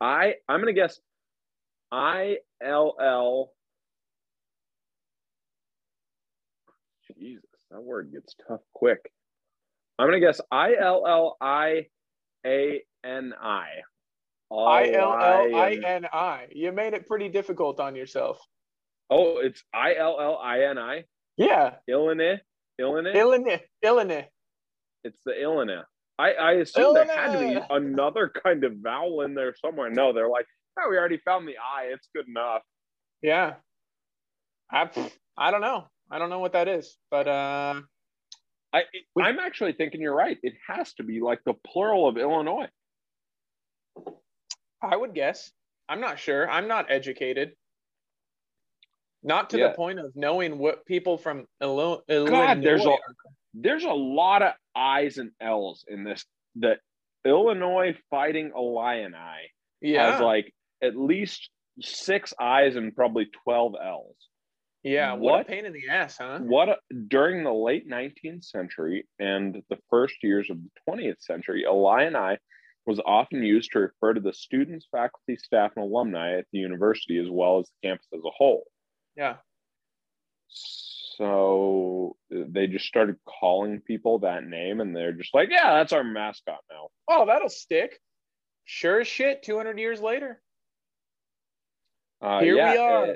[0.00, 1.00] I I'm gonna guess
[1.90, 3.52] I L L.
[7.14, 9.10] Jesus, that word gets tough quick.
[9.98, 11.86] I'm gonna guess I L L I
[12.46, 13.66] A N I.
[14.52, 16.46] I L L I N I.
[16.52, 18.38] You made it pretty difficult on yourself.
[19.10, 21.04] Oh, it's I L L I N I.
[21.36, 21.76] Yeah.
[21.88, 22.40] Illini.
[22.78, 23.12] Illini.
[23.12, 23.60] Illinois.
[23.82, 24.28] Illinois.
[25.04, 25.78] It's the Illini.
[26.18, 29.90] I, I assume there had to be another kind of vowel in there somewhere.
[29.90, 30.46] No, they're like,
[30.78, 31.86] oh, we already found the I.
[31.92, 32.62] It's good enough.
[33.22, 33.54] Yeah.
[34.70, 34.88] I
[35.36, 35.86] I don't know.
[36.10, 37.80] I don't know what that is, but uh
[38.76, 40.38] I, it- I'm actually thinking you're right.
[40.42, 42.68] It has to be like the plural of Illinois.
[44.82, 45.50] I would guess.
[45.88, 46.48] I'm not sure.
[46.50, 47.52] I'm not educated.
[49.22, 49.68] Not to Yeah.
[49.68, 52.02] the point of knowing what people from Illinois.
[52.08, 52.96] God, there's a
[53.54, 56.24] there's a lot of I's and L's in this.
[56.56, 56.76] The
[57.24, 59.50] Illinois Fighting Illini
[59.80, 60.52] yeah, has like
[60.82, 61.50] at least
[61.80, 64.16] six I's and probably twelve L's.
[64.86, 65.12] Yeah.
[65.14, 66.38] What, a pain in the ass, huh?
[66.40, 66.76] What a,
[67.08, 72.14] during the late 19th century and the first years of the 20th century, a lion
[72.14, 72.38] Illini
[72.86, 77.18] was often used to refer to the students, faculty, staff, and alumni at the university
[77.18, 78.62] as well as the campus as a whole.
[79.16, 79.36] Yeah.
[80.48, 86.04] So they just started calling people that name, and they're just like, "Yeah, that's our
[86.04, 87.98] mascot now." Oh, that'll stick.
[88.64, 89.42] Sure as shit.
[89.42, 90.40] Two hundred years later.
[92.20, 93.06] Uh, Here we are.
[93.06, 93.14] uh,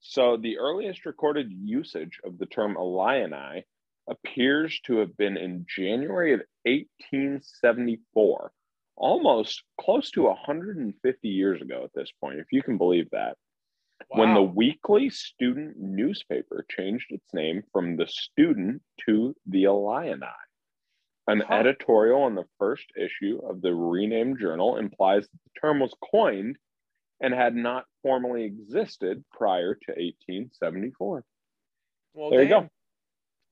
[0.00, 3.64] so the earliest recorded usage of the term Illini
[4.08, 8.52] appears to have been in January of 1874,
[8.96, 13.36] almost close to 150 years ago at this point, if you can believe that.
[14.10, 20.16] When the weekly student newspaper changed its name from the Student to the Illini.
[21.26, 21.54] An Huh.
[21.54, 26.56] editorial in the first issue of the renamed journal implies that the term was coined
[27.20, 31.24] and had not formally existed prior to 1874.
[32.14, 32.68] well, there you go.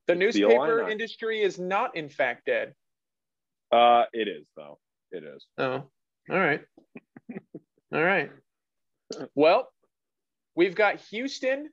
[0.06, 2.74] The newspaper industry is not, in fact, dead.
[3.72, 4.78] Uh, it is though.
[5.10, 5.44] It is.
[5.58, 5.82] Oh,
[6.30, 6.62] all right.
[7.92, 8.30] all right.
[9.34, 9.68] Well,
[10.54, 11.70] we've got Houston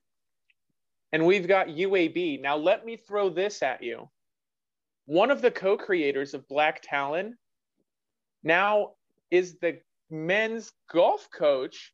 [1.12, 2.40] and we've got UAB.
[2.40, 4.08] Now, let me throw this at you.
[5.06, 7.36] One of the co creators of Black Talon
[8.42, 8.92] now
[9.30, 9.78] is the
[10.14, 11.92] men's golf coach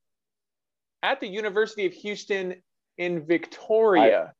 [1.03, 2.55] at the University of Houston
[2.99, 4.33] in Victoria.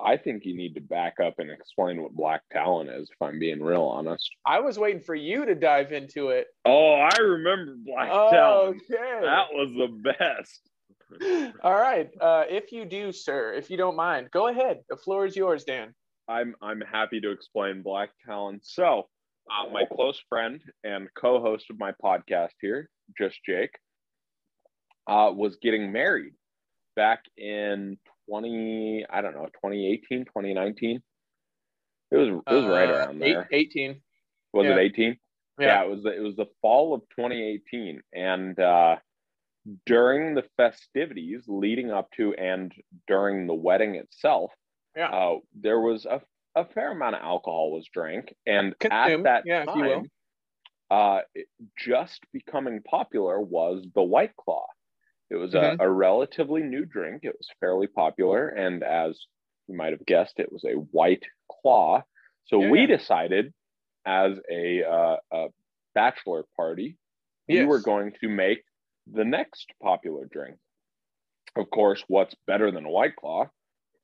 [0.00, 3.10] I think you need to back up and explain what black talent is.
[3.10, 4.30] If I'm being real honest.
[4.46, 6.46] I, was waiting for you to dive into it.
[6.64, 8.82] Oh, I remember black Oh, talent.
[8.90, 9.20] okay.
[9.22, 11.54] That was the best.
[11.64, 12.08] All right.
[12.20, 14.80] Uh, if you do, sir, if you don't mind, go ahead.
[14.88, 15.94] The floor is yours, Dan.
[16.28, 18.60] I'm I'm happy to explain Black Talon.
[18.62, 19.08] So,
[19.50, 23.76] uh, my close friend and co-host of my podcast here, just Jake,
[25.06, 26.34] uh, was getting married
[26.96, 31.02] back in 20 I don't know 2018 2019.
[32.10, 33.48] It was it was right Uh, around eight- there.
[33.52, 34.02] 18.
[34.52, 34.76] was yeah.
[34.76, 35.18] it 18?
[35.58, 38.96] Yeah, yeah it was the, it was the fall of 2018, and uh,
[39.86, 42.72] during the festivities leading up to and
[43.06, 44.52] during the wedding itself,
[44.96, 46.22] yeah, uh, there was a,
[46.58, 50.10] a fair amount of alcohol was drank, and Consumed, at that yeah, time,
[50.90, 51.20] uh,
[51.78, 54.66] just becoming popular was the White Claw.
[55.30, 55.80] It was mm-hmm.
[55.80, 57.20] a, a relatively new drink.
[57.22, 59.18] It was fairly popular, and as
[59.68, 62.02] you might have guessed, it was a White Claw.
[62.46, 62.96] So yeah, we yeah.
[62.96, 63.52] decided,
[64.06, 65.46] as a, uh, a
[65.94, 66.96] bachelor party,
[67.46, 67.60] yes.
[67.60, 68.64] we were going to make
[69.12, 70.56] the next popular drink.
[71.56, 73.50] Of course, what's better than a White Claw?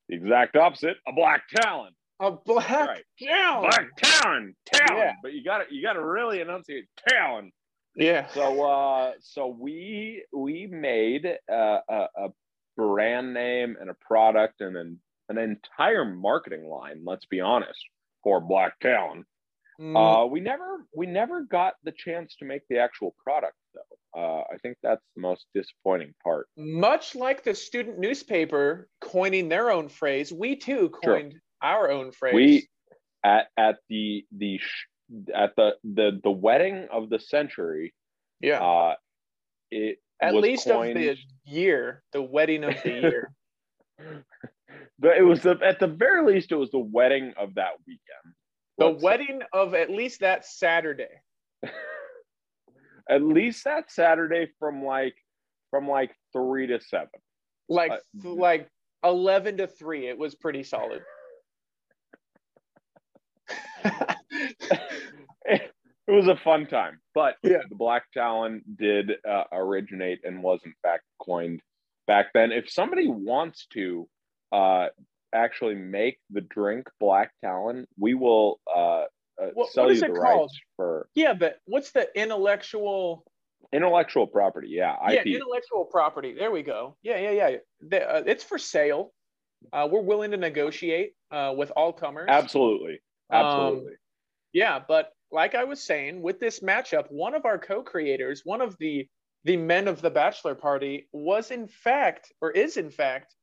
[0.08, 1.92] The exact opposite, a Black Talon.
[2.20, 3.04] A black right.
[3.20, 3.70] talon.
[3.70, 4.56] Black talon.
[4.66, 4.98] Talon.
[4.98, 5.12] Yeah.
[5.22, 7.50] But you gotta you gotta really enunciate talon.
[7.96, 8.28] Yeah.
[8.28, 12.28] So uh so we we made a, a, a
[12.76, 17.80] brand name and a product and an an entire marketing line, let's be honest,
[18.22, 19.24] for Black Talon.
[19.80, 19.96] Mm.
[19.96, 24.20] Uh, we never we never got the chance to make the actual product though.
[24.20, 26.46] Uh, I think that's the most disappointing part.
[26.56, 31.40] Much like the student newspaper coining their own phrase, we too coined sure.
[31.64, 32.34] Our own phrase.
[32.34, 32.68] We
[33.24, 34.60] at at the the
[35.34, 37.94] at the the the wedding of the century.
[38.40, 38.60] Yeah.
[38.60, 38.94] Uh,
[39.70, 40.96] it at least coined...
[40.96, 43.32] of the year, the wedding of the year.
[44.98, 48.34] but it was the, at the very least it was the wedding of that weekend.
[48.78, 49.46] The wedding say.
[49.52, 51.08] of at least that Saturday.
[53.08, 55.14] at least that Saturday from like
[55.70, 57.08] from like three to seven.
[57.68, 58.68] Like uh, like
[59.02, 60.08] eleven to three.
[60.08, 61.02] It was pretty solid.
[65.44, 65.70] It
[66.08, 67.58] was a fun time, but yeah.
[67.68, 71.60] the Black Talon did uh, originate and was in fact coined
[72.06, 72.52] back then.
[72.52, 74.08] If somebody wants to
[74.52, 74.88] uh,
[75.34, 79.04] actually make the drink Black Talon, we will uh,
[79.40, 81.08] uh, what, sell what you the rights for.
[81.14, 83.24] Yeah, but what's the intellectual?
[83.72, 84.94] Intellectual property, yeah.
[85.08, 86.34] Yeah, intellectual property.
[86.38, 86.96] There we go.
[87.02, 87.56] Yeah, yeah, yeah.
[87.80, 89.12] The, uh, it's for sale.
[89.72, 92.26] Uh, we're willing to negotiate uh, with all comers.
[92.28, 93.00] Absolutely,
[93.30, 93.92] absolutely.
[93.92, 93.98] Um,
[94.52, 98.76] yeah, but like I was saying, with this matchup, one of our co-creators, one of
[98.78, 99.08] the
[99.44, 103.34] the men of the bachelor party, was in fact, or is in fact,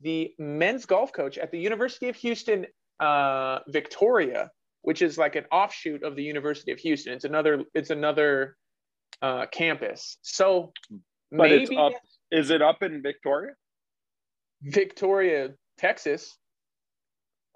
[0.00, 2.66] the men's golf coach at the University of Houston,
[3.00, 4.50] uh, Victoria,
[4.82, 7.14] which is like an offshoot of the University of Houston.
[7.14, 8.56] It's another it's another
[9.22, 10.18] uh, campus.
[10.22, 10.72] So
[11.30, 11.92] but maybe up,
[12.30, 13.52] is it up in Victoria?
[14.62, 16.36] Victoria, Texas.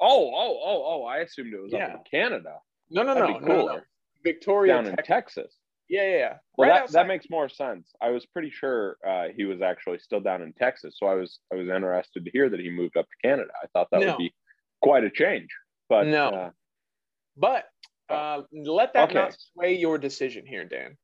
[0.01, 1.05] Oh, oh, oh, oh!
[1.05, 1.87] I assumed it was yeah.
[1.87, 2.57] up in Canada.
[2.91, 3.81] No, no, no, no, no,
[4.25, 4.99] Victoria, down Texas.
[4.99, 5.57] in Texas.
[5.89, 6.35] Yeah, yeah, yeah.
[6.57, 7.93] Well, right that, that makes more sense.
[8.01, 11.39] I was pretty sure uh, he was actually still down in Texas, so I was
[11.53, 13.51] I was interested to hear that he moved up to Canada.
[13.63, 14.07] I thought that no.
[14.09, 14.35] would be
[14.81, 15.49] quite a change.
[15.89, 16.51] But no, uh,
[17.37, 17.65] but
[18.09, 19.19] uh, let that okay.
[19.19, 20.97] not sway your decision here, Dan.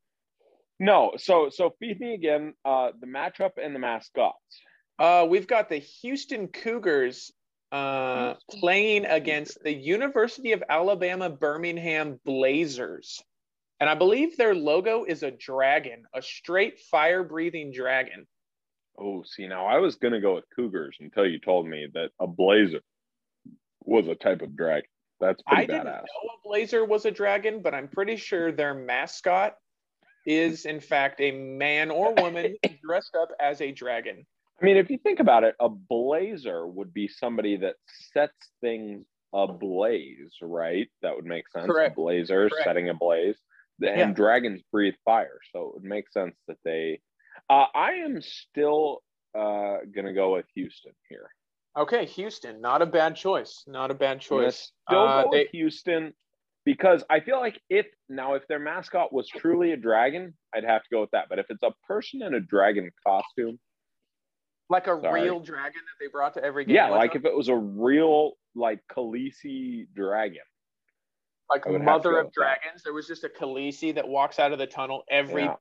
[0.81, 2.55] No, so so feed me again.
[2.65, 4.63] Uh, the matchup and the mascots.
[4.99, 7.31] Uh, we've got the Houston Cougars
[7.73, 13.23] uh, playing against the University of Alabama Birmingham Blazers.
[13.81, 18.27] And I believe their logo is a dragon, a straight fire breathing dragon.
[18.99, 22.11] Oh, see, now I was going to go with Cougars until you told me that
[22.19, 22.81] a blazer
[23.85, 24.89] was a type of dragon.
[25.21, 25.69] That's pretty I badass.
[25.69, 29.55] didn't know a blazer was a dragon, but I'm pretty sure their mascot
[30.27, 34.27] is, in fact, a man or woman dressed up as a dragon.
[34.61, 37.77] I mean, if you think about it, a blazer would be somebody that
[38.13, 40.89] sets things ablaze, right?
[41.03, 41.67] That would make sense.
[41.67, 41.97] Correct.
[41.97, 42.65] Blazer Correct.
[42.65, 43.37] setting ablaze
[43.87, 44.13] and yeah.
[44.13, 47.01] dragons breathe fire so it would make sense that they
[47.51, 49.03] uh, i am still
[49.39, 51.31] uh, gonna go with houston here
[51.77, 55.39] okay houston not a bad choice not a bad choice still uh, go they...
[55.41, 56.13] with houston
[56.65, 60.83] because i feel like if now if their mascot was truly a dragon i'd have
[60.83, 63.59] to go with that but if it's a person in a dragon costume
[64.71, 65.23] like a sorry.
[65.23, 67.23] real dragon that they brought to every game yeah like them?
[67.23, 70.43] if it was a real like khaleesi dragon
[71.51, 72.75] like Mother of Dragons.
[72.77, 72.85] That.
[72.85, 75.55] There was just a Khaleesi that walks out of the tunnel every yeah.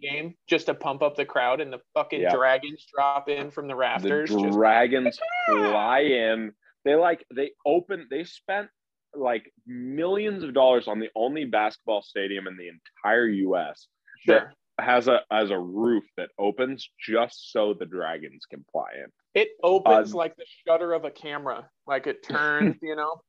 [0.00, 2.34] game just to pump up the crowd, and the fucking yeah.
[2.34, 4.30] dragons drop in from the rafters.
[4.30, 6.52] The dragons fly in.
[6.84, 8.06] They like they open.
[8.10, 8.68] They spent
[9.14, 13.88] like millions of dollars on the only basketball stadium in the entire U.S.
[14.24, 14.52] Sure.
[14.78, 19.06] That has a has a roof that opens just so the dragons can fly in.
[19.34, 23.22] It opens uh, like the shutter of a camera, like it turns, you know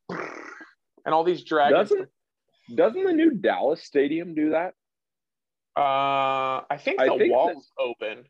[1.06, 1.90] and all these dragons.
[1.90, 2.10] Doesn't
[2.76, 4.74] doesn't the new Dallas Stadium do that?
[5.78, 8.26] Uh, I think the I think walls open.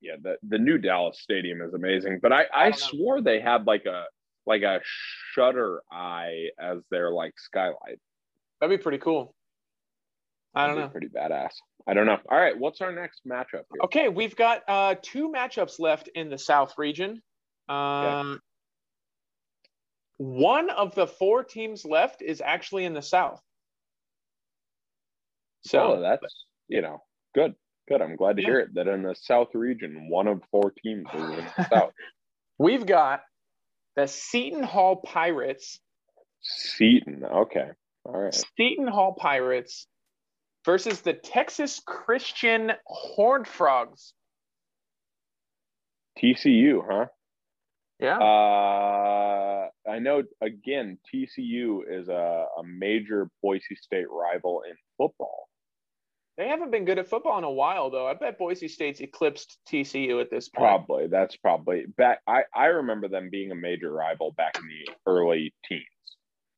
[0.00, 3.22] Yeah, the the new Dallas Stadium is amazing, but I I, I swore know.
[3.22, 4.04] they had like a
[4.46, 7.98] like a shutter eye as their like skylight.
[8.60, 9.34] That'd be pretty cool.
[10.54, 10.92] I don't That'd know.
[10.92, 11.52] Pretty badass.
[11.86, 12.18] I don't know.
[12.30, 13.80] All right, what's our next matchup here?
[13.84, 17.22] Okay, we've got uh, two matchups left in the South region.
[17.68, 18.40] Um,
[20.18, 23.40] One of the four teams left is actually in the South.
[25.62, 27.02] So oh, that's you know
[27.34, 27.54] good,
[27.88, 28.00] good.
[28.00, 31.20] I'm glad to hear it that in the South region, one of four teams is
[31.20, 31.92] in the South.
[32.58, 33.22] we've got
[33.96, 35.80] the Seton Hall Pirates,
[36.40, 37.24] Seton.
[37.24, 37.68] Okay.
[38.04, 38.34] All right.
[38.56, 39.86] Seton Hall Pirates
[40.64, 44.12] versus the Texas Christian Horned Frogs.
[46.18, 47.06] TCU, huh?
[47.98, 48.18] Yeah.
[48.18, 50.22] Uh, I know.
[50.40, 55.48] Again, TCU is a, a major Boise State rival in football.
[56.38, 58.06] they haven't been good at football in a while, though.
[58.06, 60.66] I bet Boise State's eclipsed TCU at this point.
[60.66, 62.20] Probably that's probably back.
[62.26, 65.84] I I remember them being a major rival back in the early teens.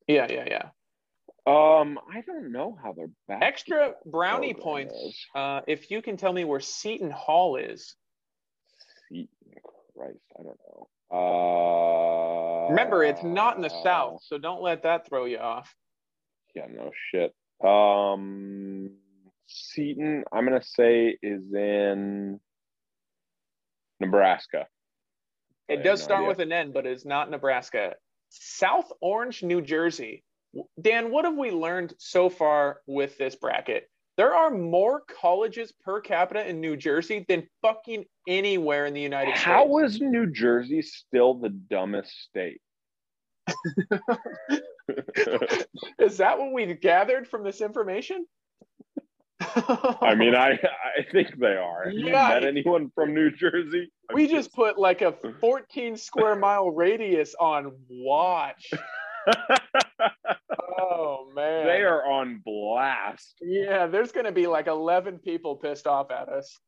[0.07, 0.69] Yeah, yeah, yeah.
[1.45, 3.43] Um, I don't know how they're back.
[3.43, 7.97] Extra brownie points uh, if you can tell me where Seton Hall is.
[9.09, 9.29] Seton,
[9.97, 10.89] Christ, I don't know.
[11.11, 15.75] Uh, Remember, it's not in the South, so don't let that throw you off.
[16.55, 17.35] Yeah, no shit.
[17.67, 18.91] Um,
[19.47, 22.41] Seton, I'm gonna say is in
[24.01, 24.67] Nebraska.
[25.69, 26.29] It does start idea.
[26.29, 27.95] with an N, but it's not Nebraska.
[28.29, 30.23] South Orange, New Jersey.
[30.81, 33.89] Dan, what have we learned so far with this bracket?
[34.19, 39.33] There are more colleges per capita in New Jersey than fucking anywhere in the United
[39.35, 39.71] How States.
[39.71, 42.61] How is New Jersey still the dumbest state?
[45.99, 48.27] Is that what we've gathered from this information?
[49.41, 50.53] I mean, I
[50.99, 51.85] I think they are.
[51.87, 52.29] Have you Yeah.
[52.29, 53.91] met anyone from New Jersey?
[54.11, 58.71] I'm we just put like a 14 square mile radius on watch.
[60.79, 61.67] Oh man.
[61.67, 63.37] they are on blast.
[63.41, 66.59] Yeah, there's going to be like 11 people pissed off at us.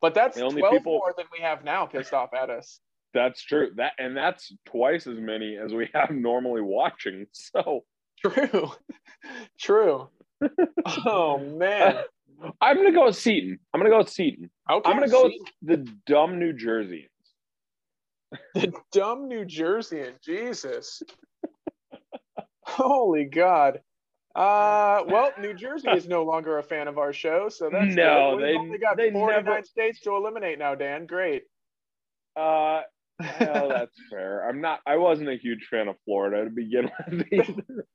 [0.00, 2.80] But that's The only 12 people- more than we have now pissed off at us.
[3.14, 3.70] That's true.
[3.76, 7.26] That and that's twice as many as we have normally watching.
[7.32, 7.84] So
[8.24, 8.72] True.
[9.58, 10.08] True.
[11.06, 12.02] Oh man.
[12.60, 13.58] I'm gonna go with Seton.
[13.74, 14.50] I'm gonna go with Seton.
[14.70, 14.88] Okay.
[14.90, 17.08] I'm gonna go with the dumb New Jerseyans.
[18.54, 20.12] the dumb New Jerseyan.
[20.22, 21.02] Jesus.
[22.68, 23.80] Holy God.
[24.34, 28.36] Uh, well, New Jersey is no longer a fan of our show, so that's No,
[28.36, 28.44] good.
[28.48, 31.06] They- only got they 49 never- states to eliminate now, Dan.
[31.06, 31.42] Great.
[32.36, 32.82] Uh,
[33.40, 34.48] well, that's fair.
[34.48, 34.80] I'm not.
[34.86, 37.26] I wasn't a huge fan of Florida to begin with.
[37.32, 37.86] either.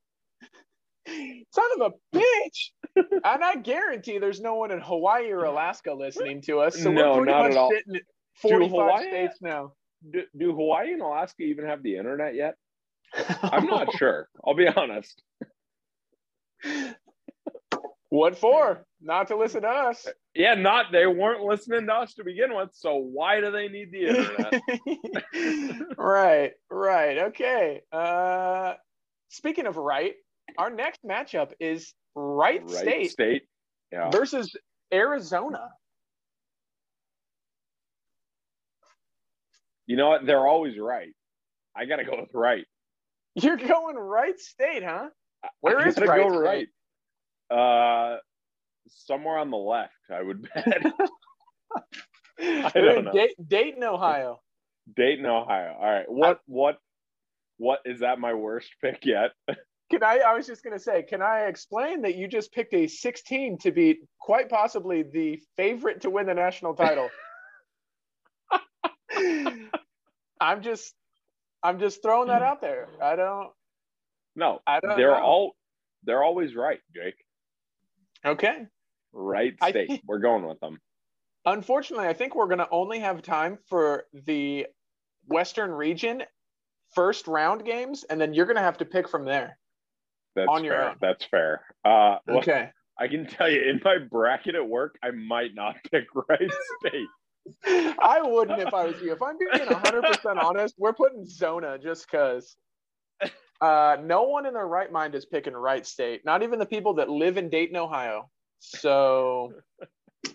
[1.54, 2.72] Son of a bitch.
[2.96, 6.78] and I guarantee there's no one in Hawaii or Alaska listening to us.
[6.82, 7.70] So No, we're pretty not much at all.
[7.70, 8.02] sitting at
[8.42, 9.74] 45 Hawaii- states now.
[10.12, 12.56] do, do Hawaii and Alaska even have the internet yet?
[13.42, 14.28] I'm not sure.
[14.46, 15.22] I'll be honest.
[18.10, 18.86] what for?
[19.02, 20.08] Not to listen to us.
[20.34, 22.70] Yeah, not they weren't listening to us to begin with.
[22.74, 25.88] So why do they need the internet?
[25.98, 27.18] right, right.
[27.18, 27.82] Okay.
[27.92, 28.74] Uh
[29.30, 30.14] speaking of right,
[30.58, 33.44] our next matchup is Wright right State state.
[33.92, 34.10] Yeah.
[34.10, 34.56] versus
[34.94, 35.70] Arizona.
[39.86, 40.26] You know what?
[40.26, 41.14] They're always right.
[41.76, 42.66] I gotta go with right.
[43.36, 45.10] You're going Wright State, huh?
[45.62, 46.70] Where I is Wright go State?
[47.50, 48.16] right?
[48.16, 48.18] Uh,
[48.88, 50.84] somewhere on the left, I would bet.
[52.38, 53.12] They're don't know.
[53.12, 54.42] Da- Dayton, Ohio.
[54.96, 55.76] Dayton, Ohio.
[55.80, 56.06] All right.
[56.08, 56.42] What?
[56.46, 56.78] What?
[57.58, 58.20] What is that?
[58.20, 59.32] My worst pick yet?
[59.92, 60.20] Can I?
[60.20, 63.60] I was just going to say, can I explain that you just picked a 16
[63.60, 67.10] to be quite possibly the favorite to win the national title?
[70.40, 70.96] I'm just,
[71.64, 72.88] I'm just throwing that out there.
[73.02, 73.50] I don't.
[74.36, 75.22] No, I don't they're know.
[75.24, 75.56] all.
[76.04, 77.16] They're always right, Jake.
[78.26, 78.66] Okay.
[79.14, 79.88] Right state.
[79.88, 80.80] think- We're going with them.
[81.46, 84.66] Unfortunately, I think we're going to only have time for the
[85.28, 86.24] Western region
[86.96, 89.58] first round games, and then you're going to have to pick from there.
[90.36, 90.90] That's On your fair.
[90.92, 90.96] own.
[91.02, 91.62] That's fair.
[91.84, 92.70] Uh, well, Okay.
[92.98, 96.50] I can tell you, in my bracket at work, I might not pick Wright
[96.80, 97.08] state.
[97.66, 99.12] I wouldn't if I was you.
[99.14, 102.56] If I'm being 100% honest, we're putting Zona just because.
[103.62, 106.96] Uh, no one in their right mind is picking Wright state, not even the people
[106.96, 108.30] that live in Dayton, Ohio.
[108.60, 109.54] So,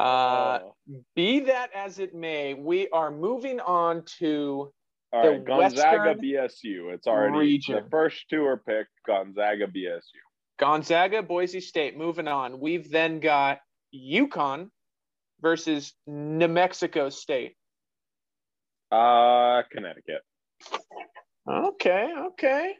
[0.00, 0.74] Uh, Oh.
[1.16, 4.72] be that as it may, we are moving on to
[5.12, 6.94] all the right, Gonzaga, Western BSU.
[6.94, 7.82] It's already region.
[7.82, 8.90] the first two are picked.
[9.06, 10.00] Gonzaga, BSU.
[10.58, 11.96] Gonzaga, Boise State.
[11.96, 12.60] Moving on.
[12.60, 13.58] We've then got
[13.92, 14.70] UConn
[15.40, 17.56] versus New Mexico State.
[18.90, 20.22] Uh, Connecticut.
[21.48, 22.74] Okay, okay.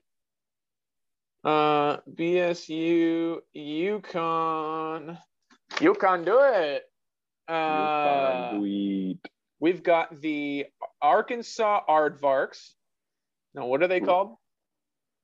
[1.45, 5.19] Uh, BSU, UConn,
[5.77, 6.83] UConn, do it.
[7.47, 9.19] Uh, Sweet.
[9.61, 10.67] we've got the
[11.01, 12.73] Arkansas Aardvarks.
[13.55, 14.37] No, what are they called?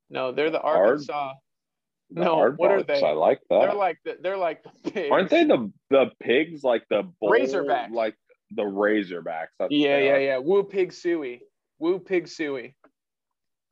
[0.08, 1.32] No, they're the Arkansas.
[2.10, 3.02] No, what are they?
[3.02, 3.60] I like that.
[3.60, 5.08] They're like the, they're like the pigs.
[5.10, 7.90] Aren't they the the pigs like the bull, Razorbacks.
[7.90, 8.14] like
[8.50, 9.48] the Razorbacks?
[9.58, 10.38] That's Yeah, yeah, yeah.
[10.38, 11.42] Woo pig suey.
[11.78, 12.76] Woo pig suey.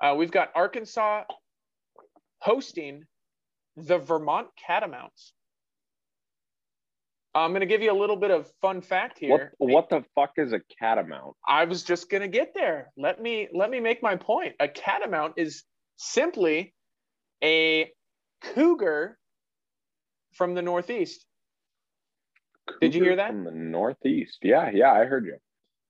[0.03, 1.24] Uh, we've got Arkansas
[2.41, 3.05] hosting
[3.76, 5.33] the Vermont Catamounts.
[7.35, 9.53] I'm going to give you a little bit of fun fact What here.
[9.59, 11.35] what the fuck is a catamount?
[11.47, 12.93] I was just going to get there.
[12.97, 14.55] Let me let me make my point.
[14.61, 15.64] A catamount is
[15.97, 16.74] simply
[17.43, 17.91] a
[18.43, 19.18] cougar
[20.32, 21.24] from the Northeast.
[22.80, 23.28] Did you hear that?
[23.28, 24.38] From the Northeast.
[24.43, 25.36] Yeah, yeah, I heard you.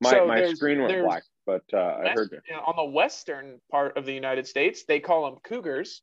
[0.00, 2.40] My So my screen went black, but uh, I heard you.
[2.48, 6.03] you know, on the western part of the United States, they call them cougars.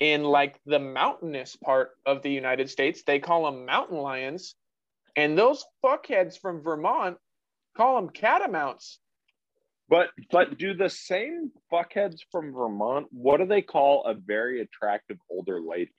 [0.00, 4.56] In like the mountainous part of the United States, they call them mountain lions.
[5.14, 7.18] And those fuckheads from Vermont
[7.76, 8.98] call them catamounts.
[9.88, 13.06] But but do the same fuckheads from Vermont?
[13.10, 15.92] What do they call a very attractive older lady?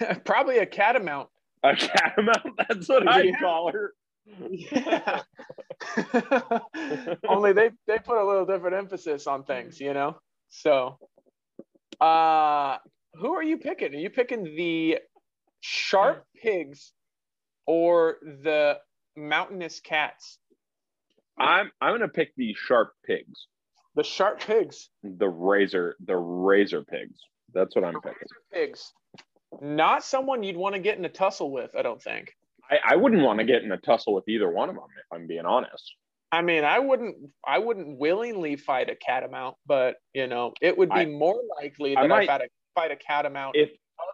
[0.24, 1.28] Probably a catamount.
[1.62, 2.58] A catamount?
[2.68, 3.94] That's what I call her.
[4.50, 5.22] Yeah.
[7.28, 10.16] Only they they put a little different emphasis on things, you know.
[10.48, 10.98] So,
[12.00, 12.78] uh,
[13.14, 13.94] who are you picking?
[13.94, 14.98] Are you picking the
[15.60, 16.92] sharp pigs
[17.66, 18.78] or the
[19.16, 20.38] mountainous cats?
[21.38, 23.46] I'm I'm gonna pick the sharp pigs,
[23.94, 24.88] The sharp pigs.
[25.02, 27.18] the razor, the razor pigs.
[27.54, 28.18] That's what I'm The picking.
[28.52, 28.92] razor pigs.
[29.60, 32.32] Not someone you'd want to get in a tussle with, I don't think.
[32.70, 35.06] I, I wouldn't want to get in a tussle with either one of them if
[35.12, 35.94] I'm being honest.
[36.32, 37.16] I mean, I wouldn't
[37.46, 41.94] I wouldn't willingly fight a catamount, but you know, it would be I- more likely
[41.94, 43.70] that I, might- fight a fight a catamount If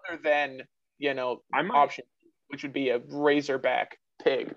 [0.09, 0.63] other than,
[0.99, 2.05] you know, I might option,
[2.49, 4.55] which would be a razorback pig.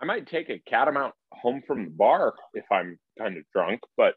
[0.00, 4.14] I might take a catamount home from the bar if I'm kind of drunk, but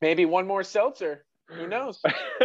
[0.00, 1.24] Maybe one more seltzer.
[1.48, 2.00] Who knows?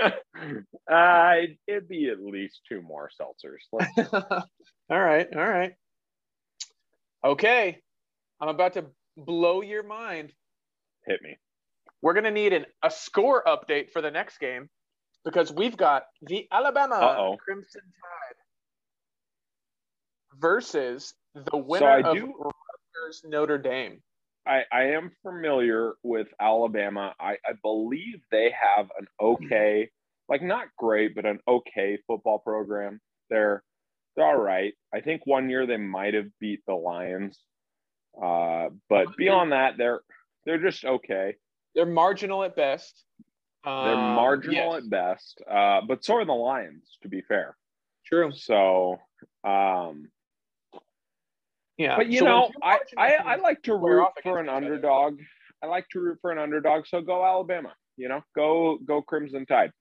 [0.91, 1.33] uh,
[1.67, 3.67] it'd be at least two more seltzers.
[4.89, 5.73] All right, all right.
[7.23, 7.77] Okay.
[8.41, 8.85] I'm about to
[9.15, 10.33] blow your mind.
[11.05, 11.37] hit me.
[12.01, 14.69] We're gonna need an, a score update for the next game
[15.23, 17.37] because we've got the Alabama Uh-oh.
[17.37, 18.20] Crimson Tide
[20.41, 24.01] versus the winner I of do- Rutgers Notre Dame.
[24.45, 27.13] I, I am familiar with Alabama.
[27.19, 29.89] I, I believe they have an okay,
[30.27, 32.99] like not great, but an okay football program.
[33.29, 33.63] They're
[34.15, 34.73] they're all right.
[34.93, 37.39] I think one year they might have beat the Lions,
[38.21, 40.01] uh, but beyond that, they're
[40.45, 41.35] they're just okay.
[41.75, 43.05] They're marginal at best.
[43.63, 46.97] They're Um, marginal yes, at best, uh, but so are the Lions.
[47.03, 47.55] To be fair,
[48.07, 48.31] True.
[48.31, 48.97] so
[49.43, 50.09] um,
[51.81, 51.95] Yeah.
[51.97, 55.19] but you So know, I, I I like to root for an underdog.
[55.63, 56.85] I like to root for an underdog.
[56.87, 57.73] So go Alabama.
[57.97, 59.71] You know, go go Crimson Tide.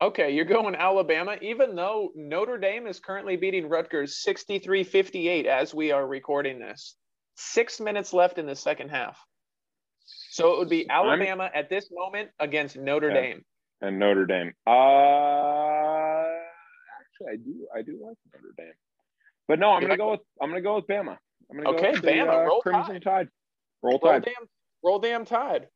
[0.00, 5.72] Okay, you're going Alabama, even though Notre Dame is currently beating Rutgers 63 58 as
[5.72, 6.96] we are recording this.
[7.36, 9.16] Six minutes left in the second half.
[10.30, 13.12] So it would be I'm- Alabama at this moment against Notre.
[13.12, 13.44] Dame.
[13.80, 14.52] and Notre Dame.
[14.66, 14.70] Uh,
[17.00, 18.74] actually, I do I do like Notre Dame,
[19.48, 21.16] but no, I'm gonna go with I'm gonna go with Bama.
[21.52, 23.02] I'm gonna Okay, go with the, uh, roll Crimson Tide.
[23.02, 23.28] Tide.
[23.82, 24.24] Roll Roll Tide.
[24.24, 24.48] damn,
[24.82, 25.68] roll damn tide.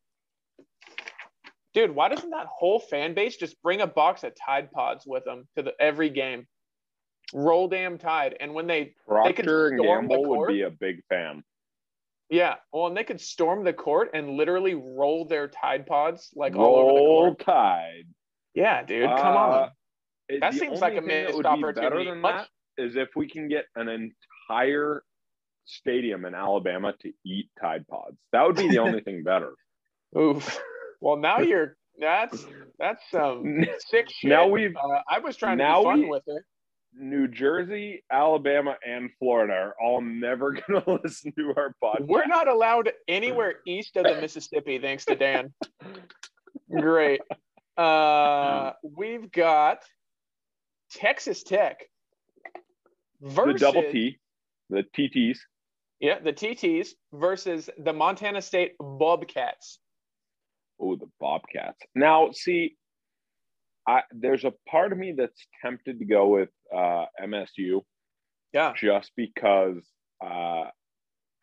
[1.73, 5.23] Dude, why doesn't that whole fan base just bring a box of Tide Pods with
[5.25, 6.47] them to the every game?
[7.33, 8.35] Roll damn tide.
[8.39, 11.43] And when they They could and storm the Gamble would be a big fan.
[12.29, 16.55] yeah, well, and they could storm the court and literally roll their Tide Pods like
[16.55, 17.25] all over the court.
[17.25, 17.35] Roll.
[17.35, 18.05] Tide.
[18.55, 19.71] Yeah, dude, come Uh, on.
[20.29, 21.81] It- That seems like a thing missed would be opportunity.
[21.81, 22.47] Better than Much-
[22.77, 25.03] that is if we can get an entire
[25.67, 28.17] stadium in Alabama to eat Tide Pods.
[28.31, 29.53] That would be the only thing better.
[30.17, 30.59] Oof.
[31.01, 32.45] Well, now you're that's
[32.79, 34.29] that's some sick shit.
[34.29, 36.43] Now we've Uh, I was trying to now be fun we- with it.
[36.99, 42.07] New Jersey, Alabama, and Florida are all never going to listen to our podcast.
[42.07, 45.53] We're not allowed anywhere east of the Mississippi, thanks to Dan.
[46.71, 47.21] Great.
[47.77, 49.83] Uh, we've got
[50.91, 51.85] Texas Tech
[53.21, 54.17] versus the double T,
[54.71, 55.37] the TTs.
[55.99, 59.79] Yeah the TTs versus the Montana State Bobcats.
[60.79, 61.79] Oh, the Bobcats.
[61.95, 62.75] Now, see,
[63.87, 67.81] I there's a part of me that's tempted to go with uh, MSU
[68.53, 69.83] Yeah, just because
[70.23, 70.65] uh,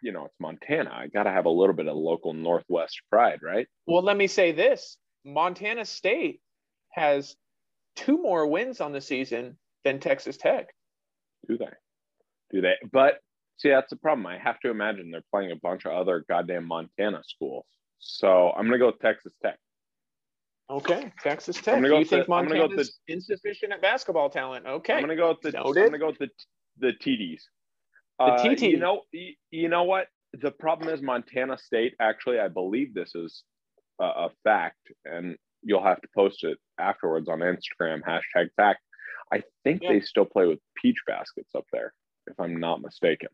[0.05, 0.91] you know, it's Montana.
[0.93, 3.67] I got to have a little bit of local Northwest pride, right?
[3.87, 6.41] Well, let me say this Montana State
[6.91, 7.35] has
[7.97, 10.67] two more wins on the season than Texas Tech.
[11.49, 11.73] Do they?
[12.53, 12.75] Do they?
[12.93, 13.15] But
[13.57, 14.27] see, that's the problem.
[14.27, 17.67] I have to imagine they're playing a bunch of other goddamn Montana schools.
[17.99, 19.59] So I'm going to go with Texas Tech.
[20.71, 21.75] Okay, Texas Tech.
[21.77, 24.67] gonna go you with think the- gonna go Montana's with insufficient at basketball talent?
[24.67, 24.95] Okay.
[24.95, 25.51] I'm gonna go with the.
[25.53, 25.83] Noted.
[25.83, 26.31] I'm gonna go with the
[26.79, 27.43] the TDs.
[28.19, 28.63] Uh, TT.
[28.63, 30.07] You know, you, you know what?
[30.33, 31.95] The problem is Montana State.
[32.01, 33.45] Actually, I believe this is
[34.01, 38.01] a, a fact, and you'll have to post it afterwards on Instagram.
[38.03, 38.81] Hashtag fact.
[39.33, 39.93] I think Yeah.
[39.93, 41.93] they still play with peach baskets up there,
[42.27, 43.29] if I'm not mistaken.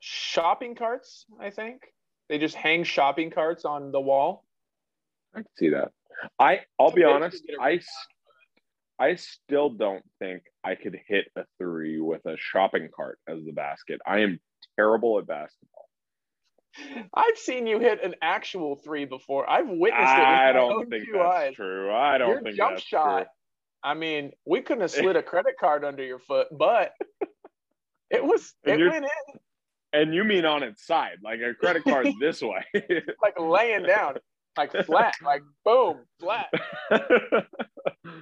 [0.00, 1.82] Shopping carts, I think.
[2.28, 4.44] They just hang shopping carts on the wall.
[5.34, 5.92] I can see that.
[6.38, 7.44] I I'll be honest.
[7.60, 7.80] I
[8.98, 13.52] I still don't think I could hit a three with a shopping cart as the
[13.52, 14.00] basket.
[14.06, 14.40] I am
[14.76, 15.88] terrible at basketball.
[17.14, 19.48] I've seen you hit an actual three before.
[19.48, 21.54] I've witnessed it I don't think that's eyes.
[21.54, 21.92] true.
[21.92, 23.16] I don't Your think jump that's shot.
[23.18, 23.26] true.
[23.82, 26.92] I mean, we couldn't have slid a credit card under your foot, but
[28.10, 29.10] it was it went in
[29.96, 32.62] And you mean on its side, like a credit card this way.
[33.22, 34.16] like laying down,
[34.56, 36.48] like flat, like boom, flat.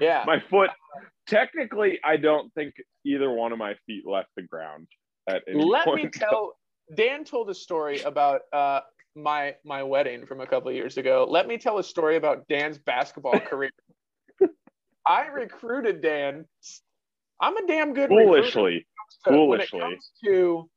[0.00, 0.24] Yeah.
[0.26, 0.70] my foot.
[1.28, 4.86] Technically, I don't think either one of my feet left the ground
[5.28, 6.04] at any Let point.
[6.04, 6.54] me tell
[6.96, 8.80] Dan told a story about uh
[9.14, 11.26] my my wedding from a couple of years ago.
[11.28, 13.70] Let me tell a story about Dan's basketball career.
[15.06, 16.46] I recruited Dan.
[17.40, 18.26] I'm a damn good recruiter.
[18.26, 18.86] foolishly.
[19.26, 19.98] So when it foolishly.
[20.24, 20.68] to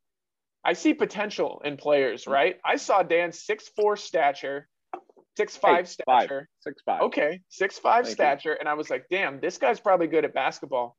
[0.67, 2.57] I see potential in players, right?
[2.63, 4.67] I saw Dan's six four stature,
[5.37, 6.23] six five five.
[6.23, 6.49] stature.
[6.59, 7.01] Six five.
[7.03, 8.25] Okay, six five Thank you.
[8.25, 10.97] stature, and I was like, damn, this guy's probably good at basketball.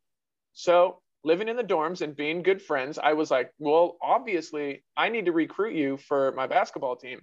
[0.54, 5.10] So living in the dorms and being good friends, I was like, well, obviously, I
[5.10, 7.20] need to recruit you for my basketball team.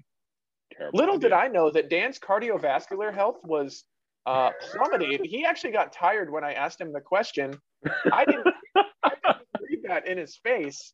[0.72, 1.32] Terrible Little did.
[1.32, 3.86] I know that Dan's cardiovascular health was
[4.28, 5.26] uh, plummeted.
[5.26, 7.58] He actually got tired when I asked him the question.
[8.12, 8.84] I didn't, I
[9.26, 10.94] didn't read that in his face.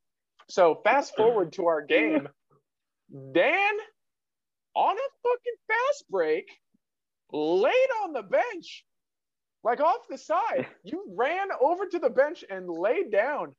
[0.52, 2.28] So fast forward to our game.
[3.34, 3.74] Dan,
[4.76, 6.46] on a fucking fast break,
[7.32, 8.86] laid on the bench,
[9.64, 10.68] like off the side.
[10.84, 13.56] You ran over to the bench and laid down.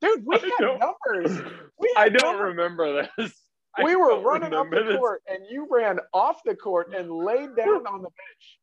[0.00, 1.42] Dude, we I had numbers.
[1.78, 3.32] We I don't numbers remember this.
[3.76, 4.96] I we were running up the this.
[4.96, 8.58] court and you ran off the court and laid down on the bench.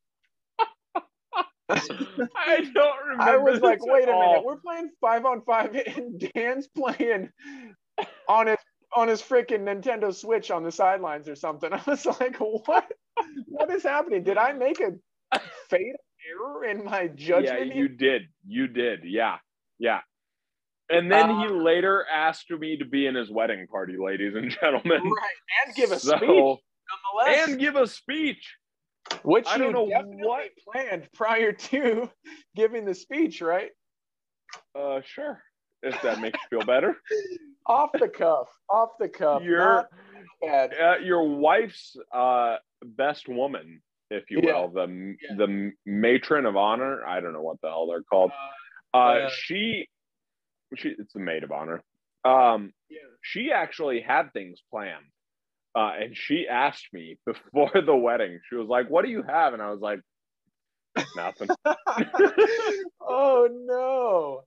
[2.36, 3.24] I don't remember.
[3.24, 7.30] I was like, wait a at minute, we're playing five on five and Dan's playing
[8.28, 8.58] on his
[8.96, 11.72] on his freaking Nintendo Switch on the sidelines or something.
[11.74, 12.92] I was like, what?
[13.48, 14.24] What is happening?
[14.24, 16.00] Did I make a fatal
[16.30, 17.68] error in my judgment?
[17.68, 18.24] Yeah, you did.
[18.48, 19.02] You did.
[19.06, 19.38] Yeah,
[19.80, 20.00] yeah.
[20.90, 24.52] And then he Uh, later asked me to be in his wedding party, ladies and
[24.52, 25.02] gentlemen.
[25.04, 28.56] right, and give a So- speech nonetheless, And give a speech.
[29.24, 32.10] Which I you don't know what- planned prior to
[32.56, 33.72] giving the speech, right?
[34.78, 35.42] Uh, sure.
[35.84, 36.96] If that makes you feel better.
[37.66, 39.42] off the cuff, off the cuff.
[39.44, 39.88] Your
[40.48, 40.68] uh,
[41.04, 43.82] your wife's uh best woman,
[44.12, 44.62] if you Yeah.
[44.62, 45.36] will, the Yeah.
[45.38, 47.04] the matron of honor.
[47.06, 48.32] I don't know what the hell they're called.
[48.32, 49.88] Uh, Uh, uh, she,
[50.76, 51.82] she, it's the maid of honor.
[52.26, 52.98] Um, yeah.
[53.22, 55.06] she actually had things planned.
[55.74, 59.54] Uh, and she asked me before the wedding, she was like, What do you have?
[59.54, 60.02] And I was like,
[61.16, 61.50] Nothing.
[63.02, 64.44] oh no.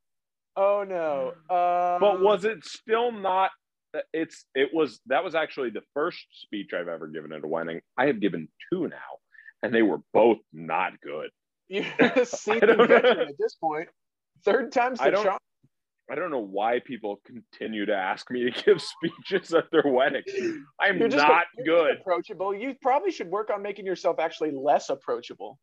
[0.57, 1.33] Oh no.
[1.51, 3.51] Um, but was it still not?
[4.13, 7.81] It's, it was, that was actually the first speech I've ever given at a wedding.
[7.97, 8.97] I have given two now,
[9.63, 11.31] and they were both not good.
[11.69, 13.89] you're a seasoned veteran at this point?
[14.45, 15.39] Third time's the charm.
[16.11, 20.23] I don't know why people continue to ask me to give speeches at their wedding.
[20.81, 22.01] I'm You're just not you're good.
[22.01, 22.55] approachable.
[22.55, 25.59] You probably should work on making yourself actually less approachable.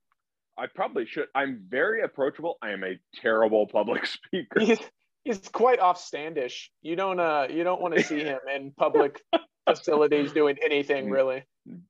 [0.58, 1.28] I probably should.
[1.36, 2.58] I'm very approachable.
[2.62, 4.60] I am a terrible public speaker.
[4.60, 4.80] He's,
[5.24, 6.68] he's quite offstandish.
[6.82, 9.22] You don't uh you don't want to see him in public
[9.70, 11.44] facilities doing anything really.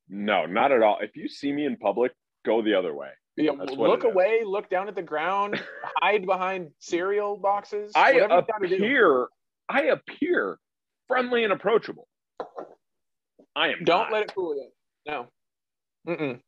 [0.09, 0.97] No, not at all.
[1.01, 2.11] If you see me in public,
[2.45, 3.09] go the other way.
[3.37, 5.61] Yeah, look away, look down at the ground,
[6.01, 7.91] hide behind cereal boxes.
[7.95, 8.75] I whatever you gotta do.
[8.75, 9.27] appear,
[9.69, 10.59] I appear
[11.07, 12.07] friendly and approachable.
[13.55, 13.83] I am.
[13.83, 14.11] Don't not.
[14.11, 14.69] let it fool you.
[15.07, 15.27] No.
[16.07, 16.39] Mm-mm.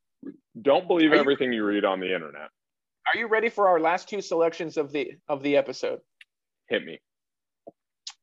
[0.60, 2.48] Don't believe Are you- everything you read on the internet.
[3.12, 6.00] Are you ready for our last two selections of the of the episode?
[6.68, 7.00] Hit me.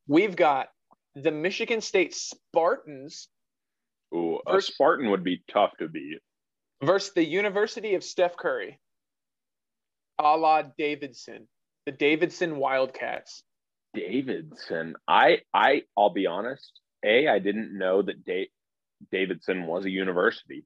[0.08, 0.68] We've got
[1.14, 3.28] the Michigan State Spartans
[4.14, 6.18] Ooh, a Spartan would be tough to beat.
[6.82, 8.80] Versus the University of Steph Curry,
[10.18, 11.48] a la Davidson,
[11.86, 13.42] the Davidson Wildcats.
[13.94, 14.94] Davidson.
[15.06, 16.80] I I I'll be honest.
[17.04, 18.50] A, I didn't know that da-
[19.10, 20.64] Davidson was a university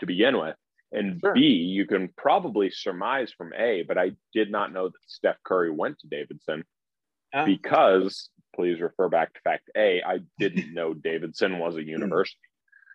[0.00, 0.56] to begin with.
[0.92, 1.34] And Sure.
[1.34, 5.70] B, you can probably surmise from A, but I did not know that Steph Curry
[5.70, 6.64] went to Davidson
[7.34, 7.46] Yeah.
[7.46, 12.38] because, please refer back to fact A, I didn't know Davidson was a university.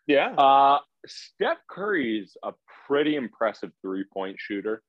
[0.05, 0.29] Yeah.
[0.37, 2.53] Uh, Steph Curry's a
[2.87, 4.81] pretty impressive three point shooter.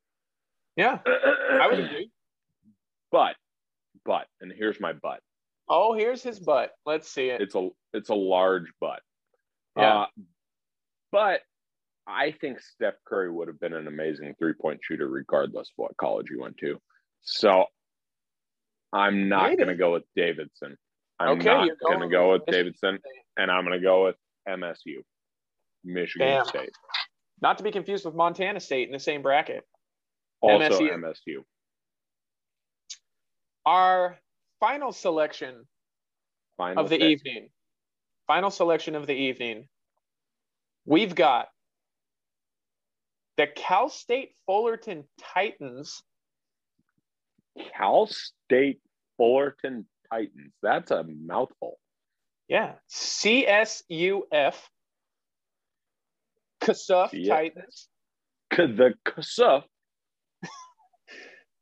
[0.77, 0.99] Yeah.
[1.07, 2.11] I would agree.
[3.11, 3.37] But,
[4.05, 5.21] but, and here's my butt.
[5.69, 6.73] Oh, here's his butt.
[6.87, 7.41] Let's see it.
[7.41, 9.01] It's a it's a large butt.
[9.77, 10.01] Yeah.
[10.01, 10.07] Uh,
[11.13, 11.41] but
[12.07, 15.97] I think Steph Curry would have been an amazing three point shooter regardless of what
[15.97, 16.81] college he went to.
[17.23, 17.67] So
[18.93, 20.77] I'm not going to go with Davidson.
[21.19, 22.99] I'm Okay, not going to go with with Davidson,
[23.37, 24.17] and I'm going to go with
[24.49, 25.03] MSU,
[25.89, 26.45] Michigan Damn.
[26.47, 26.71] State.
[27.41, 29.65] Not to be confused with Montana State in the same bracket.
[30.41, 30.95] Also MSU.
[30.95, 31.45] MSU.
[33.67, 34.19] Our
[34.61, 35.67] final selection
[36.57, 37.11] Final of the pick.
[37.11, 37.49] evening.
[38.27, 39.69] Final selection of the evening.
[40.85, 41.49] We've got
[43.37, 46.03] the Cal State Fullerton Titans.
[47.77, 48.81] Cal State
[49.17, 50.53] Fullerton Titans.
[50.63, 51.79] That's a mouthful.
[52.49, 52.75] Yeah.
[52.91, 54.55] CSUF.
[56.69, 57.35] Kasuf Yeah.
[57.35, 57.89] Titans
[58.51, 59.65] The KSUF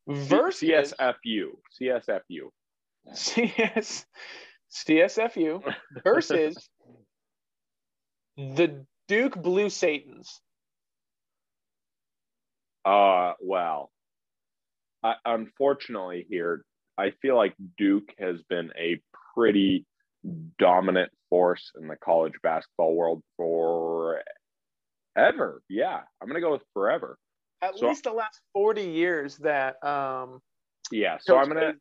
[0.09, 1.51] versus CSFU.
[1.81, 2.51] CSFU.
[3.15, 4.05] CS,
[4.71, 5.63] CSFU
[6.05, 6.69] versus
[8.37, 10.41] the Duke Blue Satans.
[12.85, 13.91] Uh, well,
[15.03, 16.65] I, unfortunately, here
[16.99, 19.01] I feel like Duke has been a
[19.35, 19.85] pretty
[20.59, 24.23] dominant force in the college basketball world for
[25.17, 25.63] ever.
[25.69, 27.19] Yeah, I'm gonna go with forever.
[27.63, 30.41] At So- least the last 40 years that um
[30.91, 31.75] Yeah, so Coach I'm gonna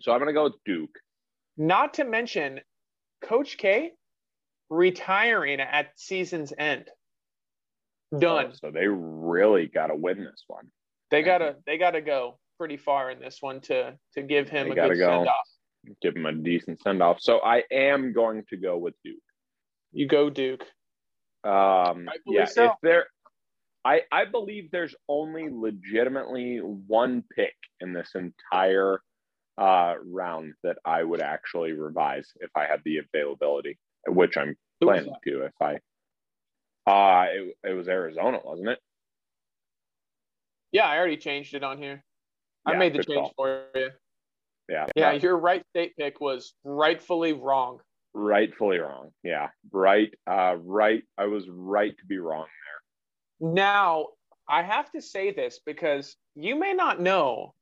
[0.00, 0.98] so I'm gonna go with Duke.
[1.56, 2.60] Not to mention
[3.22, 3.92] Coach K
[4.70, 6.88] retiring at season's end.
[8.18, 8.46] Done.
[8.48, 10.70] Oh, so they really got to win this one.
[11.10, 14.78] They gotta they gotta go pretty far in this one to to give him They
[14.80, 15.08] a good go.
[15.10, 15.48] send off.
[16.00, 17.20] Give him a decent send off.
[17.20, 19.16] So I am going to go with Duke.
[19.92, 20.64] You go Duke.
[21.44, 22.64] Um, yeah, so.
[22.66, 23.06] if there,
[23.84, 29.00] I I believe there's only legitimately one pick in this entire
[29.58, 35.14] uh, round that I would actually revise if I had the availability, which I'm planning
[35.26, 35.42] to.
[35.42, 35.78] If I,
[36.90, 38.78] uh, it, it was Arizona, wasn't it?
[40.72, 42.02] Yeah, I already changed it on here.
[42.64, 43.32] I made the change call.
[43.36, 43.90] for you.
[44.68, 47.80] Yeah, Yeah, your Wright state pick was rightfully wrong.
[48.14, 49.10] Rightfully wrong.
[49.22, 51.02] Yeah, right, uh, right.
[51.18, 52.46] I was right to be wrong.
[53.40, 53.52] There.
[53.52, 54.06] Now,
[54.48, 57.54] I have to say this because you may not know.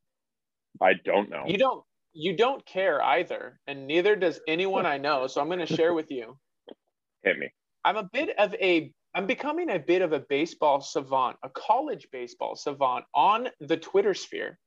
[0.80, 1.44] I don't know.
[1.46, 5.26] You don't you don't care either, and neither does anyone I know.
[5.26, 6.36] So I'm going to share with you.
[7.22, 7.48] Hit me.
[7.84, 12.08] I'm a bit of a I'm becoming a bit of a baseball savant, a college
[12.12, 14.58] baseball savant on the Twitter sphere.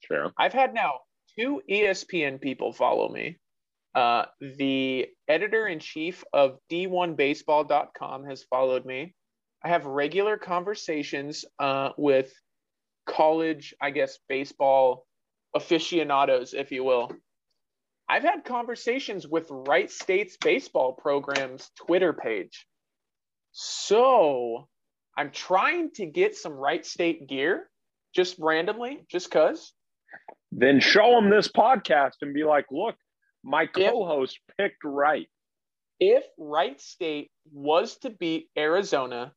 [0.00, 0.32] Sure.
[0.38, 1.00] I've had now
[1.38, 3.38] two ESPN people follow me.
[3.94, 9.14] Uh, the editor in chief of D1Baseball.com has followed me.
[9.64, 12.32] I have regular conversations uh, with
[13.06, 15.06] college, I guess, baseball
[15.54, 17.12] aficionados, if you will.
[18.08, 22.66] I've had conversations with Wright State's baseball program's Twitter page.
[23.52, 24.68] So
[25.16, 27.68] I'm trying to get some Wright State gear
[28.14, 29.72] just randomly, just because.
[30.50, 32.96] Then show them this podcast and be like, look,
[33.44, 35.28] my co-host picked right.
[36.00, 39.32] if Wright State was to beat Arizona,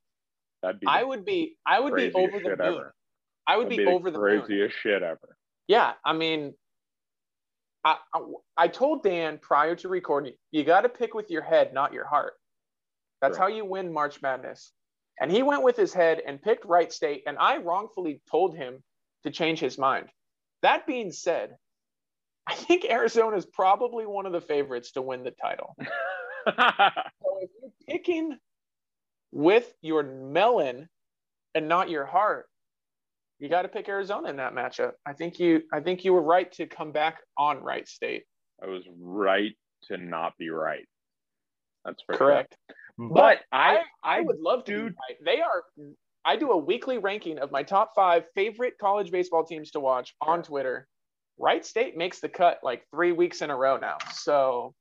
[0.64, 2.62] That'd be I would be I would be over the moon.
[2.62, 2.96] ever.
[3.48, 4.42] I would That'd be, the over the moon.
[4.42, 5.38] craziest shit ever.
[5.68, 6.54] Yeah, I mean,
[7.84, 8.22] I, I
[8.58, 12.06] I told Dan prior to recording, you got to pick with your head, not your
[12.08, 12.34] heart.
[13.22, 13.50] That's Right.
[13.52, 14.72] how you win March Madness.
[15.22, 18.84] And he went with his head and picked Wright State, and I wrongfully told him
[19.24, 20.10] to change his mind.
[20.62, 21.56] That being said,
[22.48, 25.76] I think Arizona is probably one of the favorites to win the title.
[26.48, 28.38] So if you're picking
[29.32, 30.88] with your melon
[31.56, 32.46] and not your heart,
[33.40, 34.92] you got to pick Arizona in that matchup.
[35.08, 38.26] I think you I think you were right to come back on Wright State.
[38.62, 39.54] I was right
[39.86, 40.88] to not be right.
[41.84, 42.56] That's Correct.
[43.00, 43.10] Sure.
[43.10, 44.84] But I, I I, would love to.
[44.84, 45.18] right.
[45.26, 45.64] They are.
[46.24, 50.16] I do a weekly ranking of my top five favorite college baseball teams to watch
[50.22, 50.88] on Twitter.
[51.38, 54.74] Wright State makes the cut like three weeks in a row now, so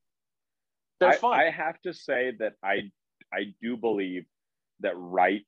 [1.00, 1.40] they're I, fun.
[1.40, 2.90] I have to say that I,
[3.32, 4.24] I do believe
[4.80, 5.42] that right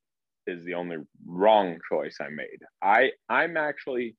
[0.46, 2.60] is the only wrong choice I made.
[2.82, 4.16] I, I'm actually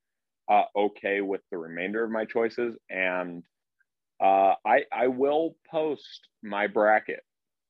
[0.50, 3.44] uh, okay with the remainder of my choices, and
[4.20, 7.24] Uh, I I will post my bracket.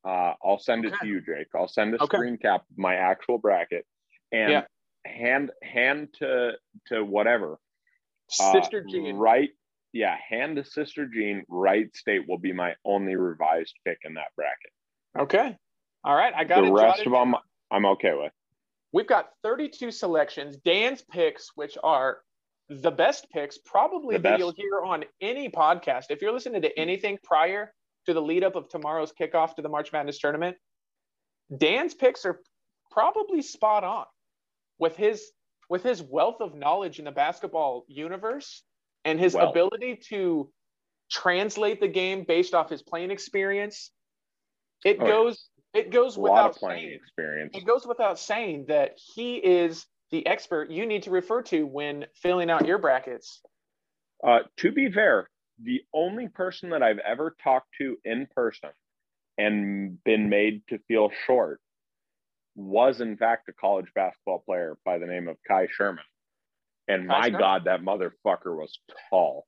[0.06, 1.48] Uh, I'll send it to you, Jake.
[1.54, 2.16] I'll send a Okay.
[2.16, 3.86] screen cap of my actual bracket
[4.32, 4.64] and Yeah.
[5.06, 6.54] hand hand to
[6.88, 7.60] to whatever.
[8.40, 9.16] Uh, Sister Jean.
[9.16, 9.50] Right.
[9.94, 11.44] Yeah, hand to Sister Jean.
[11.48, 14.72] Wright State will be my only revised pick in that bracket.
[15.18, 15.58] Okay.
[16.04, 16.34] All right.
[16.36, 16.72] I got the it.
[16.72, 17.36] rest of them,
[17.72, 18.32] I'm okay with.
[18.94, 20.58] We've got 32 selections.
[20.58, 22.20] Dan's picks, which are
[22.70, 24.40] the best picks, probably The that best.
[24.40, 26.06] you'll hear on any podcast.
[26.10, 27.74] If you're listening to anything prior
[28.06, 30.58] to the lead up of tomorrow's kickoff to the March Madness tournament,
[31.58, 32.42] Dan's picks are
[32.92, 34.06] probably spot on
[34.80, 35.24] with his
[35.70, 38.64] with his wealth of knowledge in the basketball universe
[39.06, 39.52] and his Wealth.
[39.52, 40.52] ability to
[41.10, 43.92] translate the game based off his playing experience.
[44.86, 47.56] It Oh, goes it goes without saying experience.
[47.56, 52.06] it goes without saying that he is the expert you need to refer to when
[52.16, 53.42] filling out your brackets.
[54.24, 55.30] Uh, to be fair,
[55.62, 58.70] the only person that I've ever talked to in person
[59.38, 61.60] and been made to feel short
[62.58, 66.04] was, in fact, a college basketball player by the name of Kai Sherman.
[66.90, 67.40] And Kai my Sherman?
[67.40, 68.78] God, that motherfucker was
[69.10, 69.46] tall,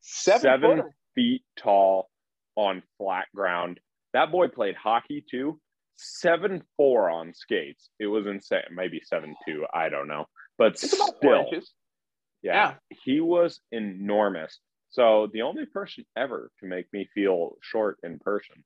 [0.00, 0.82] Seven, Seven.
[1.14, 2.10] feet tall
[2.56, 3.78] on flat ground.
[4.12, 5.58] That boy played hockey too.
[5.96, 7.88] Seven four on skates.
[8.00, 8.62] It was insane.
[8.74, 9.64] Maybe seven two.
[9.72, 10.26] I don't know,
[10.58, 11.72] but It's still, inches.
[12.42, 12.74] yeah,
[13.04, 14.58] he was enormous.
[14.90, 18.64] So the only person ever to make me feel short in person,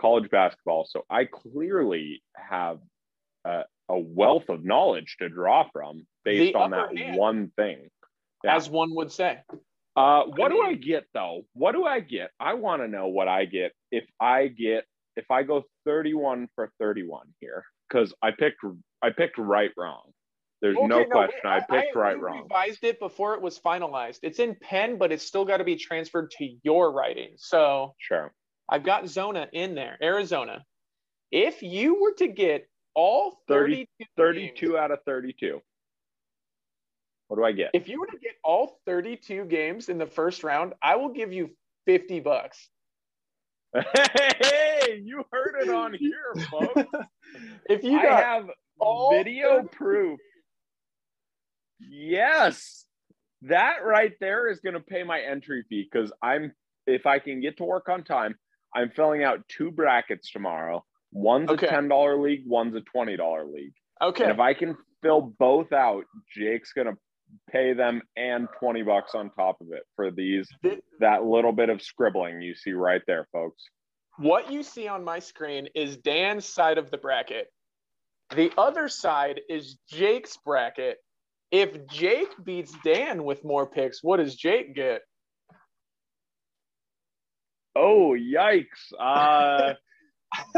[0.00, 0.86] college basketball.
[0.88, 2.78] So I clearly have
[3.48, 7.16] a, a wealth of knowledge to draw from based The on that hand.
[7.16, 7.88] one thing.
[8.44, 8.54] Yeah.
[8.56, 9.38] as one would say.
[9.96, 11.42] Uh, what do mean- I get though?
[11.54, 12.30] What do I get?
[12.38, 14.84] I want to know what I get if I get
[15.16, 18.60] if I go 31 for 31 here because I picked
[19.02, 20.12] I picked right wrong.
[20.60, 21.40] There's no Okay, question.
[21.44, 22.42] I picked right we wrong.
[22.42, 24.18] revised it before it was finalized.
[24.22, 27.30] It's in pen, but it's still got to be transferred to your writing.
[27.36, 28.32] So Sure.
[28.68, 30.64] I've got Zona in there, Arizona.
[31.32, 32.66] If you were to get
[32.98, 35.60] all 30 32, 32 games, out of 32.
[37.28, 37.70] What do I get?
[37.72, 41.32] if you were to get all 32 games in the first round, I will give
[41.32, 41.50] you
[41.86, 42.68] 50 bucks.
[43.72, 46.90] Hey, you heard it on here, folks.
[47.70, 48.50] if you I have
[48.80, 50.20] all video 32 proof.
[51.78, 52.84] Yes.
[53.42, 56.52] That right there is going to pay my entry fee because I'm,
[56.88, 58.34] if I can get to work on time,
[58.74, 60.84] I'm filling out two brackets tomorrow.
[61.12, 61.66] One's Okay.
[61.66, 63.72] a $10 league, one's a $20 league.
[64.02, 64.24] Okay.
[64.24, 66.04] And if I can fill both out,
[66.36, 66.96] Jake's going to
[67.50, 70.48] pay them and 20 bucks on top of it for these,
[71.00, 73.62] that little bit of scribbling you see right there, folks.
[74.18, 77.48] What you see on my screen is Dan's side of the bracket.
[78.34, 80.98] The other side is Jake's bracket.
[81.50, 85.02] If Jake beats Dan with more picks, what does Jake get?
[87.76, 88.92] Oh, yikes.
[88.98, 89.74] Uh,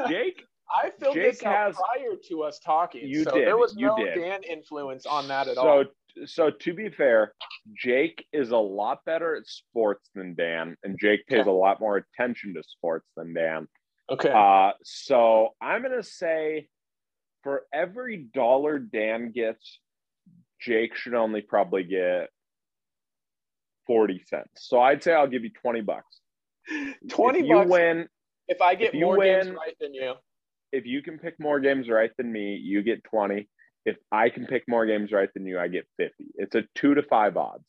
[0.08, 0.44] Jake
[0.84, 3.74] I filled Jake this out has- prior to us talking, You so did, there was
[3.76, 4.14] you no did.
[4.14, 5.84] Dan influence on that at so, all.
[5.84, 5.90] So
[6.26, 7.34] so to be fair,
[7.76, 11.50] Jake is a lot better at sports than Dan, and Jake pays Okay.
[11.50, 13.68] a lot more attention to sports than Dan.
[14.10, 14.30] Okay.
[14.30, 16.68] Uh, so I'm gonna say
[17.44, 19.78] for every dollar Dan gets,
[20.60, 22.28] Jake should only probably get
[23.86, 24.48] 40 cents.
[24.56, 26.20] So I'd say I'll give you 20 bucks.
[27.08, 28.08] 20 if you bucks win,
[28.50, 30.14] if I get if more games right than you.
[30.72, 33.48] if you can pick more games right than me, you get 20.
[33.86, 36.26] If I can pick more games right than you, I get 50.
[36.34, 37.64] It's a two to five odds.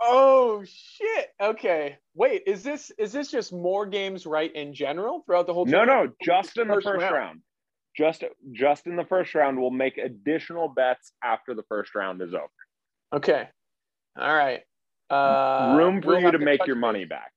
[0.00, 1.28] Oh shit.
[1.42, 1.96] Okay.
[2.14, 5.84] Wait, is this is this just more games right in general throughout the whole No,
[5.84, 7.14] no, just in the First first round.
[7.14, 7.40] round.
[7.96, 9.58] Just just in the first round.
[9.58, 12.50] We'll make additional bets after the first round is over.
[13.14, 13.48] Okay.
[14.18, 14.60] All right.
[15.08, 17.32] Uh, Room for we'll you have to make your money back.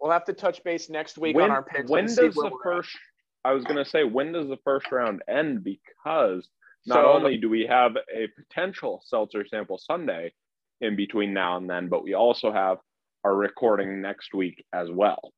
[0.00, 1.90] We'll have to touch base next week When, on our picks.
[1.90, 2.52] when does the we're at.
[2.62, 2.96] first
[3.44, 5.64] I was gonna say when does the first round end?
[5.64, 6.48] Because
[6.86, 10.32] not So- only do we have a potential seltzer sample Sunday
[10.80, 12.78] in between now and then, but we also have
[13.24, 15.32] our recording next week as well.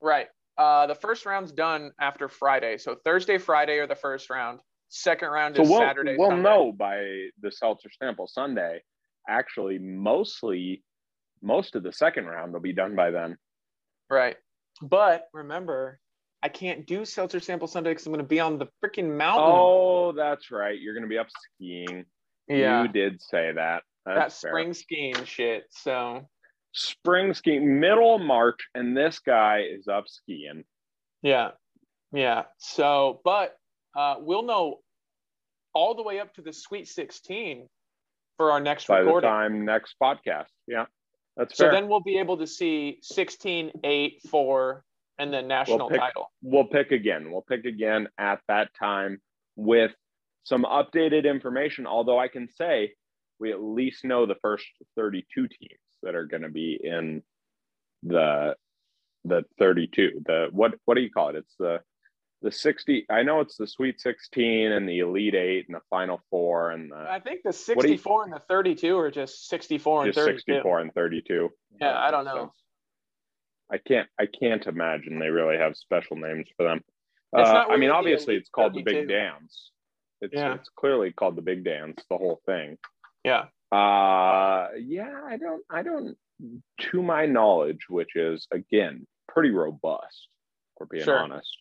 [0.00, 0.28] Right.
[0.56, 2.78] Uh, the first round's done after Friday.
[2.78, 4.60] So Thursday, Friday are the first round.
[4.88, 6.16] Second round So is we'll, Saturday.
[6.16, 6.42] we'll Sunday.
[6.42, 8.82] know by the seltzer sample Sunday.
[9.28, 10.82] Actually, mostly
[11.42, 13.36] most of the second round will be done by then.
[14.10, 14.36] Right.
[14.82, 16.00] But remember,
[16.42, 19.44] I can't do Seltzer Sample Sunday because I'm going to be on the freaking mountain.
[19.48, 20.78] Oh, that's right.
[20.78, 22.04] You're gonna be up skiing.
[22.48, 22.82] yeah.
[22.82, 23.82] You did say that.
[24.04, 24.50] that That's fair.
[24.52, 25.64] spring skiing shit.
[25.70, 26.28] So,
[26.72, 30.64] spring skiing, middle of March, and this guy is up skiing.
[31.22, 31.50] yeah.
[32.12, 32.44] Yeah.
[32.58, 33.56] So, but
[33.96, 34.78] uh, we'll know
[35.74, 37.66] all the way up to the Sweet 16
[38.36, 39.28] for our next by the recording.
[39.28, 40.46] time next podcast.
[40.68, 40.84] Yeah.
[41.36, 44.84] That's So then we'll be able to see 16, 8, 4,
[45.18, 46.30] and then national pick- title.
[46.42, 47.30] we'll pick again.
[47.30, 49.20] We'll pick again at that time
[49.54, 49.92] with
[50.44, 51.86] some updated information.
[51.86, 52.92] Although I can say
[53.38, 57.22] we at least know the first 32 teams that are going to be in
[58.02, 58.54] the
[59.24, 60.22] the 32.
[60.24, 61.36] The what what do you call it?
[61.36, 61.80] It's the
[62.42, 63.06] the 60.
[63.10, 66.90] I know it's the Sweet 16 and the Elite Eight and the Final Four and
[66.90, 70.12] the I think the What do you- 64 and the 32 are just 64 and
[70.14, 70.38] just 32.
[70.52, 71.50] 64 and 32.
[71.80, 72.52] Yeah, I don't know.
[73.70, 74.08] I can't.
[74.18, 76.84] I can't imagine they really have special names for them.
[77.36, 79.72] Uh, not I mean, obviously, it's called the Big Dance.
[80.20, 80.54] It's Yeah.
[80.54, 82.00] it's clearly called the Big Dance.
[82.08, 82.78] The whole thing.
[83.24, 83.46] Yeah.
[83.72, 85.20] Uh, yeah.
[85.24, 85.64] I don't.
[85.68, 86.16] I don't.
[86.92, 90.28] To my knowledge, which is again pretty robust,
[90.78, 91.18] for being Sure.
[91.18, 91.58] honest.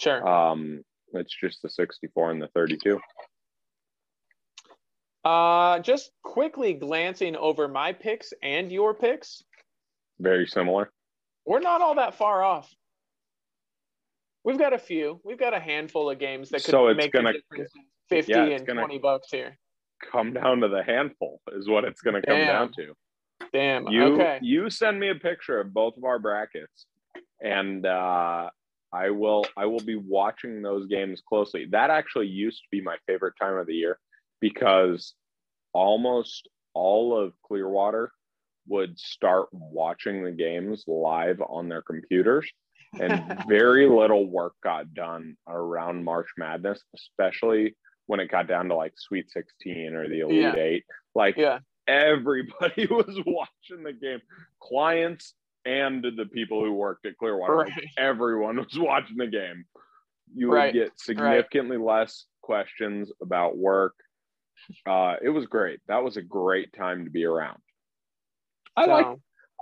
[0.00, 0.26] Sure.
[0.26, 0.82] Um,
[1.12, 2.98] it's just the 64 and the 32.
[5.24, 9.42] Uh, just quickly glancing over my picks and your picks,
[10.18, 10.90] Very similar.
[11.44, 12.72] we're not all that far off.
[14.44, 15.20] We've got a few.
[15.22, 17.34] We've got a handful of games that could So it's make gonna-
[18.08, 19.58] 50 yeah, and 20 bucks here.
[20.10, 22.94] Come down to the handful is what it's going to come down to.
[23.52, 23.88] Damn.
[23.88, 24.38] you okay.
[24.42, 26.86] you send me a picture of both of our brackets
[27.42, 28.48] and uh
[28.92, 32.96] i will i will be watching those games closely that actually used to be my
[33.06, 33.98] favorite time of the year
[34.40, 35.14] because
[35.72, 38.10] almost all of clearwater
[38.68, 42.48] would start watching the games live on their computers
[43.00, 47.74] and very little work got done around march madness especially
[48.06, 50.54] when it got down to like sweet 16 or the elite Yeah.
[50.56, 50.84] eight
[51.14, 51.58] like yeah.
[51.86, 54.20] everybody was watching the game
[54.60, 55.34] clients
[55.64, 57.84] and the people who worked at clearwater Like, Right.
[57.98, 59.64] everyone was watching the game
[60.34, 60.72] you would Right.
[60.72, 63.94] get significantly less questions about work
[64.86, 67.58] uh, it was great that was a great time to be around
[68.76, 69.06] i like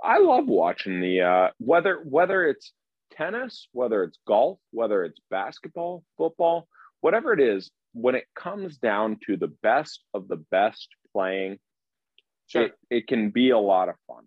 [0.03, 2.73] i love watching the uh, whether whether it's
[3.11, 6.67] tennis whether it's golf whether it's basketball football
[7.01, 11.57] whatever it is when it comes down to the best of the best playing
[12.47, 12.63] sure.
[12.65, 14.25] it, it can be a lot of fun.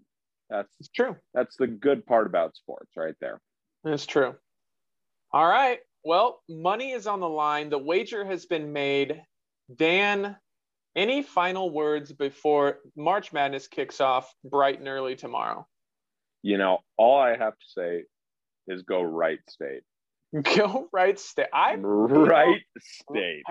[0.51, 1.17] That's it's true.
[1.35, 3.41] that's the good part about sports right there.
[3.85, 4.35] That's true.
[5.33, 5.79] All right.
[6.05, 7.71] Well, money is on the line.
[7.71, 9.23] The wager has been made.
[9.75, 10.37] Dan,
[10.95, 15.67] any final words before March Madness kicks off bright and early tomorrow?
[16.43, 18.05] You know, all I have to say
[18.67, 19.83] is go Wright state.
[20.57, 21.49] Go Wright state.
[21.53, 23.43] I'm Wright state.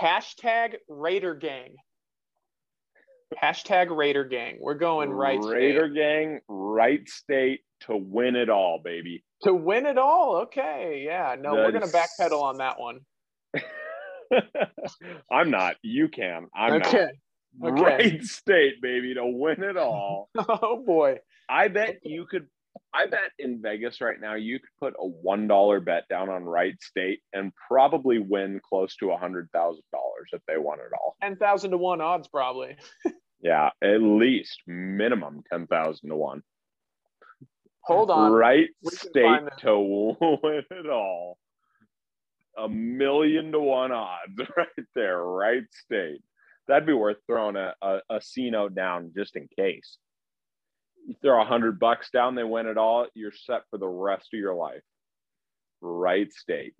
[0.00, 1.76] hashtag Raider Gang.
[3.36, 4.58] Hashtag Raider Gang.
[4.60, 9.22] We're going right Raider gang, Wright state to win it all, baby.
[9.42, 10.42] to win it all.
[10.42, 11.36] Okay, yeah.
[11.38, 13.00] No, we're gonna backpedal on that one.
[15.30, 15.76] I'm not.
[15.82, 16.46] You can.
[16.56, 17.08] I'm okay.
[17.60, 17.72] not.
[17.72, 17.82] okay.
[17.82, 20.30] Wright state, baby, to win it all.
[20.38, 21.18] Oh boy.
[21.48, 22.46] I bet you could.
[22.94, 26.44] I bet in Vegas right now you could put a one dollar bet down on
[26.44, 30.92] Wright State and probably win close to a hundred thousand dollars if they won it
[30.94, 31.16] all.
[31.20, 32.76] Ten thousand to one odds probably.
[33.40, 36.42] Yeah, at least minimum ten thousand to one.
[37.82, 38.32] Hold on.
[38.32, 41.38] Wright State to win it all.
[42.58, 45.22] A million to one odds right there.
[45.22, 46.20] Wright State.
[46.66, 49.96] That'd be worth throwing a, a, a C note down just in case.
[51.06, 54.28] You throw a hundred bucks down, they win it all, you're set for the rest
[54.34, 54.82] of your life.
[55.80, 56.74] Wright state.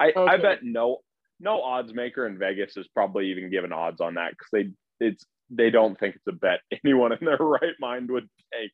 [0.00, 0.98] I, I bet no
[1.42, 4.70] no odds maker in Vegas is probably even given odds on that because they
[5.06, 8.72] it's they don't think it's a bet anyone in their right mind would take.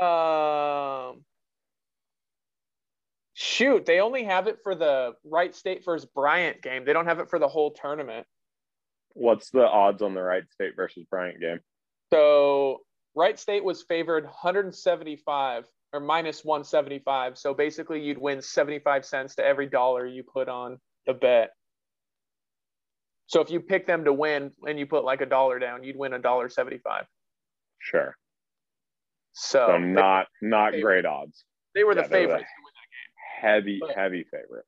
[0.00, 1.24] Um,
[3.34, 6.84] shoot, they only have it for the Wright State versus Bryant game.
[6.84, 8.24] They don't have it for the whole tournament.
[9.14, 11.58] What's the odds on the Wright state versus Bryant game?
[12.12, 12.82] So
[13.16, 17.38] Wright State was favored 175 or minus 175.
[17.38, 21.50] So basically, you'd win 75 cents to every dollar you put on the bet.
[23.26, 25.96] So if you pick them to win and you put like a dollar down, you'd
[25.96, 27.04] win a dollar 75.
[27.78, 28.16] Sure.
[29.34, 30.82] So, So not not favorite.
[31.02, 31.44] great odds.
[31.74, 32.50] they were the yeah, they were the favorites.
[33.40, 34.64] Heavy, But- heavy favorite.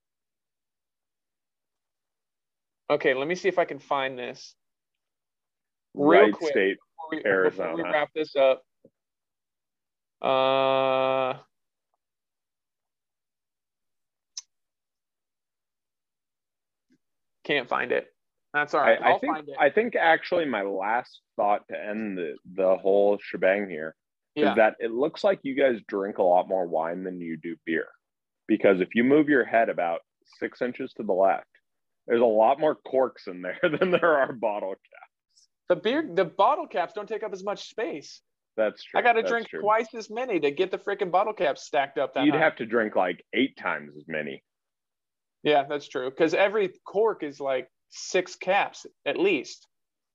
[2.90, 4.54] Okay, let me see if I can find this.
[5.94, 6.50] Real right quick.
[6.50, 6.76] state.
[6.76, 8.62] before we, before we wrap this up.
[10.22, 11.38] Uh,
[17.44, 18.08] can't find it.
[18.52, 19.00] That's all right.
[19.00, 19.04] I.
[19.04, 19.54] I I'll think find it.
[19.58, 23.94] I think actually my last thought to end the, the whole shebang here
[24.36, 24.54] is yeah.
[24.54, 27.88] that it looks like you guys drink a lot more wine than you do beer.
[28.46, 30.00] Because if you move your head about
[30.38, 31.46] six inches to the left,
[32.06, 35.48] there's a lot more corks in there than there are bottle caps.
[35.68, 38.20] The beer, the bottle caps don't take up as much space.
[38.56, 39.00] That's true.
[39.00, 39.60] I got to drink true.
[39.60, 42.14] twice as many to get the freaking bottle caps stacked up.
[42.14, 42.40] That You'd high.
[42.40, 44.42] have to drink like eight times as many.
[45.42, 46.10] Yeah, that's true.
[46.10, 49.66] Because every cork is like six caps at least.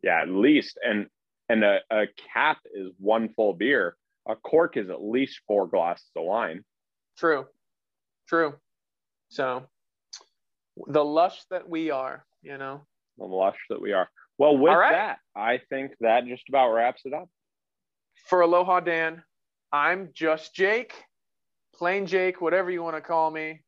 [0.03, 0.77] Yeah, at least.
[0.83, 1.07] And
[1.49, 3.97] and a, a cap is one full beer.
[4.27, 6.63] A cork is at least four glasses of wine.
[7.17, 7.45] True.
[8.27, 8.55] True.
[9.29, 9.63] So
[10.87, 12.85] the lush that we are, you know.
[13.17, 14.09] The lush that we are.
[14.37, 14.91] Well, with right.
[14.91, 17.29] that, I think that just about wraps it up.
[18.15, 19.23] For Aloha Dan,
[19.71, 20.93] I'm just Jake,
[21.75, 23.61] plain Jake, whatever you want to call me.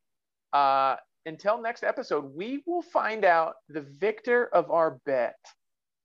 [0.53, 0.95] Uh,
[1.25, 5.35] until next episode, we will find out the victor of our bet.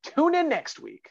[0.02, 1.08] Tune in next week.